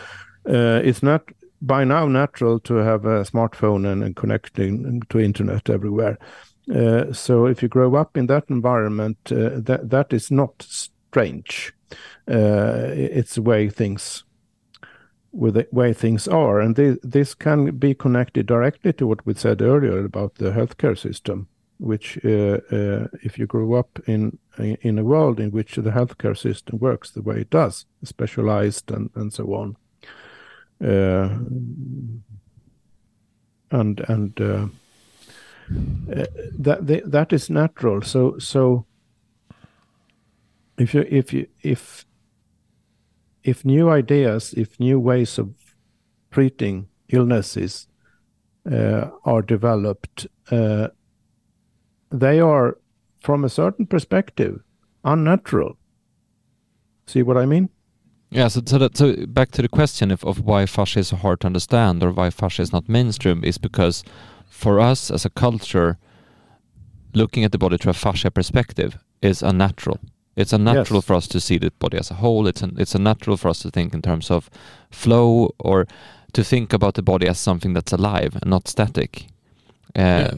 uh, 0.49 0.81
it's 0.85 1.03
not 1.03 1.23
by 1.63 1.85
now 1.85 2.07
natural 2.07 2.61
to 2.61 2.75
have 2.75 3.05
a 3.07 3.25
smartphone 3.25 3.91
and, 3.91 4.03
and 4.05 4.17
connecting 4.17 5.03
to 5.09 5.19
internet 5.19 5.71
everywhere. 5.71 6.19
Uh, 6.75 7.13
so 7.13 7.47
if 7.47 7.63
you 7.63 7.69
grow 7.69 7.95
up 7.95 8.17
in 8.17 8.27
that 8.27 8.45
environment, 8.49 9.19
uh, 9.31 9.51
that 9.61 9.89
that 9.91 10.13
is 10.13 10.31
not 10.31 10.63
strange. 10.63 11.73
Uh, 12.29 12.91
it's 12.93 13.37
the 13.37 13.43
way 13.43 13.69
things 13.69 14.25
with 15.37 15.55
the 15.55 15.67
way 15.71 15.93
things 15.93 16.29
are, 16.29 16.61
and 16.61 16.77
this, 16.77 16.99
this 17.03 17.35
can 17.35 17.77
be 17.77 17.95
connected 17.95 18.47
directly 18.47 18.93
to 18.95 19.07
what 19.07 19.27
we 19.27 19.35
said 19.35 19.61
earlier 19.61 20.05
about 20.05 20.35
the 20.37 20.51
healthcare 20.51 20.97
system. 20.97 21.49
Which, 21.79 22.19
uh, 22.25 22.61
uh, 22.73 23.09
if 23.23 23.39
you 23.39 23.47
grow 23.47 23.75
up 23.75 23.99
in 24.07 24.39
in 24.59 24.99
a 24.99 25.05
world 25.05 25.39
in 25.39 25.51
which 25.51 25.75
the 25.75 25.91
healthcare 25.91 26.35
system 26.35 26.79
works 26.79 27.11
the 27.11 27.21
way 27.21 27.41
it 27.41 27.51
does, 27.51 27.85
specialized 28.03 28.91
and 28.91 29.11
and 29.15 29.31
so 29.31 29.45
on, 29.53 29.77
and 33.71 34.01
and 34.09 34.41
uh, 34.41 34.69
that 36.59 36.87
they, 36.87 37.01
that 37.01 37.33
is 37.33 37.51
natural. 37.51 38.01
So 38.01 38.39
so 38.39 38.87
if 40.79 40.95
you 40.95 41.05
if 41.11 41.33
you 41.35 41.47
if 41.61 42.06
if 43.47 43.65
new 43.65 43.89
ideas, 43.89 44.53
if 44.55 44.79
new 44.81 44.99
ways 44.99 45.39
of 45.39 45.55
treating 46.33 46.89
illnesses 47.09 47.87
uh, 48.71 49.09
are 49.25 49.41
developed, 49.41 50.27
uh, 50.51 50.89
they 52.11 52.41
are, 52.41 52.77
from 53.21 53.45
a 53.45 53.49
certain 53.49 53.87
perspective, 53.87 54.61
unnatural. 55.05 55.79
See 57.07 57.23
what 57.23 57.37
I 57.37 57.47
mean? 57.47 57.69
Yeah, 58.31 58.49
so 58.49 58.61
so, 58.67 58.79
that, 58.79 58.97
so 58.97 59.15
back 59.27 59.53
to 59.53 59.63
the 59.63 59.69
question 59.69 60.11
of, 60.11 60.25
of 60.25 60.41
why 60.41 60.67
fascia 60.67 60.99
is 60.99 61.11
hard 61.11 61.41
to 61.41 61.47
understand 61.47 62.03
or 62.03 62.11
why 62.11 62.31
fascia 62.31 62.63
is 62.63 62.73
not 62.73 62.89
mainstream 62.89 63.45
is 63.45 63.59
because 63.59 64.03
for 64.51 64.81
us 64.81 65.09
as 65.09 65.25
a 65.25 65.31
culture, 65.31 65.99
looking 67.15 67.45
at 67.45 67.53
the 67.53 67.59
body 67.59 67.77
through 67.77 67.91
a 67.91 67.95
fascia 67.95 68.33
perspective 68.33 68.99
is 69.23 69.41
unnatural. 69.41 70.01
It's 70.37 70.53
unnatural 70.53 70.99
Yes. 70.99 71.05
for 71.07 71.15
us 71.17 71.27
to 71.29 71.41
see 71.41 71.59
the 71.59 71.71
body 71.79 71.99
as 71.99 72.11
a 72.11 72.15
whole. 72.15 72.47
It's 72.47 72.63
an, 72.63 72.77
it's 72.79 72.95
unnatural 72.95 73.37
for 73.37 73.49
us 73.49 73.61
to 73.61 73.71
think 73.71 73.95
in 73.95 74.03
terms 74.03 74.31
of 74.31 74.51
flow 74.91 75.55
or 75.59 75.87
to 76.33 76.45
think 76.45 76.73
about 76.73 76.95
the 76.95 77.03
body 77.03 77.27
as 77.29 77.39
something 77.39 77.73
that's 77.75 77.93
alive 77.93 78.37
and 78.43 78.51
not 78.51 78.69
static. 78.69 79.27
Uh, 79.95 80.01
Yeah. 80.01 80.35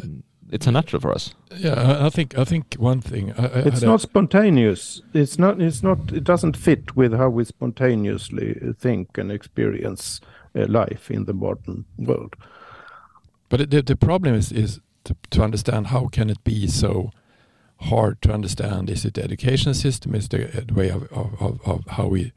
It's 0.51 0.66
unnatural 0.66 1.01
for 1.03 1.12
us. 1.14 1.34
Yeah, 1.59 1.74
I, 1.74 2.07
I 2.07 2.11
think 2.11 2.38
I 2.38 2.44
think 2.44 2.74
one 2.78 3.03
thing. 3.03 3.32
I, 3.32 3.42
I 3.42 3.46
It's 3.66 3.80
had 3.80 3.82
a- 3.82 3.86
not 3.86 4.01
spontaneous. 4.01 5.03
It's 5.12 5.38
not. 5.38 5.61
It's 5.61 5.82
not. 5.82 5.99
It 6.12 6.24
doesn't 6.24 6.57
fit 6.57 6.96
with 6.96 7.12
how 7.12 7.28
we 7.28 7.44
spontaneously 7.44 8.55
think 8.80 9.18
and 9.18 9.30
experience 9.30 10.20
uh, 10.55 10.64
life 10.66 11.11
in 11.11 11.26
the 11.26 11.34
modern 11.34 11.84
world. 11.99 12.34
But 13.51 13.61
it- 13.61 13.70
the 13.70 13.82
the 13.82 13.96
problem 13.96 14.34
is 14.34 14.51
is 14.53 14.80
to, 15.05 15.14
to 15.30 15.42
understand 15.44 15.86
how 15.88 16.09
can 16.09 16.30
it 16.30 16.42
be 16.44 16.66
so 16.66 17.11
hard 17.81 18.20
to 18.22 18.33
understand? 18.33 18.91
Is 18.91 19.05
it 19.05 19.14
the 19.14 19.24
education 19.24 19.74
system? 19.74 20.14
Is 20.14 20.29
the 20.29 20.47
uh, 20.47 20.74
way 20.74 20.91
of, 20.91 21.11
of, 21.12 21.61
of, 21.64 21.87
how 21.89 22.09
we 22.09 22.33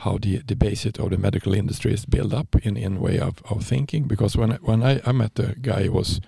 how 0.00 0.18
the 0.18 0.38
the 0.38 0.56
basic 0.56 0.98
of 0.98 1.10
the 1.10 1.18
medical 1.18 1.54
industry 1.54 1.92
is 1.92 2.04
built 2.04 2.34
up 2.34 2.56
in 2.62 2.76
in 2.76 3.00
way 3.00 3.18
of, 3.18 3.42
of 3.50 3.64
thinking? 3.64 4.04
Because 4.04 4.36
when 4.36 4.52
I, 4.52 4.56
when 4.56 4.82
I, 4.82 5.00
I 5.06 5.12
met 5.12 5.34
the 5.34 5.54
guy 5.60 5.84
who 5.84 5.92
was 5.92 6.20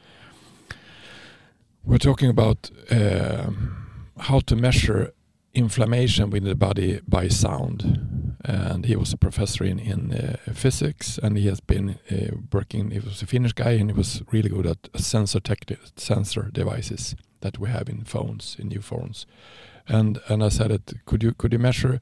we're 1.84 1.98
talking 1.98 2.28
about 2.28 2.70
um, 2.90 3.76
how 4.18 4.40
to 4.40 4.56
measure 4.56 5.12
inflammation 5.54 6.30
within 6.30 6.48
the 6.48 6.54
body 6.54 7.00
by 7.08 7.28
sound. 7.28 8.36
And 8.44 8.84
he 8.84 8.94
was 8.94 9.12
a 9.12 9.16
professor 9.16 9.64
in, 9.64 9.78
in 9.78 10.12
uh, 10.12 10.52
physics, 10.52 11.18
and 11.18 11.36
he 11.36 11.46
has 11.48 11.60
been 11.60 11.98
uh, 12.10 12.36
working. 12.52 12.90
He 12.90 13.00
was 13.00 13.22
a 13.22 13.26
Finnish 13.26 13.52
guy, 13.52 13.72
and 13.72 13.90
he 13.90 13.96
was 13.96 14.22
really 14.30 14.48
good 14.48 14.66
at 14.66 14.88
sensor 14.96 15.40
tech, 15.40 15.60
sensor 15.96 16.50
devices 16.52 17.16
that 17.40 17.58
we 17.58 17.68
have 17.68 17.88
in 17.88 18.04
phones, 18.04 18.56
in 18.58 18.68
new 18.68 18.80
phones. 18.80 19.26
And 19.86 20.20
and 20.28 20.42
I 20.42 20.48
said, 20.48 20.70
it, 20.70 20.92
could 21.06 21.22
you 21.22 21.32
could 21.32 21.52
you 21.52 21.58
measure 21.58 22.00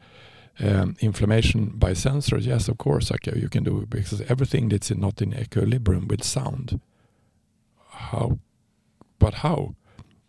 um, 0.60 0.96
inflammation 1.00 1.72
by 1.74 1.92
sensors? 1.92 2.46
Yes, 2.46 2.68
of 2.68 2.78
course, 2.78 3.12
okay, 3.12 3.38
you 3.38 3.48
can 3.48 3.64
do 3.64 3.80
it 3.82 3.90
because 3.90 4.20
everything 4.22 4.68
that's 4.68 4.90
in, 4.90 5.00
not 5.00 5.22
in 5.22 5.34
equilibrium 5.34 6.08
with 6.08 6.24
sound. 6.24 6.80
How? 7.90 8.38
But 9.18 9.34
how? 9.34 9.74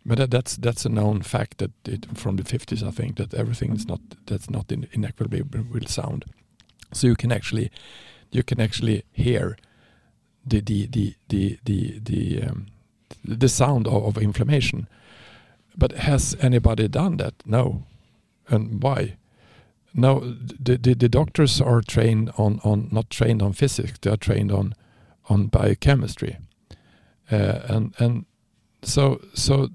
But 0.06 0.18
that, 0.18 0.30
that's 0.30 0.56
that's 0.56 0.86
a 0.86 0.88
known 0.88 1.22
fact 1.22 1.58
that 1.58 1.72
it, 1.84 2.06
from 2.16 2.36
the 2.36 2.42
50s, 2.42 2.82
I 2.86 2.90
think 2.90 3.16
that 3.16 3.34
everything 3.34 3.72
is 3.72 3.86
not 3.86 4.00
that's 4.26 4.48
not 4.48 4.72
in, 4.72 4.88
in 4.92 5.04
equilibrium 5.04 5.70
with 5.72 5.88
sound. 5.88 6.24
So 6.92 7.06
you 7.06 7.16
can 7.16 7.32
actually 7.32 7.70
you 8.30 8.42
can 8.42 8.60
actually 8.60 9.04
hear 9.12 9.56
the 10.46 10.60
the 10.60 10.86
the 10.86 11.14
the 11.28 11.58
the 11.64 11.98
the, 12.02 12.42
um, 12.42 12.66
the 13.24 13.48
sound 13.48 13.86
of, 13.86 14.04
of 14.04 14.18
inflammation. 14.22 14.88
But 15.78 15.92
has 15.92 16.36
anybody 16.40 16.88
done 16.88 17.18
that? 17.18 17.34
No. 17.46 17.84
And 18.48 18.82
why? 18.82 19.16
No, 19.94 20.34
the, 20.60 20.76
the, 20.76 20.94
the 20.94 21.08
doctors 21.08 21.60
are 21.60 21.80
trained 21.80 22.32
on, 22.36 22.60
on 22.64 22.88
not 22.90 23.10
trained 23.10 23.42
on 23.42 23.52
physics. 23.52 23.98
They 24.00 24.10
are 24.10 24.16
trained 24.16 24.52
on 24.52 24.74
on 25.30 25.46
biochemistry, 25.46 26.38
uh, 27.30 27.60
and 27.68 27.94
and 27.98 28.24
so 28.82 29.20
so, 29.34 29.68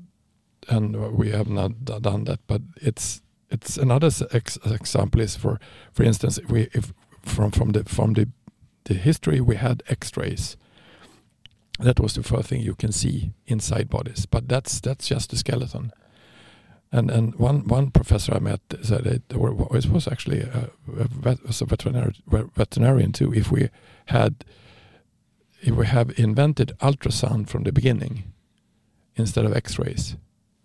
and 0.68 0.95
we 1.18 1.32
have 1.32 1.47
not 1.47 1.86
done 1.86 2.26
that. 2.26 2.39
But 2.47 2.62
it's 2.82 3.22
it's 3.49 3.78
another 3.78 4.10
ex- 4.32 4.58
example 4.66 5.22
is 5.22 5.36
for 5.36 5.60
for 5.91 6.04
instance 6.04 6.38
if 6.38 6.49
we 6.49 6.70
if 6.74 6.93
from 7.22 7.51
from 7.51 7.72
the 7.72 7.84
from 7.84 8.14
the 8.14 8.30
the 8.86 8.93
history 8.95 9.41
we 9.41 9.56
had 9.56 9.84
X-rays. 9.89 10.58
That 11.80 11.99
was 11.99 12.13
the 12.13 12.24
first 12.24 12.49
thing 12.49 12.61
you 12.61 12.76
can 12.76 12.91
see 12.91 13.32
inside 13.47 13.89
bodies, 13.89 14.26
but 14.26 14.47
that's 14.47 14.80
that's 14.80 15.07
just 15.07 15.30
the 15.32 15.38
skeleton. 15.38 15.91
And 16.91 17.09
and 17.09 17.36
one 17.36 17.67
one 17.67 17.89
professor 17.91 18.36
I 18.36 18.39
met 18.39 18.61
said 18.84 19.07
it, 19.07 19.24
it 19.30 19.89
was 19.89 20.07
actually 20.07 20.41
a, 20.41 20.69
a, 20.99 21.07
vet, 21.07 21.39
a 21.61 21.65
veterinary, 21.65 22.13
veterinarian 22.55 23.11
too. 23.11 23.34
If 23.34 23.51
we 23.51 23.69
had, 24.05 24.45
if 25.61 25.76
we 25.76 25.88
have 25.88 26.13
invented 26.19 26.74
ultrasound 26.80 27.49
from 27.49 27.63
the 27.63 27.71
beginning, 27.71 28.32
instead 29.15 29.45
of 29.45 29.55
X-rays, 29.55 30.15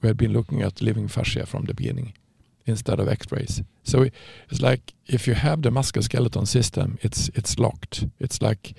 we 0.03 0.09
had 0.09 0.17
been 0.19 0.33
looking 0.35 0.61
at 0.63 0.83
living 0.83 1.09
fascia 1.09 1.47
from 1.47 1.65
the 1.65 1.75
beginning, 1.75 2.13
instead 2.67 3.01
of 3.01 3.09
X-rays. 3.09 3.63
So 3.83 4.03
it- 4.03 4.15
it's 4.51 4.61
like 4.61 4.93
if 5.07 5.27
you 5.27 5.35
have 5.35 5.63
the 5.63 5.71
musculoskeleton 5.71 6.47
system, 6.47 6.99
it's 7.01 7.31
it's 7.35 7.59
locked. 7.59 8.05
It's 8.21 8.43
like 8.43 8.75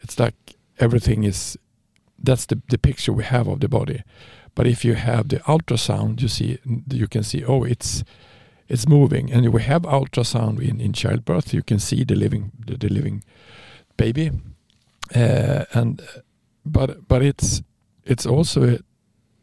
it's 0.00 0.18
like 0.18 0.56
everything 0.80 1.24
is. 1.24 1.58
That's 2.22 2.46
the 2.46 2.60
the 2.68 2.78
picture 2.78 3.12
we 3.12 3.24
have 3.24 3.48
of 3.48 3.60
the 3.60 3.68
body. 3.68 4.02
But 4.54 4.66
if 4.66 4.84
you 4.84 4.94
have 4.94 5.28
the 5.28 5.38
ultrasound, 5.46 6.20
you 6.20 6.28
see 6.28 6.58
you 6.90 7.08
can 7.08 7.22
see 7.22 7.44
oh 7.44 7.64
it's 7.64 8.04
it's 8.68 8.88
moving, 8.88 9.32
and 9.32 9.52
we 9.52 9.62
have 9.62 9.82
ultrasound 9.82 10.60
in, 10.60 10.80
in 10.80 10.92
childbirth. 10.92 11.54
You 11.54 11.62
can 11.62 11.78
see 11.78 12.04
the 12.04 12.14
living 12.14 12.52
the, 12.66 12.76
the 12.76 12.88
living 12.88 13.24
baby, 13.96 14.30
uh, 15.14 15.64
and 15.72 16.02
but 16.64 17.08
but 17.08 17.22
it's 17.22 17.62
it's 18.04 18.26
also 18.26 18.78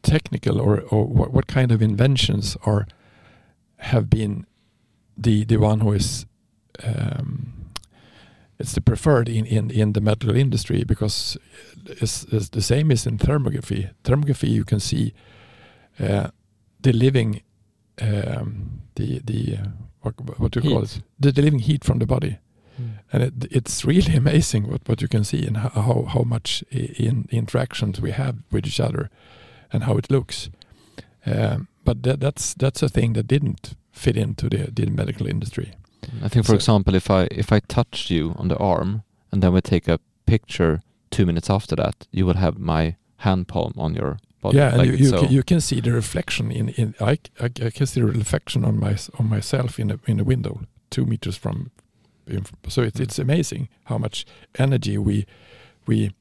technical 0.03 0.61
or 0.61 0.81
or 0.89 1.05
what, 1.05 1.31
what 1.31 1.47
kind 1.47 1.71
of 1.71 1.81
inventions 1.81 2.57
are 2.65 2.87
have 3.77 4.09
been 4.09 4.45
the 5.17 5.45
the 5.45 5.57
one 5.57 5.79
who 5.81 5.93
is 5.93 6.25
um, 6.83 7.56
it's 8.59 8.73
the 8.73 8.81
preferred 8.81 9.29
in, 9.29 9.45
in, 9.45 9.69
in 9.69 9.93
the 9.93 10.01
medical 10.01 10.35
industry 10.35 10.83
because 10.83 11.37
it's, 11.85 12.23
it's 12.31 12.49
the 12.49 12.61
same 12.61 12.91
as 12.91 13.05
in 13.05 13.17
thermography. 13.17 13.91
Thermography, 14.03 14.49
you 14.49 14.65
can 14.65 14.79
see 14.79 15.13
uh, 15.99 16.29
the 16.81 16.91
living, 16.91 17.41
um, 18.01 18.81
the 18.95 19.19
the 19.23 19.57
uh, 19.57 19.67
what, 20.01 20.39
what 20.39 20.51
do 20.51 20.59
you 20.59 20.69
call 20.69 20.81
Heat. 20.81 20.97
it? 20.97 21.03
The, 21.19 21.31
the 21.31 21.41
living 21.41 21.59
heat 21.59 21.83
from 21.83 21.99
the 21.99 22.05
body, 22.05 22.37
and 23.11 23.23
it, 23.23 23.33
it's 23.51 23.85
really 23.85 24.15
amazing 24.23 24.69
what, 24.69 24.81
what 24.87 25.01
you 25.01 25.07
can 25.07 25.23
see 25.23 25.45
and 25.45 25.57
how 25.57 25.69
how, 25.69 26.05
how 26.13 26.21
much 26.23 26.63
in 26.71 27.27
interactions 27.31 28.01
we 28.01 28.11
have 28.11 28.37
with 28.51 28.65
each 28.65 28.79
other, 28.79 29.09
and 29.71 29.83
how 29.83 29.97
it 29.97 30.11
looks. 30.11 30.49
Um, 31.25 31.67
but 31.83 32.03
that, 32.03 32.19
that's 32.19 32.53
that's 32.53 32.81
a 32.81 32.89
thing 32.89 33.13
that 33.13 33.27
didn't 33.27 33.75
fit 33.91 34.17
into 34.17 34.49
the, 34.49 34.69
the 34.71 34.85
medical 34.89 35.27
industry. 35.27 35.73
I 36.23 36.29
think, 36.29 36.45
for 36.45 36.51
So- 36.51 36.55
example, 36.55 36.95
if 36.95 37.09
I 37.09 37.27
if 37.31 37.51
I 37.51 37.59
touched 37.59 38.09
you 38.09 38.33
on 38.37 38.47
the 38.47 38.57
arm 38.57 39.03
and 39.31 39.41
then 39.43 39.53
we 39.53 39.61
take 39.61 39.87
a 39.87 39.99
picture 40.25 40.81
two 41.09 41.25
minutes 41.25 41.49
after 41.49 41.75
that, 41.75 42.07
you 42.11 42.25
will 42.25 42.37
have 42.37 42.57
my 42.59 42.95
hand 43.17 43.47
palm 43.47 43.73
on 43.77 43.95
your 43.95 44.17
body. 44.41 44.57
Yeah, 44.57 44.73
and 44.79 44.85
you, 44.85 44.93
you, 44.93 45.09
so. 45.09 45.19
can, 45.21 45.31
you 45.31 45.43
can 45.43 45.61
see 45.61 45.81
the 45.81 45.91
reflection 45.91 46.51
in, 46.51 46.69
in 46.69 46.93
I, 46.99 47.17
I 47.39 47.45
I 47.45 47.69
can 47.71 47.85
see 47.85 48.01
the 48.01 48.07
reflection 48.07 48.65
on 48.65 48.79
my 48.79 48.97
on 49.19 49.29
myself 49.29 49.79
in 49.79 49.91
a 49.91 49.99
in 50.05 50.19
a 50.19 50.23
window 50.23 50.61
two 50.89 51.05
meters 51.05 51.37
from. 51.37 51.71
in- 52.27 52.45
So 52.69 52.81
it's 52.81 52.99
it's 52.99 53.19
amazing 53.19 53.67
how 53.85 53.97
much 53.97 54.25
energy 54.59 54.97
we 54.97 55.25
we 55.87 56.11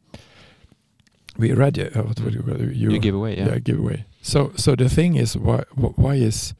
we 1.38 1.52
radiate. 1.52 1.96
Uh, 1.96 2.04
you, 2.30 2.70
you, 2.72 2.90
you 2.90 2.98
give 2.98 3.14
away, 3.14 3.36
yeah. 3.36 3.48
yeah. 3.48 3.58
give 3.58 3.78
away. 3.78 4.04
So 4.22 4.52
so 4.56 4.74
the 4.76 4.88
thing 4.88 5.16
is 5.16 5.36
why 5.36 5.64
why 5.74 6.14
is 6.14 6.54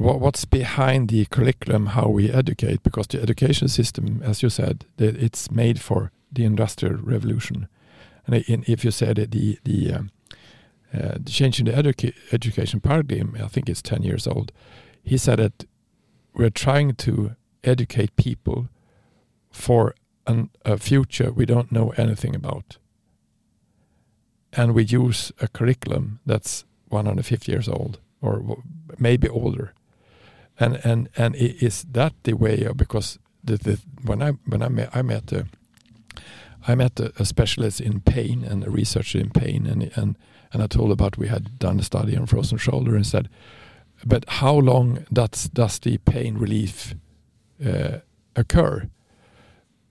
what's 0.00 0.46
behind 0.46 1.08
the 1.08 1.26
curriculum 1.26 1.86
how 1.86 2.08
we 2.08 2.30
educate 2.30 2.82
because 2.82 3.06
the 3.08 3.20
education 3.20 3.68
system 3.68 4.22
as 4.24 4.42
you 4.42 4.48
said 4.48 4.86
it's 4.98 5.50
made 5.50 5.80
for 5.80 6.10
the 6.32 6.44
industrial 6.44 6.96
revolution. 6.96 7.68
And 8.26 8.34
if 8.46 8.84
you 8.84 8.90
said 8.90 9.16
the 9.16 9.58
the 9.64 9.92
um, 9.92 10.10
uh, 10.94 11.18
the 11.18 11.30
change 11.30 11.60
in 11.60 11.66
the 11.66 11.72
educa- 11.72 12.14
education 12.32 12.80
paradigm 12.80 13.36
i 13.40 13.46
think 13.46 13.68
it's 13.68 13.82
10 13.82 14.02
years 14.02 14.26
old. 14.26 14.52
He 15.02 15.18
said 15.18 15.38
that 15.38 15.64
we're 16.34 16.50
trying 16.50 16.94
to 16.94 17.36
educate 17.62 18.16
people 18.16 18.68
for 19.50 19.94
an, 20.26 20.50
a 20.64 20.78
future 20.78 21.30
we 21.30 21.44
don't 21.44 21.70
know 21.70 21.90
anything 21.96 22.34
about. 22.34 22.78
And 24.52 24.74
we 24.74 24.84
use 24.84 25.30
a 25.40 25.46
curriculum 25.46 26.20
that's 26.26 26.64
150 26.88 27.52
years 27.52 27.68
old 27.68 28.00
or 28.20 28.62
maybe 28.98 29.28
older 29.28 29.74
and 30.60 30.80
and 30.84 31.08
and 31.16 31.34
is 31.34 31.84
that 31.92 32.12
the 32.22 32.34
way 32.34 32.68
because 32.76 33.18
the, 33.42 33.56
the 33.56 33.80
when 34.04 34.22
i 34.22 34.30
when 34.46 34.62
i 34.62 34.68
met 34.68 34.90
i 34.94 35.02
met 35.02 35.32
uh, 35.32 35.42
I 36.68 36.74
met 36.74 37.00
a, 37.00 37.12
a, 37.18 37.24
specialist 37.24 37.80
in 37.80 38.00
pain 38.00 38.44
and 38.44 38.64
a 38.64 38.70
researcher 38.70 39.18
in 39.18 39.30
pain, 39.30 39.66
and 39.66 39.90
and 39.94 40.18
and 40.52 40.62
I 40.62 40.66
told 40.66 40.92
about 40.92 41.16
we 41.16 41.28
had 41.28 41.58
done 41.58 41.80
a 41.80 41.82
study 41.82 42.16
on 42.16 42.26
frozen 42.26 42.58
shoulder 42.58 42.94
and 42.94 43.06
said, 43.06 43.28
but 44.04 44.24
how 44.28 44.54
long 44.54 45.06
does 45.12 45.48
does 45.48 45.78
the 45.78 45.98
pain 45.98 46.38
relief 46.38 46.94
uh, 47.64 47.98
occur? 48.34 48.88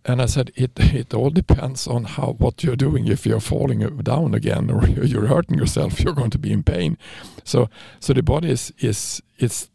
And 0.05 0.21
I 0.21 0.25
said 0.27 0.51
it 0.55 0.71
it 0.79 1.13
all 1.13 1.29
depends 1.29 1.87
on 1.87 2.03
how 2.05 2.35
what 2.37 2.63
you're 2.63 2.75
doing. 2.75 3.07
If 3.07 3.25
you're 3.25 3.39
falling 3.39 3.79
down 4.03 4.33
again 4.33 4.69
or 4.71 4.87
you're 5.05 5.27
hurting 5.27 5.57
yourself, 5.57 5.99
you're 5.99 6.15
going 6.15 6.31
to 6.31 6.39
be 6.39 6.51
in 6.51 6.63
pain. 6.63 6.97
So 7.43 7.69
so 7.99 8.13
the 8.13 8.23
body 8.23 8.49
is 8.49 8.73
is 8.79 9.21
it's 9.37 9.69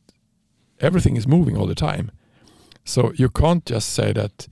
everything 0.81 1.17
is 1.17 1.27
moving 1.27 1.57
all 1.57 1.67
the 1.67 1.75
time. 1.75 2.11
So 2.85 3.13
you 3.17 3.29
can't 3.29 3.65
just 3.65 3.91
say 3.91 4.13
that. 4.13 4.49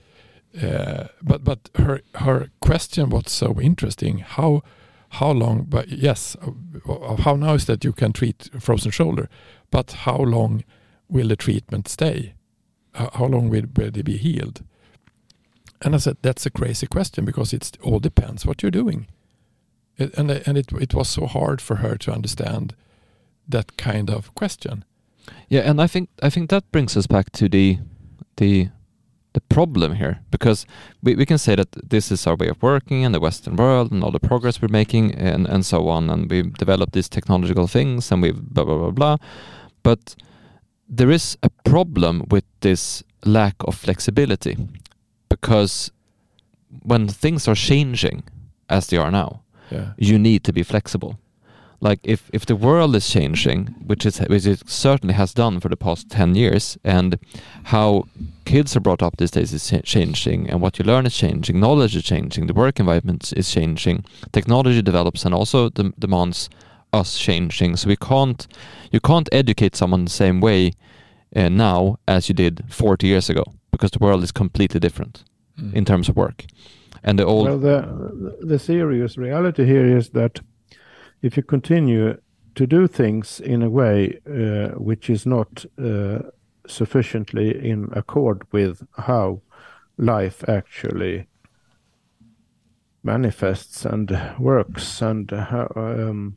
Uh, 0.61 1.09
but 1.23 1.45
but 1.45 1.71
her 1.77 2.03
her 2.17 2.51
question 2.61 3.11
was 3.11 3.33
so 3.33 3.61
interesting. 3.61 4.19
How 4.19 4.63
how 5.11 5.31
long? 5.31 5.67
But 5.69 5.89
yes, 5.89 6.37
uh, 6.43 7.17
how 7.17 7.37
now 7.37 7.55
is 7.55 7.67
that 7.67 7.85
you 7.85 7.93
can 7.93 8.13
treat 8.13 8.51
frozen 8.61 8.91
shoulder, 8.91 9.29
but 9.71 9.93
how 9.93 10.17
long 10.17 10.65
will 11.09 11.29
the 11.29 11.37
treatment 11.37 11.89
stay? 11.89 12.35
How 12.95 13.27
long 13.27 13.49
will, 13.49 13.65
will 13.77 13.91
they 13.91 14.03
be 14.03 14.19
healed? 14.19 14.63
And 15.81 15.95
I 15.95 15.99
said 15.99 16.17
that's 16.23 16.47
a 16.47 16.51
crazy 16.51 16.87
question 16.87 17.25
because 17.25 17.53
it 17.53 17.77
all 17.83 17.99
depends 17.99 18.47
what 18.47 18.63
you're 18.63 18.71
doing. 18.71 19.07
It, 19.97 20.15
and 20.19 20.31
and 20.31 20.59
it 20.59 20.73
it 20.73 20.95
was 20.95 21.09
so 21.09 21.27
hard 21.27 21.61
for 21.61 21.77
her 21.77 21.97
to 21.97 22.13
understand 22.13 22.75
that 23.49 23.77
kind 23.77 24.11
of 24.11 24.35
question. 24.35 24.85
Yeah, 25.49 25.71
and 25.71 25.81
I 25.81 25.87
think 25.87 26.09
I 26.23 26.31
think 26.31 26.51
that 26.51 26.71
brings 26.73 26.97
us 26.97 27.07
back 27.07 27.31
to 27.33 27.49
the 27.49 27.79
the 28.37 28.69
the 29.33 29.41
problem 29.41 29.95
here 29.95 30.21
because 30.31 30.67
we, 31.03 31.15
we 31.15 31.25
can 31.25 31.39
say 31.39 31.55
that 31.55 31.69
this 31.91 32.13
is 32.13 32.27
our 32.27 32.37
way 32.37 32.49
of 32.49 32.63
working 32.63 33.03
in 33.03 33.13
the 33.13 33.21
Western 33.21 33.57
world 33.57 33.91
and 33.91 34.05
all 34.05 34.11
the 34.11 34.21
progress 34.21 34.61
we're 34.61 34.69
making 34.69 35.15
and, 35.15 35.47
and 35.47 35.65
so 35.65 35.89
on 35.89 36.11
and 36.11 36.31
we've 36.31 36.53
developed 36.55 36.93
these 36.93 37.09
technological 37.09 37.67
things 37.67 38.13
and 38.13 38.23
we've 38.23 38.41
blah 38.43 38.65
blah 38.65 38.77
blah 38.77 38.91
blah 38.91 39.17
but 39.83 40.15
there 40.89 41.11
is 41.11 41.39
a 41.43 41.49
problem 41.65 42.27
with 42.31 42.45
this 42.61 43.03
lack 43.25 43.55
of 43.61 43.75
flexibility 43.75 44.57
because 45.29 45.91
when 46.83 47.09
things 47.09 47.49
are 47.49 47.55
changing 47.55 48.23
as 48.69 48.89
they 48.89 48.97
are 48.97 49.11
now 49.11 49.43
yeah. 49.71 49.93
you 49.97 50.19
need 50.19 50.45
to 50.45 50.53
be 50.53 50.63
flexible 50.63 51.19
like 51.83 51.99
if 52.05 52.31
if 52.33 52.47
the 52.47 52.55
world 52.55 52.95
is 52.95 53.11
changing, 53.11 53.67
which 53.87 54.07
is 54.07 54.19
which 54.21 54.47
it 54.47 54.69
certainly 54.71 55.15
has 55.15 55.35
done 55.35 55.59
for 55.59 55.69
the 55.69 55.77
past 55.77 56.09
ten 56.09 56.37
years, 56.37 56.79
and 56.85 57.19
how 57.65 58.05
kids 58.45 58.77
are 58.77 58.81
brought 58.81 59.03
up 59.03 59.17
these 59.17 59.33
days 59.33 59.53
is 59.53 59.83
changing, 59.85 60.49
and 60.49 60.63
what 60.63 60.79
you 60.79 60.85
learn 60.85 61.07
is 61.07 61.17
changing, 61.17 61.59
knowledge 61.59 61.97
is 61.97 62.05
changing, 62.05 62.47
the 62.47 62.55
work 62.55 62.79
environment 62.79 63.33
is 63.37 63.51
changing, 63.51 64.05
technology 64.31 64.81
develops, 64.81 65.25
and 65.25 65.35
also 65.35 65.69
de 65.71 65.93
demands 65.99 66.49
us 66.93 67.19
changing. 67.19 67.77
So 67.77 67.89
we 67.89 67.97
can't 67.97 68.47
you 68.93 69.01
can't 69.01 69.29
educate 69.33 69.75
someone 69.75 70.05
the 70.05 70.11
same 70.11 70.41
way 70.41 70.73
uh, 71.35 71.49
now 71.49 71.99
as 72.07 72.29
you 72.29 72.35
did 72.35 72.65
40 72.69 73.09
years 73.09 73.29
ago 73.29 73.45
because 73.73 73.91
the 73.91 73.99
world 73.99 74.23
is 74.23 74.31
completely 74.31 74.79
different 74.79 75.25
mm. 75.61 75.75
in 75.75 75.85
terms 75.85 76.09
of 76.09 76.17
work. 76.17 76.45
And 77.03 77.19
the 77.19 77.25
old 77.25 77.49
well, 77.49 77.59
the 77.59 78.37
the 78.41 78.59
serious 78.59 79.19
reality 79.19 79.65
here 79.65 79.97
is 79.99 80.11
that 80.11 80.41
if 81.23 81.37
you 81.37 81.43
continue 81.43 82.19
to 82.55 82.67
do 82.67 82.87
things 82.87 83.41
in 83.41 83.63
a 83.63 83.71
way 83.71 84.19
uh, 84.27 84.77
which 84.79 85.09
is 85.09 85.25
not 85.25 85.65
uh, 85.83 86.19
sufficiently 86.67 87.69
in 87.71 87.89
accord 87.93 88.43
with 88.53 88.87
how 88.99 89.41
life 89.97 90.47
actually 90.49 91.27
manifests 93.03 93.85
and 93.85 94.17
works 94.39 95.03
and 95.03 95.31
how, 95.31 95.71
um, 95.77 96.37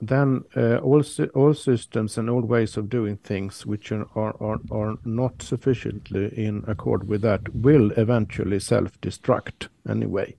then 0.00 0.42
uh, 0.56 0.78
all, 0.78 1.02
all 1.34 1.54
systems 1.54 2.18
and 2.18 2.28
all 2.28 2.42
ways 2.42 2.76
of 2.76 2.88
doing 2.88 3.16
things 3.18 3.64
which 3.64 3.92
are, 3.92 4.06
are, 4.16 4.58
are 4.70 4.96
not 5.04 5.40
sufficiently 5.42 6.26
in 6.36 6.64
accord 6.66 7.08
with 7.08 7.22
that 7.22 7.54
will 7.54 7.92
eventually 7.92 8.58
self-destruct 8.58 9.68
anyway. 9.88 10.34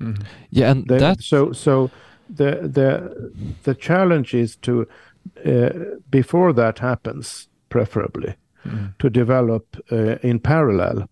Mm. 0.00 0.24
Yeah, 0.50 0.70
and 0.70 0.86
the, 0.86 0.96
that 0.98 1.22
so 1.22 1.52
so 1.52 1.90
the 2.28 2.60
the 2.62 3.32
the 3.62 3.74
challenge 3.74 4.34
is 4.34 4.56
to 4.56 4.86
uh, 5.44 5.70
before 6.10 6.52
that 6.52 6.78
happens, 6.78 7.48
preferably, 7.68 8.34
mm. 8.64 8.96
to 8.98 9.10
develop 9.10 9.76
uh, 9.92 10.16
in 10.22 10.40
parallel 10.40 11.08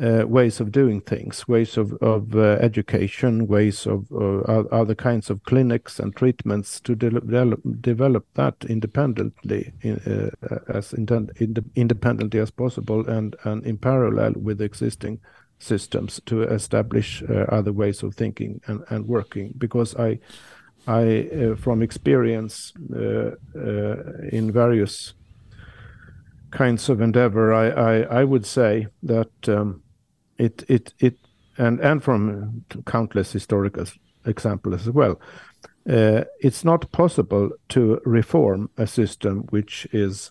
uh, 0.00 0.24
ways 0.26 0.60
of 0.60 0.70
doing 0.70 1.00
things, 1.00 1.48
ways 1.48 1.76
of 1.76 1.92
of 1.94 2.34
uh, 2.34 2.58
education, 2.60 3.46
ways 3.46 3.86
of 3.86 4.10
uh, 4.12 4.64
other 4.70 4.94
kinds 4.94 5.30
of 5.30 5.42
clinics 5.44 5.98
and 5.98 6.14
treatments 6.14 6.80
to 6.80 6.94
de 6.94 7.10
develop 7.10 7.60
develop 7.80 8.26
that 8.34 8.54
independently, 8.68 9.72
in, 9.82 9.96
uh, 10.06 10.58
as 10.68 10.92
independently 10.92 12.40
as 12.40 12.50
possible, 12.50 13.08
and 13.08 13.36
and 13.44 13.66
in 13.66 13.78
parallel 13.78 14.32
with 14.36 14.60
existing 14.60 15.20
systems 15.58 16.20
to 16.26 16.42
establish 16.42 17.22
uh, 17.22 17.44
other 17.48 17.72
ways 17.72 18.02
of 18.02 18.14
thinking 18.14 18.60
and, 18.66 18.84
and 18.90 19.06
working. 19.06 19.52
Because 19.58 19.94
i 19.96 20.18
i 20.86 21.28
uh, 21.28 21.56
from 21.56 21.82
experience 21.82 22.72
uh, 22.94 23.30
uh 23.56 23.96
in 24.32 24.50
various 24.52 25.14
kinds 26.50 26.88
of 26.88 27.00
endeavor 27.00 27.52
i 27.52 27.68
i, 27.68 28.20
I 28.20 28.24
would 28.24 28.46
say 28.46 28.86
that 29.02 29.30
um, 29.48 29.82
it 30.38 30.64
it 30.68 30.94
it 30.98 31.16
and 31.58 31.80
and 31.80 32.02
from 32.02 32.64
countless 32.86 33.32
historical 33.32 33.84
examples 34.24 34.86
as 34.86 34.94
well 34.94 35.20
uh, 35.90 36.24
it's 36.40 36.64
not 36.64 36.90
possible 36.92 37.50
to 37.70 38.00
reform 38.04 38.70
a 38.76 38.86
system 38.86 39.46
which 39.50 39.86
is 39.92 40.30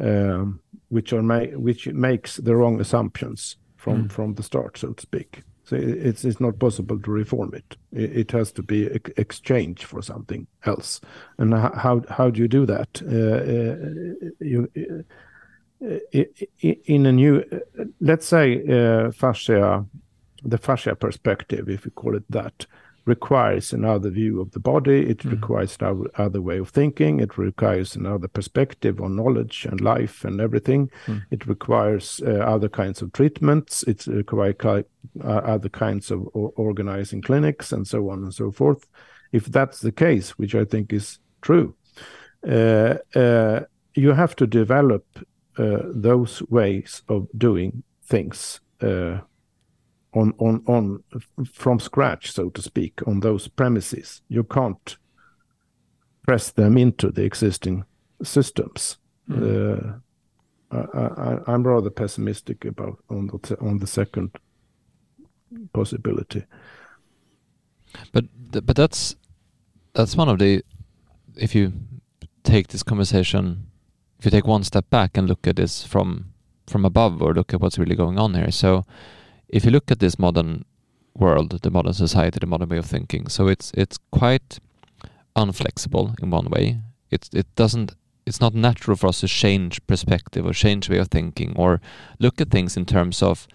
um, 0.00 0.60
which 0.88 1.12
are 1.12 1.22
ma- 1.22 1.56
which 1.56 1.88
makes 1.88 2.36
the 2.36 2.54
wrong 2.56 2.80
assumptions 2.80 3.56
from 3.84 4.04
mm. 4.04 4.12
from 4.12 4.34
the 4.34 4.42
start, 4.42 4.78
so 4.78 4.92
to 4.94 5.02
speak. 5.02 5.42
So 5.64 5.76
it's 5.76 6.24
it's 6.24 6.40
not 6.40 6.58
possible 6.58 6.98
to 6.98 7.10
reform 7.10 7.54
it. 7.54 7.76
It, 7.92 8.32
has 8.32 8.52
to 8.52 8.62
be 8.62 8.90
ex 8.90 9.10
exchanged 9.16 9.84
for 9.84 10.02
something 10.02 10.46
else. 10.64 11.00
And 11.38 11.54
how 11.54 12.02
how 12.08 12.30
do 12.30 12.40
you 12.40 12.48
do 12.48 12.66
that? 12.66 13.02
Uh, 13.02 13.40
uh, 13.54 14.30
you 14.40 14.68
uh, 15.82 16.24
in 16.60 17.06
a 17.06 17.12
new, 17.12 17.44
let's 18.00 18.26
say, 18.26 18.62
uh, 18.68 19.10
fascia, 19.12 19.84
the 20.42 20.58
fascia 20.58 20.94
perspective, 20.96 21.68
if 21.68 21.84
we 21.84 21.90
call 21.90 22.16
it 22.16 22.24
that, 22.30 22.66
requires 23.06 23.72
another 23.72 24.10
view 24.10 24.40
of 24.40 24.50
the 24.52 24.60
body. 24.60 25.08
It 25.10 25.18
mm. 25.18 25.32
requires 25.32 25.76
another 25.80 26.40
way 26.40 26.58
of 26.58 26.70
thinking. 26.70 27.20
It 27.20 27.36
requires 27.36 27.96
another 27.96 28.28
perspective 28.28 29.00
on 29.00 29.16
knowledge 29.16 29.66
and 29.66 29.80
life 29.80 30.24
and 30.24 30.40
everything. 30.40 30.90
Mm. 31.06 31.22
It 31.30 31.46
requires 31.46 32.20
uh, 32.26 32.30
other 32.30 32.68
kinds 32.68 33.02
of 33.02 33.12
treatments. 33.12 33.82
It 33.84 34.06
requires 34.06 34.56
uh, 34.64 35.26
other 35.26 35.68
kinds 35.68 36.10
of 36.10 36.28
organizing 36.32 37.22
clinics 37.22 37.72
and 37.72 37.86
so 37.86 38.08
on 38.10 38.24
and 38.24 38.34
so 38.34 38.50
forth. 38.50 38.86
If 39.32 39.46
that's 39.46 39.80
the 39.80 39.92
case, 39.92 40.38
which 40.38 40.54
I 40.54 40.64
think 40.64 40.92
is 40.92 41.18
true, 41.42 41.74
uh, 42.46 42.96
uh 43.14 43.60
you 43.96 44.12
have 44.12 44.34
to 44.36 44.46
develop 44.46 45.04
uh, 45.56 45.78
those 45.84 46.42
ways 46.50 47.02
of 47.08 47.28
doing 47.38 47.84
things 48.02 48.60
uh, 48.82 49.18
on 50.14 50.34
on 50.38 50.62
on 50.66 51.02
from 51.52 51.80
scratch, 51.80 52.32
so 52.32 52.50
to 52.50 52.62
speak, 52.62 53.00
on 53.06 53.20
those 53.20 53.48
premises. 53.48 54.22
You 54.28 54.44
can't 54.44 54.96
press 56.26 56.50
them 56.50 56.78
into 56.78 57.10
the 57.10 57.22
existing 57.22 57.84
systems. 58.22 58.98
Mm. 59.28 60.00
Uh, 60.70 60.78
I, 61.46 61.54
am 61.54 61.62
rather 61.62 61.90
pessimistic 61.90 62.64
about 62.64 62.98
on 63.08 63.26
the 63.26 63.58
on 63.60 63.78
the 63.78 63.86
second 63.86 64.30
possibility. 65.72 66.44
But 68.12 68.24
but 68.66 68.76
that's 68.76 69.16
that's 69.94 70.16
one 70.16 70.28
of 70.28 70.38
the 70.38 70.62
if 71.36 71.54
you 71.54 71.72
take 72.42 72.68
this 72.68 72.82
conversation 72.82 73.66
if 74.18 74.24
you 74.24 74.30
take 74.30 74.46
one 74.46 74.64
step 74.64 74.88
back 74.90 75.16
and 75.16 75.28
look 75.28 75.46
at 75.46 75.56
this 75.56 75.84
from 75.84 76.32
from 76.66 76.84
above 76.84 77.22
or 77.22 77.34
look 77.34 77.54
at 77.54 77.60
what's 77.60 77.78
really 77.78 77.96
going 77.96 78.18
on 78.18 78.34
here 78.34 78.50
so 78.50 78.84
if 79.48 79.64
you 79.64 79.70
look 79.70 79.90
at 79.90 80.00
this 80.00 80.18
modern 80.18 80.64
world, 81.16 81.50
the 81.62 81.70
modern 81.70 81.94
society, 81.94 82.38
the 82.40 82.46
modern 82.46 82.68
way 82.68 82.78
of 82.78 82.86
thinking, 82.86 83.28
so 83.28 83.48
it's 83.48 83.72
it's 83.74 83.98
quite 84.10 84.58
unflexible 85.36 86.14
in 86.22 86.30
one 86.30 86.48
way. 86.50 86.80
It's 87.10 87.28
it 87.32 87.46
doesn't 87.54 87.94
it's 88.26 88.40
not 88.40 88.54
natural 88.54 88.96
for 88.96 89.08
us 89.08 89.20
to 89.20 89.28
change 89.28 89.86
perspective 89.86 90.46
or 90.46 90.52
change 90.52 90.88
way 90.88 90.98
of 90.98 91.08
thinking 91.08 91.52
or 91.56 91.80
look 92.18 92.40
at 92.40 92.50
things 92.50 92.76
in 92.76 92.86
terms 92.86 93.22
of 93.22 93.46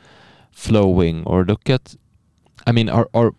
flowing 0.52 1.24
or 1.26 1.44
look 1.44 1.70
at 1.70 1.96
I 2.68 2.72
mean 2.72 2.90
our 2.90 3.10
our 3.14 3.32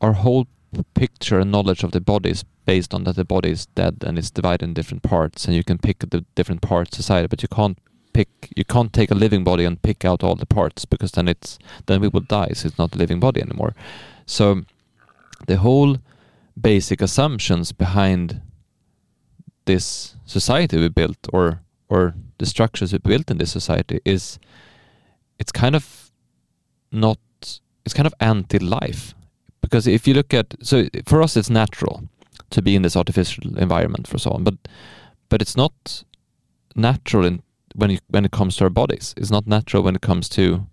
our 0.00 0.12
whole 0.14 0.46
picture 0.94 1.40
and 1.40 1.50
knowledge 1.50 1.82
of 1.82 1.90
the 1.90 2.00
body 2.00 2.30
is 2.30 2.44
based 2.64 2.94
on 2.94 3.04
that 3.04 3.16
the 3.16 3.24
body 3.24 3.50
is 3.50 3.66
dead 3.66 4.04
and 4.06 4.18
it's 4.18 4.30
divided 4.30 4.64
in 4.64 4.74
different 4.74 5.02
parts 5.02 5.46
and 5.46 5.56
you 5.56 5.64
can 5.64 5.78
pick 5.78 5.98
the 5.98 6.24
different 6.34 6.62
parts 6.62 6.98
aside 6.98 7.28
but 7.28 7.42
you 7.42 7.48
can't 7.48 7.78
pick 8.12 8.28
you 8.56 8.64
can't 8.64 8.92
take 8.92 9.10
a 9.10 9.14
living 9.14 9.44
body 9.44 9.64
and 9.64 9.82
pick 9.82 10.04
out 10.04 10.22
all 10.22 10.34
the 10.34 10.46
parts 10.46 10.84
because 10.84 11.12
then 11.12 11.28
it's 11.28 11.58
then 11.86 12.00
we 12.00 12.08
will 12.08 12.20
die 12.20 12.52
so 12.54 12.66
it's 12.66 12.78
not 12.78 12.94
a 12.94 12.98
living 12.98 13.20
body 13.20 13.40
anymore. 13.40 13.74
So 14.26 14.62
the 15.46 15.56
whole 15.56 15.98
basic 16.60 17.00
assumptions 17.00 17.72
behind 17.72 18.40
this 19.64 20.16
society 20.26 20.78
we 20.78 20.88
built 20.88 21.18
or 21.32 21.60
or 21.88 22.14
the 22.38 22.46
structures 22.46 22.92
we 22.92 22.98
built 22.98 23.30
in 23.30 23.38
this 23.38 23.52
society 23.52 24.00
is 24.04 24.38
it's 25.38 25.52
kind 25.52 25.74
of 25.74 26.10
not 26.92 27.18
it's 27.84 27.94
kind 27.94 28.06
of 28.06 28.14
anti-life. 28.20 29.14
Because 29.60 29.86
if 29.86 30.06
you 30.06 30.14
look 30.14 30.34
at 30.34 30.54
so 30.62 30.88
for 31.06 31.22
us 31.22 31.36
it's 31.36 31.50
natural 31.50 32.02
to 32.50 32.62
be 32.62 32.74
in 32.74 32.82
this 32.82 32.96
artificial 32.96 33.58
environment 33.58 34.08
for 34.08 34.18
so 34.18 34.30
on 34.30 34.42
but 34.42 34.56
but 35.28 35.40
it's 35.40 35.56
not 35.56 36.04
natural 36.74 37.24
in 37.24 37.42
when 37.74 37.90
it, 37.92 38.02
when 38.08 38.24
it 38.24 38.30
comes 38.30 38.56
to 38.56 38.64
our 38.64 38.70
bodies. 38.70 39.14
It's 39.16 39.30
not 39.30 39.46
natural 39.46 39.82
when 39.82 39.94
it 39.96 40.02
comes 40.02 40.28
to 40.30 40.66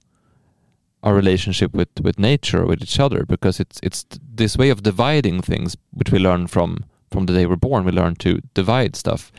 our 1.03 1.13
relationship 1.13 1.73
with 1.73 1.89
with 2.01 2.17
nature 2.19 2.65
with 2.65 2.81
each 2.81 2.99
other 2.99 3.23
because 3.25 3.59
it's 3.59 3.79
it's 3.83 4.03
this 4.35 4.57
way 4.57 4.69
of 4.69 4.81
dividing 4.81 5.41
things 5.41 5.77
which 5.91 6.11
we 6.11 6.19
learn 6.19 6.47
from 6.47 6.83
from 7.11 7.25
the 7.27 7.33
day 7.33 7.45
we're 7.45 7.55
born. 7.55 7.85
We 7.85 7.91
learn 7.91 8.15
to 8.15 8.41
divide 8.53 8.95
stuff. 8.95 9.31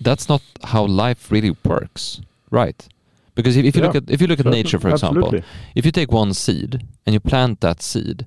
That's 0.00 0.28
not 0.28 0.42
how 0.64 0.86
life 0.86 1.30
really 1.30 1.54
works. 1.64 2.20
Right. 2.50 2.88
Because 3.34 3.56
if, 3.56 3.64
if 3.64 3.76
you 3.76 3.82
Yeah, 3.82 3.86
look 3.88 3.96
at 3.96 4.10
if 4.10 4.20
you 4.20 4.26
look 4.26 4.40
at 4.40 4.46
nature 4.46 4.80
for 4.80 4.88
example 4.88 5.24
Absolutely. 5.26 5.48
if 5.74 5.84
you 5.84 5.92
take 5.92 6.10
one 6.10 6.34
seed 6.34 6.84
and 7.04 7.14
you 7.14 7.20
plant 7.20 7.60
that 7.60 7.82
seed 7.82 8.24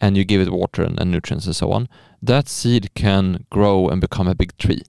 and 0.00 0.16
you 0.16 0.24
give 0.24 0.40
it 0.40 0.50
water 0.50 0.82
and, 0.82 0.98
and 1.00 1.10
nutrients 1.10 1.46
and 1.46 1.56
so 1.56 1.72
on, 1.72 1.88
that 2.22 2.48
seed 2.48 2.94
can 2.94 3.44
grow 3.50 3.88
and 3.88 4.00
become 4.00 4.28
a 4.28 4.34
big 4.34 4.56
tree. 4.56 4.82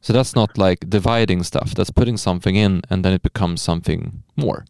So 0.00 0.12
that's 0.12 0.36
not 0.36 0.56
like 0.56 0.88
dividing 0.88 1.42
stuff. 1.42 1.74
That's 1.74 1.90
putting 1.90 2.16
something 2.16 2.56
in 2.56 2.82
and 2.90 3.04
then 3.04 3.12
it 3.12 3.22
becomes 3.22 3.62
something 3.62 4.22
more. 4.36 4.64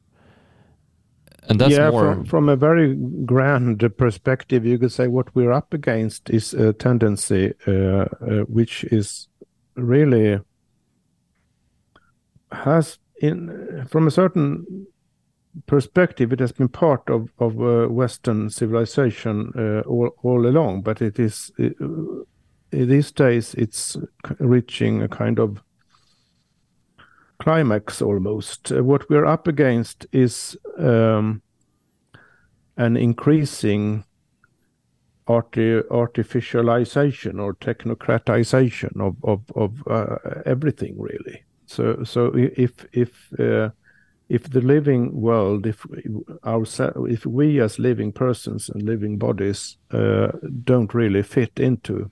And 1.49 1.61
that's 1.61 1.72
yeah, 1.72 1.91
more. 1.91 2.14
from, 2.14 2.24
from 2.24 2.49
a 2.49 2.57
very 2.57 2.95
grand 3.24 3.85
perspective, 3.97 4.66
you 4.66 4.79
could 4.79 4.93
say 4.93 5.07
what 5.07 5.35
we're 5.35 5.53
up 5.53 5.72
against 5.72 6.31
is 6.31 6.55
a 6.55 6.72
tendency 6.72 7.53
uh, 7.66 7.70
uh, 7.70 8.07
which 8.49 8.85
is 8.85 9.29
really 9.77 10.41
has 12.53 12.99
in 13.20 13.87
from 13.91 14.07
a 14.07 14.11
certain 14.11 14.87
perspective 15.66 16.33
it 16.33 16.41
has 16.41 16.53
been 16.53 16.68
part 16.68 17.09
of 17.09 17.31
of 17.39 17.61
uh, 17.61 17.87
Western 17.89 18.51
civilization 18.51 19.53
uh, 19.57 19.81
all 19.89 20.11
all 20.22 20.47
along, 20.47 20.83
but 20.83 21.01
it 21.01 21.18
is 21.18 21.51
uh, 21.59 21.68
these 22.71 23.12
days 23.12 23.55
it's 23.55 23.97
reaching 24.39 25.03
a 25.03 25.09
kind 25.09 25.39
of 25.39 25.62
climax 27.39 28.03
almost. 28.03 28.73
Uh, 28.73 28.83
what 28.83 29.09
we're 29.09 29.27
up 29.27 29.47
against 29.47 30.07
is 30.12 30.57
um, 30.79 31.43
an 32.77 32.97
increasing 32.97 34.05
arti- 35.27 35.83
artificialization 35.91 37.41
or 37.41 37.55
technocratization 37.55 39.01
of 39.01 39.17
of, 39.25 39.43
of 39.55 39.87
uh, 39.89 40.17
everything 40.45 40.97
really. 40.99 41.45
So 41.67 42.05
so 42.05 42.33
if 42.35 42.85
if 42.93 43.33
uh, 43.39 43.71
if 44.29 44.51
the 44.51 44.61
living 44.61 45.21
world, 45.21 45.67
if 45.67 45.87
our 46.43 46.64
if 47.09 47.27
we 47.27 47.61
as 47.61 47.79
living 47.79 48.12
persons 48.12 48.69
and 48.69 48.83
living 48.83 49.19
bodies 49.19 49.77
uh, 49.93 50.33
don't 50.64 50.95
really 50.95 51.23
fit 51.23 51.59
into 51.61 52.11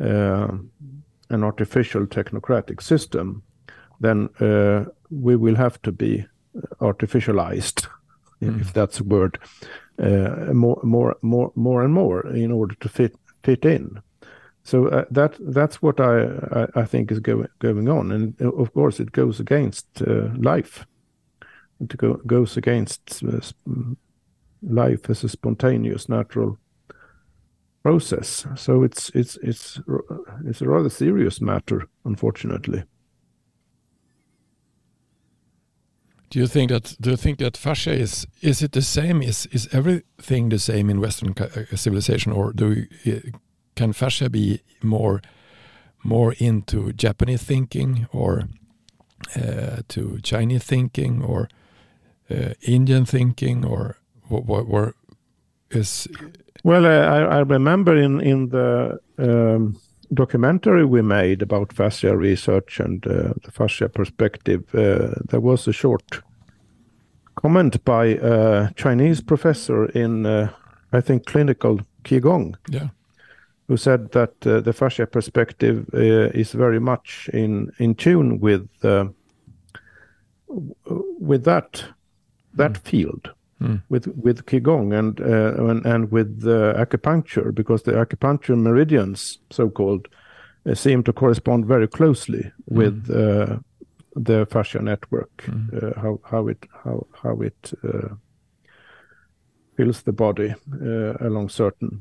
an 0.00 1.44
artificial 1.44 2.06
technocratic 2.06 2.82
system, 2.82 3.42
then 4.00 4.28
uh, 4.40 4.84
we 5.10 5.36
will 5.36 5.56
have 5.56 5.78
to 5.82 5.92
be 5.92 6.26
artificialized, 6.80 7.86
Mm. 8.42 8.60
if 8.60 8.72
that's 8.72 9.00
a 9.00 9.04
word, 9.04 9.38
uh, 9.98 10.52
more, 10.54 10.80
more, 10.82 11.14
more, 11.20 11.52
more 11.54 11.84
and 11.84 11.92
more 11.92 12.26
in 12.34 12.50
order 12.52 12.74
to 12.80 12.88
fit 12.88 13.14
fit 13.42 13.64
in. 13.64 14.00
So 14.62 14.88
uh, 14.88 15.04
that 15.10 15.36
that's 15.54 15.82
what 15.82 16.00
I, 16.00 16.22
I 16.52 16.82
I 16.82 16.86
think 16.86 17.12
is 17.12 17.20
going 17.20 17.48
going 17.58 17.88
on, 17.88 18.12
and 18.12 18.34
uh, 18.40 18.50
of 18.62 18.72
course 18.72 19.02
it 19.02 19.12
goes 19.12 19.40
against 19.40 19.86
uh, 20.02 20.30
life. 20.36 20.86
It 21.80 21.96
go, 21.98 22.20
goes 22.26 22.56
against 22.56 23.22
uh, 23.22 23.40
life 24.62 25.10
as 25.10 25.24
a 25.24 25.28
spontaneous, 25.28 26.08
natural 26.08 26.58
process. 27.82 28.46
So 28.56 28.82
it's 28.82 29.10
it's 29.14 29.36
it's 29.42 29.80
it's 30.44 30.62
a 30.62 30.68
rather 30.68 30.90
serious 30.90 31.40
matter, 31.40 31.88
unfortunately. 32.04 32.84
Do 36.30 36.38
you 36.38 36.46
think 36.46 36.70
that 36.70 36.96
do 37.00 37.10
you 37.10 37.16
think 37.16 37.38
that 37.38 37.56
fascia 37.56 37.92
is 37.92 38.26
is 38.40 38.62
it 38.62 38.72
the 38.72 38.82
same? 38.82 39.22
Is 39.22 39.46
is 39.46 39.68
everything 39.72 40.50
the 40.50 40.58
same 40.58 40.90
in 40.90 41.00
Western 41.00 41.34
uh, 41.38 41.76
civilization, 41.76 42.32
or 42.32 42.52
do 42.52 42.86
you, 43.04 43.16
uh, 43.16 43.38
can 43.74 43.92
fascia 43.92 44.30
be 44.30 44.60
more 44.82 45.20
more 46.04 46.34
into 46.38 46.92
Japanese 46.92 47.42
thinking, 47.42 48.06
or 48.12 48.44
uh, 49.36 49.82
to 49.88 50.20
Chinese 50.22 50.64
thinking, 50.64 51.22
or 51.22 51.48
uh, 52.30 52.54
Indian 52.62 53.04
thinking, 53.04 53.64
or 53.64 53.96
what? 54.28 54.68
What 54.68 54.94
is 55.70 56.08
Well, 56.64 56.84
uh, 56.84 56.88
I, 56.88 57.38
I 57.38 57.40
remember 57.40 57.96
in 57.96 58.20
in 58.20 58.48
the 58.50 58.98
um, 59.18 59.76
documentary 60.12 60.84
we 60.84 61.02
made 61.02 61.42
about 61.42 61.72
fascia 61.72 62.16
research 62.16 62.80
and 62.80 63.06
uh, 63.06 63.32
the 63.44 63.50
fascia 63.52 63.88
perspective, 63.88 64.62
uh, 64.74 65.14
there 65.28 65.40
was 65.40 65.68
a 65.68 65.72
short 65.72 66.22
comment 67.34 67.82
by 67.84 68.18
a 68.22 68.70
Chinese 68.74 69.20
professor 69.20 69.86
in, 69.86 70.26
uh, 70.26 70.50
I 70.92 71.00
think, 71.00 71.26
clinical 71.26 71.80
qigong, 72.04 72.56
yeah. 72.68 72.88
Who 73.68 73.76
said 73.76 74.10
that 74.10 74.32
uh, 74.44 74.60
the 74.60 74.72
fascia 74.72 75.06
perspective 75.06 75.88
uh, 75.94 76.40
is 76.40 76.52
very 76.52 76.80
much 76.80 77.30
in 77.32 77.70
in 77.78 77.94
tune 77.94 78.40
with 78.40 78.68
uh, 78.82 79.04
with 81.20 81.44
that 81.44 81.84
that 82.56 82.78
field 82.78 83.30
Mm. 83.62 83.82
with 83.90 84.06
with 84.24 84.46
qigong 84.46 84.98
and 84.98 85.20
uh, 85.20 85.70
and, 85.70 85.86
and 85.86 86.10
with 86.10 86.46
uh, 86.46 86.72
acupuncture 86.82 87.52
because 87.54 87.82
the 87.82 87.92
acupuncture 87.92 88.56
meridians 88.56 89.38
so 89.50 89.68
called 89.68 90.08
uh, 90.66 90.74
seem 90.74 91.02
to 91.02 91.12
correspond 91.12 91.66
very 91.66 91.86
closely 91.88 92.50
with 92.66 93.10
uh, 93.10 93.58
the 94.16 94.46
fascia 94.50 94.80
network 94.80 95.44
Mm. 95.46 95.68
uh, 95.74 96.00
how 96.00 96.18
how 96.24 96.48
it 96.48 96.66
how 96.84 97.06
how 97.22 97.42
it 97.42 97.72
uh, 97.84 98.14
fills 99.76 100.02
the 100.02 100.12
body 100.12 100.54
uh, 100.82 101.26
along 101.26 101.50
certain 101.50 102.00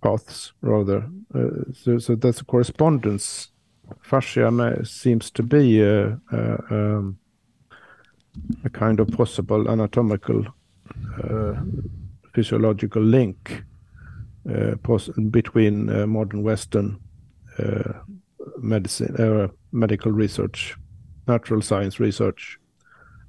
paths 0.00 0.52
rather 0.60 1.08
uh, 1.34 1.72
so 1.72 1.98
so 1.98 2.16
that's 2.16 2.40
a 2.40 2.44
correspondence 2.44 3.52
fascia 4.00 4.50
seems 4.84 5.30
to 5.30 5.42
be 5.42 5.80
a, 5.82 6.18
a, 6.32 6.58
um, 6.70 7.18
a 8.64 8.70
kind 8.70 9.00
of 9.00 9.08
possible 9.08 9.70
anatomical 9.70 10.46
uh, 11.22 11.54
physiological 12.34 13.02
link 13.02 13.64
uh, 14.50 14.74
between 15.30 15.88
uh, 15.88 16.06
modern 16.06 16.42
Western 16.42 16.98
uh, 17.58 17.92
medicine, 18.58 19.50
medical 19.72 20.10
research, 20.10 20.76
natural 21.28 21.62
science 21.62 22.00
research, 22.00 22.58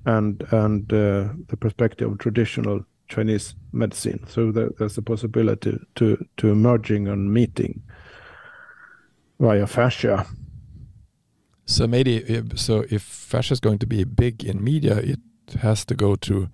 and 0.06 0.44
and 0.52 0.88
the 0.88 1.58
perspective 1.60 2.12
of 2.12 2.18
traditional 2.18 2.84
Chinese 3.10 3.56
medicine. 3.72 4.26
So 4.28 4.52
there, 4.52 4.70
there's 4.80 4.98
a 4.98 5.02
possibility 5.02 5.78
to 5.96 6.26
to 6.38 6.56
merging 6.56 7.08
and 7.08 7.32
meeting 7.32 7.84
via 9.40 9.68
fascia. 9.68 10.26
So 11.66 11.88
maybe 11.88 12.18
if, 12.18 12.60
so 12.60 12.86
if 12.90 13.02
fascia 13.02 13.54
is 13.54 13.60
going 13.60 13.80
to 13.80 13.88
be 13.88 14.04
big 14.04 14.44
in 14.44 14.64
media, 14.64 14.98
it 14.98 15.20
has 15.62 15.86
to 15.86 15.96
go 15.96 16.16
to 16.16 16.50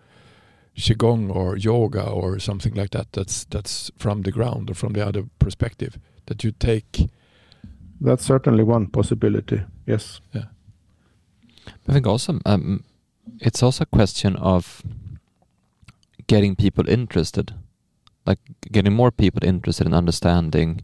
qigong 0.78 1.36
or 1.36 1.58
yoga 1.58 2.04
or 2.04 2.40
something 2.40 2.74
like 2.74 2.92
that. 2.92 3.12
That's 3.12 3.46
that's 3.46 3.92
from 3.98 4.22
the 4.22 4.32
ground 4.32 4.70
or 4.70 4.76
from 4.76 4.94
the 4.94 5.06
other 5.06 5.26
perspective 5.40 6.00
that 6.26 6.44
you 6.44 6.52
take. 6.52 7.10
That's 8.02 8.26
certainly 8.26 8.64
one 8.64 8.88
possibility. 8.88 9.62
Yes. 9.86 10.22
Yeah. 10.34 10.46
I 11.88 11.94
think 11.94 12.08
also 12.08 12.40
um, 12.46 12.84
it's 13.40 13.64
also 13.64 13.84
a 13.84 13.98
question 13.98 14.36
of 14.36 14.84
getting 16.28 16.56
people 16.56 16.88
interested, 16.88 17.54
like 18.26 18.40
getting 18.72 18.94
more 18.94 19.12
people 19.12 19.44
interested 19.44 19.88
in 19.88 19.94
understanding 19.94 20.84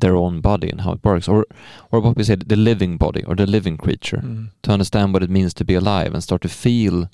their 0.00 0.16
own 0.16 0.40
body 0.40 0.70
and 0.70 0.80
how 0.80 0.92
it 0.92 1.04
works, 1.04 1.28
or 1.28 1.44
or 1.90 2.00
what 2.00 2.16
we 2.16 2.24
say, 2.24 2.36
the 2.36 2.56
living 2.56 2.96
body 2.98 3.24
or 3.26 3.36
the 3.36 3.46
living 3.46 3.76
creature, 3.76 4.22
to 4.62 4.72
understand 4.72 5.12
what 5.12 5.22
it 5.22 5.30
means 5.30 5.54
to 5.54 5.64
be 5.64 5.74
alive 5.74 6.14
and 6.14 6.22
start 6.22 6.42
to 6.42 6.48
feel 6.48 7.08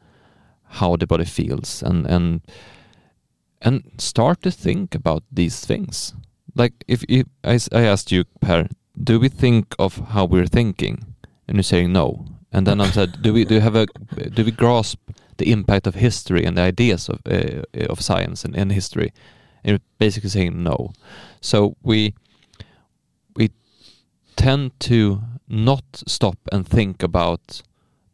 how 0.80 0.96
the 0.96 1.06
body 1.06 1.24
feels 1.24 1.82
and 1.82 2.06
and 2.06 2.40
and 3.60 3.82
start 3.98 4.42
to 4.42 4.50
think 4.50 4.94
about 4.94 5.22
these 5.36 5.66
things. 5.66 6.14
Like 6.54 6.72
if, 6.86 7.04
if 7.08 7.26
I, 7.44 7.58
I 7.72 7.82
asked 7.82 8.12
you, 8.12 8.24
Per, 8.40 8.68
do 9.04 9.20
we 9.20 9.28
think 9.28 9.74
of 9.78 9.98
how 10.08 10.24
we're 10.24 10.46
thinking? 10.46 11.14
and 11.48 11.56
you're 11.56 11.62
saying 11.62 11.92
no. 11.92 12.26
And 12.52 12.66
then 12.66 12.80
I 12.80 12.90
said, 12.90 13.22
do 13.22 13.32
we 13.32 13.44
do 13.44 13.56
we 13.56 13.60
have 13.60 13.74
a 13.74 13.86
do 14.34 14.44
we 14.44 14.50
grasp 14.50 14.98
the 15.38 15.50
impact 15.50 15.86
of 15.86 15.94
history 15.94 16.44
and 16.44 16.56
the 16.56 16.62
ideas 16.62 17.08
of 17.08 17.20
uh, 17.26 17.62
of 17.88 18.00
science 18.00 18.44
and, 18.44 18.56
and 18.56 18.72
history? 18.72 19.12
And 19.64 19.70
you're 19.70 19.80
basically 19.98 20.30
saying 20.30 20.62
no. 20.62 20.92
So 21.40 21.76
we 21.82 22.14
tend 24.38 24.70
to 24.80 25.20
not 25.48 25.84
stop 26.06 26.36
and 26.52 26.66
think 26.66 27.02
about 27.02 27.62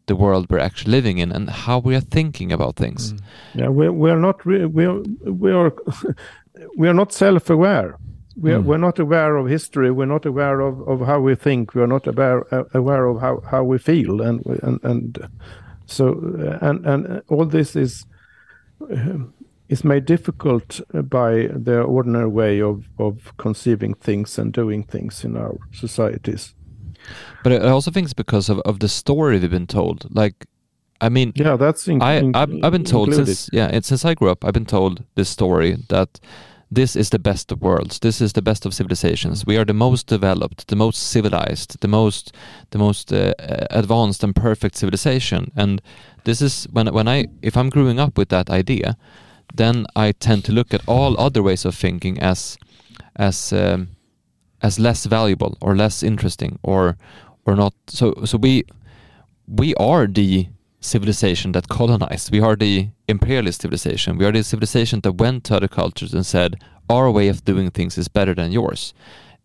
the 0.07 0.15
world 0.17 0.47
we're 0.51 0.59
actually 0.67 0.93
living 0.93 1.19
in 1.19 1.33
and 1.33 1.51
how 1.51 1.79
we 1.79 1.95
are 1.97 2.01
thinking 2.01 2.53
about 2.53 2.77
things. 2.77 3.13
Mm. 3.13 3.21
Yeah, 3.55 3.69
we're, 3.69 3.93
we 3.93 4.11
are 4.11 4.19
not 4.21 4.45
re- 4.47 4.67
we 4.67 4.85
are 4.87 5.01
we 5.25 5.53
are 5.53 5.73
we 6.77 6.89
are 6.89 6.95
not 6.95 7.13
self-aware. 7.13 7.97
We 8.37 8.53
are, 8.53 8.59
Mm. 8.61 8.65
we're 8.65 8.79
not 8.89 8.99
aware 8.99 9.37
of 9.37 9.47
history. 9.49 9.91
We're 9.93 10.13
not 10.17 10.27
aware 10.27 10.61
of, 10.61 10.81
of 10.89 11.07
how 11.07 11.21
we 11.21 11.37
think. 11.37 11.75
We 11.75 11.83
are 11.83 11.87
not 11.97 12.07
aware 12.07 12.43
uh, 12.55 12.65
aware 12.75 13.07
of 13.07 13.21
how, 13.21 13.41
how 13.51 13.63
we 13.63 13.79
feel, 13.79 14.21
and 14.23 14.45
and 14.63 14.81
and 14.83 15.29
so 15.87 16.05
uh, 16.39 16.59
and 16.69 16.87
and 16.87 17.23
all 17.29 17.47
this 17.47 17.77
is 17.77 18.07
um, 18.91 19.33
is 19.69 19.85
made 19.85 20.05
difficult 20.05 20.81
by 20.93 21.49
the 21.65 21.83
ordinary 21.83 22.29
way 22.29 22.63
of 22.63 22.85
of 22.99 23.33
conceiving 23.37 23.95
things 23.95 24.39
and 24.39 24.53
doing 24.53 24.85
things 24.85 25.25
in 25.25 25.37
our 25.37 25.59
societies. 25.73 26.55
But 27.43 27.53
I 27.53 27.69
also 27.69 27.91
think 27.91 28.05
it's 28.05 28.15
because 28.15 28.49
of, 28.49 28.59
of 28.61 28.79
the 28.79 28.89
story 28.89 29.39
we've 29.39 29.51
been 29.51 29.67
told. 29.67 30.07
Like, 30.11 30.47
I 31.01 31.11
mean, 31.11 31.33
Yeah, 31.35 31.57
that's 31.57 31.87
in, 31.89 32.01
I, 32.01 32.19
I've, 32.35 32.65
I've 32.65 32.73
been 32.73 32.85
told 32.85 33.09
included. 33.09 33.37
since 33.37 33.51
yeah, 33.53 33.69
it's 33.69 33.89
since 33.89 34.05
I 34.05 34.15
grew 34.15 34.31
up, 34.31 34.45
I've 34.45 34.55
been 34.55 34.67
told 34.67 35.05
this 35.15 35.29
story 35.29 35.77
that 35.89 36.21
this 36.71 36.97
is 36.97 37.11
the 37.11 37.19
best 37.19 37.53
of 37.53 37.61
worlds. 37.61 37.99
This 37.99 38.21
is 38.21 38.33
the 38.33 38.43
best 38.43 38.67
of 38.67 38.75
civilizations. 38.75 39.47
We 39.47 39.57
are 39.57 39.65
the 39.65 39.75
most 39.75 40.07
developed, 40.07 40.69
the 40.69 40.77
most 40.77 41.03
civilized, 41.03 41.81
the 41.81 41.89
most 41.89 42.33
the 42.71 42.79
most 42.79 43.13
uh, 43.13 43.35
uh, 43.39 43.67
advanced 43.71 44.25
and 44.25 44.35
perfect 44.35 44.77
civilization. 44.77 45.53
And 45.57 45.81
this 46.25 46.41
is 46.41 46.67
when 46.73 46.93
when 46.93 47.09
I 47.09 47.27
if 47.43 47.57
I'm 47.57 47.71
growing 47.71 48.01
up 48.01 48.19
with 48.19 48.29
that 48.29 48.51
idea, 48.51 48.97
then 49.55 49.87
I 49.97 50.13
tend 50.13 50.45
to 50.45 50.53
look 50.53 50.75
at 50.75 50.83
all 50.87 51.19
other 51.19 51.43
ways 51.43 51.65
of 51.65 51.75
thinking 51.75 52.19
as 52.21 52.59
as 53.17 53.53
um, 53.53 53.89
as 54.63 54.79
less 54.79 55.07
valuable 55.07 55.57
or 55.61 55.77
less 55.77 56.03
interesting 56.03 56.59
or 56.63 56.97
or 57.47 57.55
not. 57.57 57.75
So 57.87 58.15
so 58.25 58.39
we 58.39 58.65
we 59.47 59.75
are 59.77 60.07
the 60.07 60.49
civilization 60.81 61.53
that 61.53 61.69
colonized. 61.69 62.31
We 62.31 62.41
are 62.41 62.57
the 62.57 62.89
imperialist 63.09 63.63
civilization. 63.63 64.19
We 64.19 64.27
are 64.27 64.33
the 64.33 64.43
civilization 64.43 65.01
that 65.01 65.13
went 65.13 65.45
to 65.45 65.57
other 65.57 65.69
cultures 65.69 66.15
and 66.15 66.27
said, 66.27 66.57
our 66.91 67.11
way 67.11 67.29
of 67.29 67.45
doing 67.45 67.71
things 67.71 67.97
is 67.97 68.09
better 68.09 68.35
than 68.35 68.53
yours. 68.53 68.93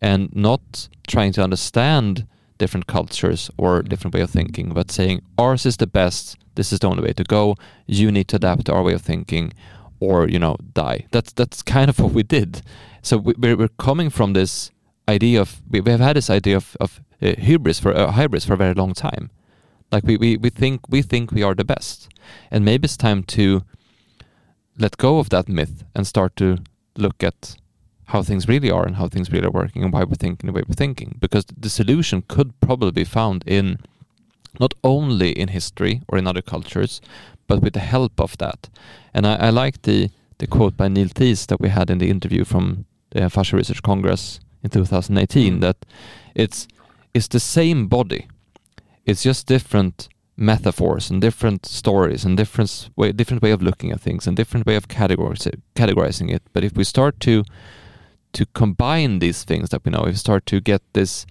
And 0.02 0.34
not 0.34 0.88
trying 1.06 1.32
to 1.32 1.42
understand 1.42 2.26
different 2.58 2.86
cultures 2.86 3.50
or 3.56 3.82
different 3.82 4.14
way 4.14 4.20
of 4.20 4.30
thinking, 4.30 4.70
but 4.70 4.90
saying 4.90 5.22
ours 5.38 5.64
is 5.64 5.78
the 5.78 5.86
best, 5.86 6.36
this 6.54 6.72
is 6.72 6.78
the 6.80 6.88
only 6.88 7.02
way 7.02 7.14
to 7.14 7.24
go, 7.24 7.56
you 7.86 8.12
need 8.12 8.28
to 8.28 8.36
adapt 8.36 8.66
to 8.66 8.74
our 8.74 8.82
way 8.82 8.92
of 8.92 9.02
thinking 9.02 9.52
or, 10.00 10.28
you 10.28 10.38
know, 10.38 10.56
die. 10.74 11.06
That's 11.12 11.32
that's 11.32 11.62
kind 11.62 11.88
of 11.88 11.98
what 12.00 12.12
we 12.12 12.22
did. 12.22 12.62
So 13.02 13.16
we, 13.18 13.34
we're, 13.38 13.56
we're 13.56 13.68
coming 13.68 14.10
from 14.10 14.32
this 14.32 14.70
idea 15.08 15.40
of, 15.40 15.60
we, 15.70 15.80
we 15.80 15.90
have 15.90 16.00
had 16.00 16.16
this 16.16 16.30
idea 16.30 16.56
of, 16.56 16.76
of 16.80 17.00
uh, 17.22 17.34
hubris 17.38 17.80
for 17.80 17.96
uh, 17.96 18.12
hybris 18.12 18.46
for 18.46 18.54
a 18.54 18.56
very 18.56 18.74
long 18.74 18.94
time. 18.94 19.30
Like 19.92 20.04
we, 20.04 20.16
we, 20.16 20.36
we 20.36 20.50
think 20.50 20.88
we 20.88 21.02
think 21.02 21.32
we 21.32 21.42
are 21.42 21.54
the 21.54 21.64
best. 21.64 22.08
And 22.50 22.64
maybe 22.64 22.86
it's 22.86 22.96
time 22.96 23.22
to 23.24 23.62
let 24.78 24.96
go 24.96 25.18
of 25.18 25.30
that 25.30 25.48
myth 25.48 25.84
and 25.94 26.06
start 26.06 26.36
to 26.36 26.58
look 26.96 27.22
at 27.22 27.56
how 28.06 28.22
things 28.22 28.48
really 28.48 28.70
are 28.70 28.86
and 28.86 28.96
how 28.96 29.08
things 29.08 29.30
really 29.30 29.46
are 29.46 29.52
working 29.52 29.82
and 29.82 29.92
why 29.92 30.04
we're 30.04 30.14
thinking 30.14 30.46
the 30.46 30.52
way 30.52 30.62
we're 30.66 30.74
thinking. 30.74 31.16
Because 31.20 31.44
the 31.44 31.70
solution 31.70 32.22
could 32.28 32.58
probably 32.60 32.92
be 32.92 33.04
found 33.04 33.44
in 33.46 33.78
not 34.58 34.74
only 34.82 35.30
in 35.30 35.48
history 35.48 36.02
or 36.08 36.18
in 36.18 36.26
other 36.26 36.42
cultures, 36.42 37.00
but 37.50 37.62
with 37.62 37.72
the 37.72 37.80
help 37.94 38.20
of 38.20 38.38
that. 38.38 38.70
And 39.12 39.26
I, 39.26 39.34
I 39.48 39.50
like 39.50 39.82
the, 39.82 40.08
the 40.38 40.46
quote 40.46 40.76
by 40.76 40.86
Neil 40.88 41.08
Theise 41.08 41.46
that 41.46 41.60
we 41.60 41.68
had 41.68 41.90
in 41.90 41.98
the 41.98 42.08
interview 42.08 42.44
from 42.44 42.84
the 43.10 43.28
Fascia 43.28 43.56
Research 43.56 43.82
Congress 43.82 44.40
in 44.62 44.70
2018 44.70 45.54
Mm. 45.54 45.60
that 45.60 45.76
it's 46.34 46.68
it's 47.12 47.28
the 47.28 47.40
same 47.40 47.88
body. 47.88 48.28
It's 49.04 49.24
just 49.24 49.48
different 49.48 50.08
metaphors 50.36 51.10
and 51.10 51.20
different 51.20 51.66
stories 51.66 52.24
and 52.24 52.36
different 52.36 52.90
way 52.96 53.12
different 53.12 53.42
way 53.42 53.52
of 53.52 53.62
looking 53.62 53.90
at 53.92 54.00
things 54.00 54.26
and 54.26 54.36
different 54.36 54.66
way 54.66 54.76
of 54.76 54.86
categorizing 54.86 55.60
categorizing 55.74 56.30
it. 56.36 56.42
But 56.52 56.64
if 56.64 56.72
we 56.76 56.84
start 56.84 57.18
to 57.20 57.42
to 58.32 58.46
combine 58.54 59.18
these 59.18 59.44
things 59.44 59.68
that 59.70 59.84
we 59.84 59.90
know, 59.90 60.04
if 60.06 60.12
we 60.12 60.14
start 60.14 60.46
to 60.46 60.60
get 60.60 60.82
this, 60.92 61.26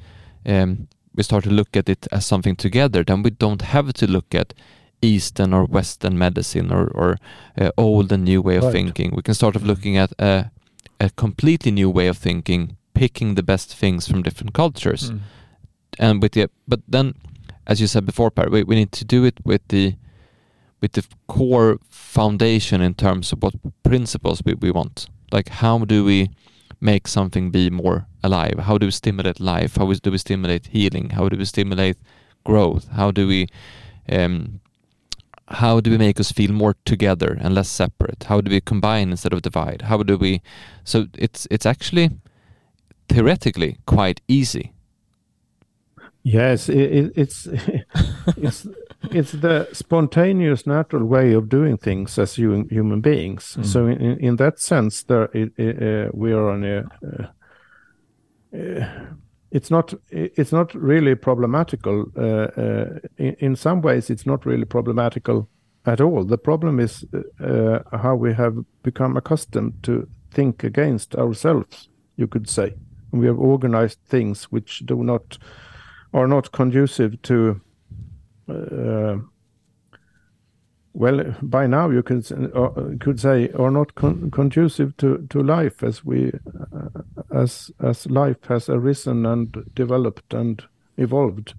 um, 0.45 0.88
we 1.15 1.24
start 1.24 1.43
to 1.45 1.49
look 1.49 1.78
at 1.78 1.88
it 1.89 2.07
as 2.11 2.26
something 2.26 2.57
together, 2.57 3.03
then 3.05 3.24
we 3.24 3.30
don't 3.30 3.61
have 3.61 3.93
to 3.93 4.05
look 4.05 4.36
at 4.36 4.53
Eastern 5.01 5.53
or 5.53 5.63
Western 5.65 6.17
medicine 6.17 6.71
or, 6.71 6.87
or 6.93 7.17
uh, 7.57 7.71
old 7.77 8.11
and 8.11 8.23
new 8.23 8.41
way 8.41 8.57
of 8.57 8.63
Right. 8.63 8.73
thinking. 8.73 9.11
We 9.15 9.21
can 9.21 9.33
start 9.33 9.55
of 9.55 9.63
looking 9.63 9.97
at 9.97 10.11
a, 10.19 10.51
a 10.99 11.09
completely 11.15 11.71
new 11.71 11.89
way 11.89 12.07
of 12.09 12.17
thinking, 12.17 12.75
picking 12.93 13.35
the 13.35 13.43
best 13.43 13.75
things 13.75 14.07
from 14.07 14.23
different 14.23 14.53
cultures. 14.53 15.11
Mm. 15.11 15.19
and 15.99 16.21
with 16.21 16.31
the 16.33 16.49
but 16.67 16.79
then 16.87 17.13
as 17.67 17.79
you 17.81 17.87
said 17.87 18.05
before 18.05 18.31
Per, 18.31 18.49
we, 18.49 18.63
we 18.63 18.75
need 18.75 18.91
to 18.91 19.05
do 19.05 19.25
it 19.25 19.39
with 19.45 19.61
the 19.67 19.95
with 20.81 20.91
the 20.93 21.03
core 21.27 21.77
foundation 21.89 22.81
in 22.81 22.93
terms 22.93 23.31
of 23.33 23.43
what 23.43 23.53
principles 23.83 24.41
we, 24.45 24.53
we 24.53 24.71
want. 24.71 25.09
Like 25.31 25.49
how 25.49 25.85
do 25.85 26.05
we 26.05 26.29
make 26.81 27.07
something 27.07 27.51
be 27.51 27.69
more 27.69 28.05
alive? 28.23 28.59
How 28.59 28.77
do 28.77 28.85
we 28.87 28.91
stimulate 28.91 29.39
life? 29.39 29.75
How 29.77 29.91
do 29.93 30.11
we 30.11 30.17
stimulate 30.17 30.67
healing? 30.67 31.09
How 31.11 31.29
do 31.29 31.37
we 31.37 31.45
stimulate 31.45 31.97
growth? 32.43 32.87
How 32.95 33.11
do 33.11 33.27
we 33.27 33.47
um, 34.09 34.59
how 35.49 35.79
do 35.79 35.91
we 35.91 35.97
make 35.97 36.19
us 36.19 36.31
feel 36.31 36.51
more 36.51 36.75
together 36.85 37.37
and 37.41 37.55
less 37.55 37.69
separate 37.69 38.25
how 38.25 38.41
do 38.41 38.51
we 38.51 38.61
combine 38.61 39.09
instead 39.09 39.33
of 39.33 39.41
divide 39.41 39.83
how 39.83 40.03
do 40.03 40.17
we 40.17 40.41
so 40.83 41.07
it's 41.17 41.47
it's 41.49 41.65
actually 41.65 42.09
theoretically 43.07 43.77
quite 43.85 44.21
easy 44.27 44.73
Yes, 46.23 46.67
it, 46.67 46.77
it, 46.77 47.13
it's 47.15 47.47
it's 48.37 48.67
it's 49.11 49.31
the 49.31 49.69
spontaneous, 49.71 50.67
natural 50.67 51.05
way 51.05 51.33
of 51.33 51.47
doing 51.47 51.77
things 51.77 52.19
as 52.19 52.35
human 52.35 52.67
human 52.69 53.01
beings. 53.01 53.55
Mm. 53.57 53.65
So 53.65 53.87
in, 53.87 54.19
in 54.19 54.35
that 54.35 54.59
sense, 54.59 55.03
there 55.03 55.29
it, 55.33 55.53
it, 55.57 55.81
uh, 55.81 56.11
we 56.13 56.33
are 56.33 56.49
on 56.49 56.63
a. 56.63 56.83
Uh, 57.03 57.27
uh, 58.57 58.89
it's 59.51 59.71
not 59.71 59.93
it's 60.11 60.51
not 60.51 60.73
really 60.75 61.15
problematical. 61.15 62.05
Uh, 62.15 62.21
uh, 62.61 62.99
in, 63.17 63.35
in 63.39 63.55
some 63.55 63.81
ways, 63.81 64.09
it's 64.09 64.25
not 64.25 64.45
really 64.45 64.65
problematical 64.65 65.47
at 65.85 66.01
all. 66.01 66.23
The 66.23 66.37
problem 66.37 66.79
is 66.79 67.05
uh, 67.39 67.79
how 67.91 68.15
we 68.15 68.33
have 68.33 68.63
become 68.83 69.17
accustomed 69.17 69.73
to 69.83 70.07
think 70.31 70.63
against 70.63 71.15
ourselves. 71.15 71.89
You 72.15 72.27
could 72.27 72.49
say 72.49 72.75
we 73.11 73.25
have 73.25 73.39
organized 73.39 73.99
things 74.05 74.51
which 74.51 74.79
do 74.85 75.03
not 75.03 75.37
are 76.13 76.27
not 76.27 76.51
conducive 76.51 77.21
to 77.23 77.61
uh, 78.49 79.17
well 80.93 81.35
by 81.41 81.67
now 81.67 81.89
you 81.89 82.01
could 82.01 82.31
uh, 82.31 82.69
could 82.99 83.19
say 83.19 83.49
are 83.51 83.71
not 83.71 83.95
con- 83.95 84.31
conducive 84.31 84.95
to 84.97 85.25
to 85.29 85.43
life 85.43 85.83
as 85.83 86.03
we 86.03 86.31
uh, 86.73 87.01
as 87.31 87.71
as 87.79 88.07
life 88.07 88.43
has 88.47 88.69
arisen 88.69 89.25
and 89.25 89.71
developed 89.75 90.33
and 90.33 90.63
evolved 90.97 91.53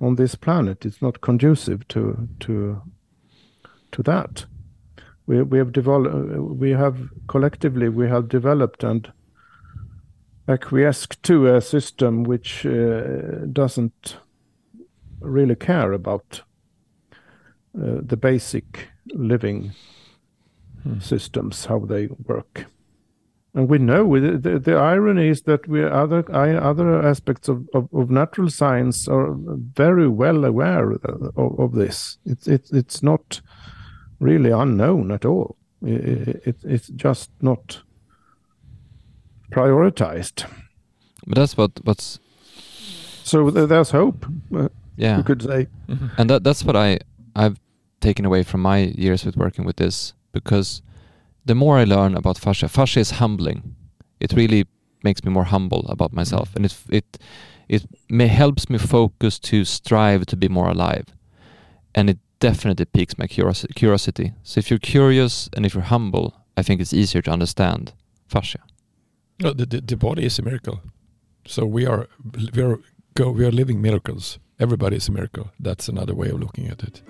on 0.00 0.16
this 0.16 0.34
planet. 0.34 0.84
It's 0.84 1.00
not 1.00 1.20
conducive 1.20 1.86
to 1.88 2.28
to 2.40 2.82
to 3.92 4.02
that. 4.02 4.46
We 5.26 5.42
we 5.42 5.58
have 5.58 5.72
developed 5.72 6.58
we 6.60 6.70
have 6.70 7.08
collectively 7.28 7.88
we 7.88 8.08
have 8.08 8.28
developed 8.28 8.84
and 8.84 9.12
acquiesced 10.48 11.22
to 11.24 11.54
a 11.54 11.60
system 11.60 12.22
which 12.22 12.64
uh, 12.66 13.46
doesn't 13.52 14.18
really 15.20 15.56
care 15.56 15.92
about 15.92 16.42
uh, 17.76 18.00
the 18.02 18.16
basic 18.16 18.88
living 19.14 19.72
Hmm. 20.86 21.00
systems, 21.00 21.64
how 21.66 21.80
they 21.80 22.08
work. 22.26 22.66
And 23.54 23.68
we 23.68 23.78
know 23.78 24.20
the, 24.20 24.38
the, 24.38 24.58
the 24.60 24.74
irony 24.76 25.28
is 25.28 25.42
that 25.42 25.66
we 25.66 25.82
other 25.82 26.22
other 26.32 27.02
aspects 27.02 27.48
of, 27.48 27.66
of, 27.74 27.88
of 27.92 28.10
natural 28.10 28.50
science 28.50 29.08
are 29.08 29.34
very 29.74 30.06
well 30.08 30.44
aware 30.44 30.92
of, 30.92 31.58
of 31.58 31.72
this. 31.72 32.18
It's 32.24 32.46
it's 32.46 32.70
it's 32.72 33.02
not 33.02 33.40
really 34.20 34.50
unknown 34.52 35.10
at 35.10 35.24
all. 35.24 35.56
It, 35.82 36.42
it, 36.46 36.56
it's 36.64 36.88
just 36.88 37.30
not 37.40 37.82
prioritized. 39.50 40.44
but 41.26 41.36
that's 41.36 41.56
what 41.56 41.70
what's 41.84 42.20
So 43.24 43.50
there's 43.50 43.90
hope, 43.90 44.26
uh, 44.54 44.68
yeah 44.96 45.16
you 45.16 45.24
could 45.24 45.42
say. 45.42 45.66
And 46.18 46.30
that 46.30 46.44
that's 46.44 46.64
what 46.64 46.76
I 46.76 46.98
I've 47.34 47.58
taken 48.00 48.24
away 48.24 48.42
from 48.42 48.60
my 48.60 48.78
years 48.78 49.24
with 49.24 49.36
working 49.36 49.64
with 49.64 49.76
this 49.76 50.14
because 50.32 50.82
the 51.44 51.54
more 51.54 51.78
I 51.78 51.84
learn 51.84 52.14
about 52.14 52.38
fascia, 52.38 52.68
fascia 52.68 53.00
is 53.00 53.12
humbling. 53.12 53.76
It 54.20 54.32
really 54.32 54.66
makes 55.02 55.24
me 55.24 55.32
more 55.32 55.44
humble 55.44 55.86
about 55.88 56.12
myself, 56.12 56.54
and 56.56 56.64
it 56.64 56.76
it 56.90 57.18
it 57.68 57.82
may 58.08 58.26
helps 58.26 58.68
me 58.68 58.78
focus 58.78 59.38
to 59.38 59.64
strive 59.64 60.26
to 60.26 60.36
be 60.36 60.48
more 60.48 60.68
alive, 60.68 61.04
and 61.94 62.10
it 62.10 62.18
definitely 62.40 62.84
piques 62.84 63.18
my 63.18 63.26
curios- 63.26 63.66
curiosity. 63.74 64.32
So 64.42 64.58
if 64.58 64.70
you're 64.70 64.78
curious 64.78 65.48
and 65.54 65.64
if 65.66 65.74
you're 65.74 65.90
humble, 65.90 66.34
I 66.56 66.62
think 66.62 66.80
it's 66.80 66.92
easier 66.92 67.22
to 67.22 67.30
understand 67.30 67.92
fascia. 68.28 68.60
No, 69.42 69.52
the, 69.52 69.66
the, 69.66 69.80
the 69.80 69.96
body 69.96 70.24
is 70.24 70.38
a 70.38 70.42
miracle. 70.42 70.80
So 71.46 71.64
we 71.64 71.86
are 71.86 72.08
we 72.54 72.62
are 72.62 72.78
go 73.14 73.30
we 73.30 73.44
are 73.44 73.52
living 73.52 73.80
miracles. 73.80 74.38
Everybody 74.58 74.96
is 74.96 75.08
a 75.08 75.12
miracle. 75.12 75.50
That's 75.60 75.88
another 75.88 76.14
way 76.14 76.30
of 76.30 76.40
looking 76.40 76.68
at 76.68 76.82
it. 76.82 77.02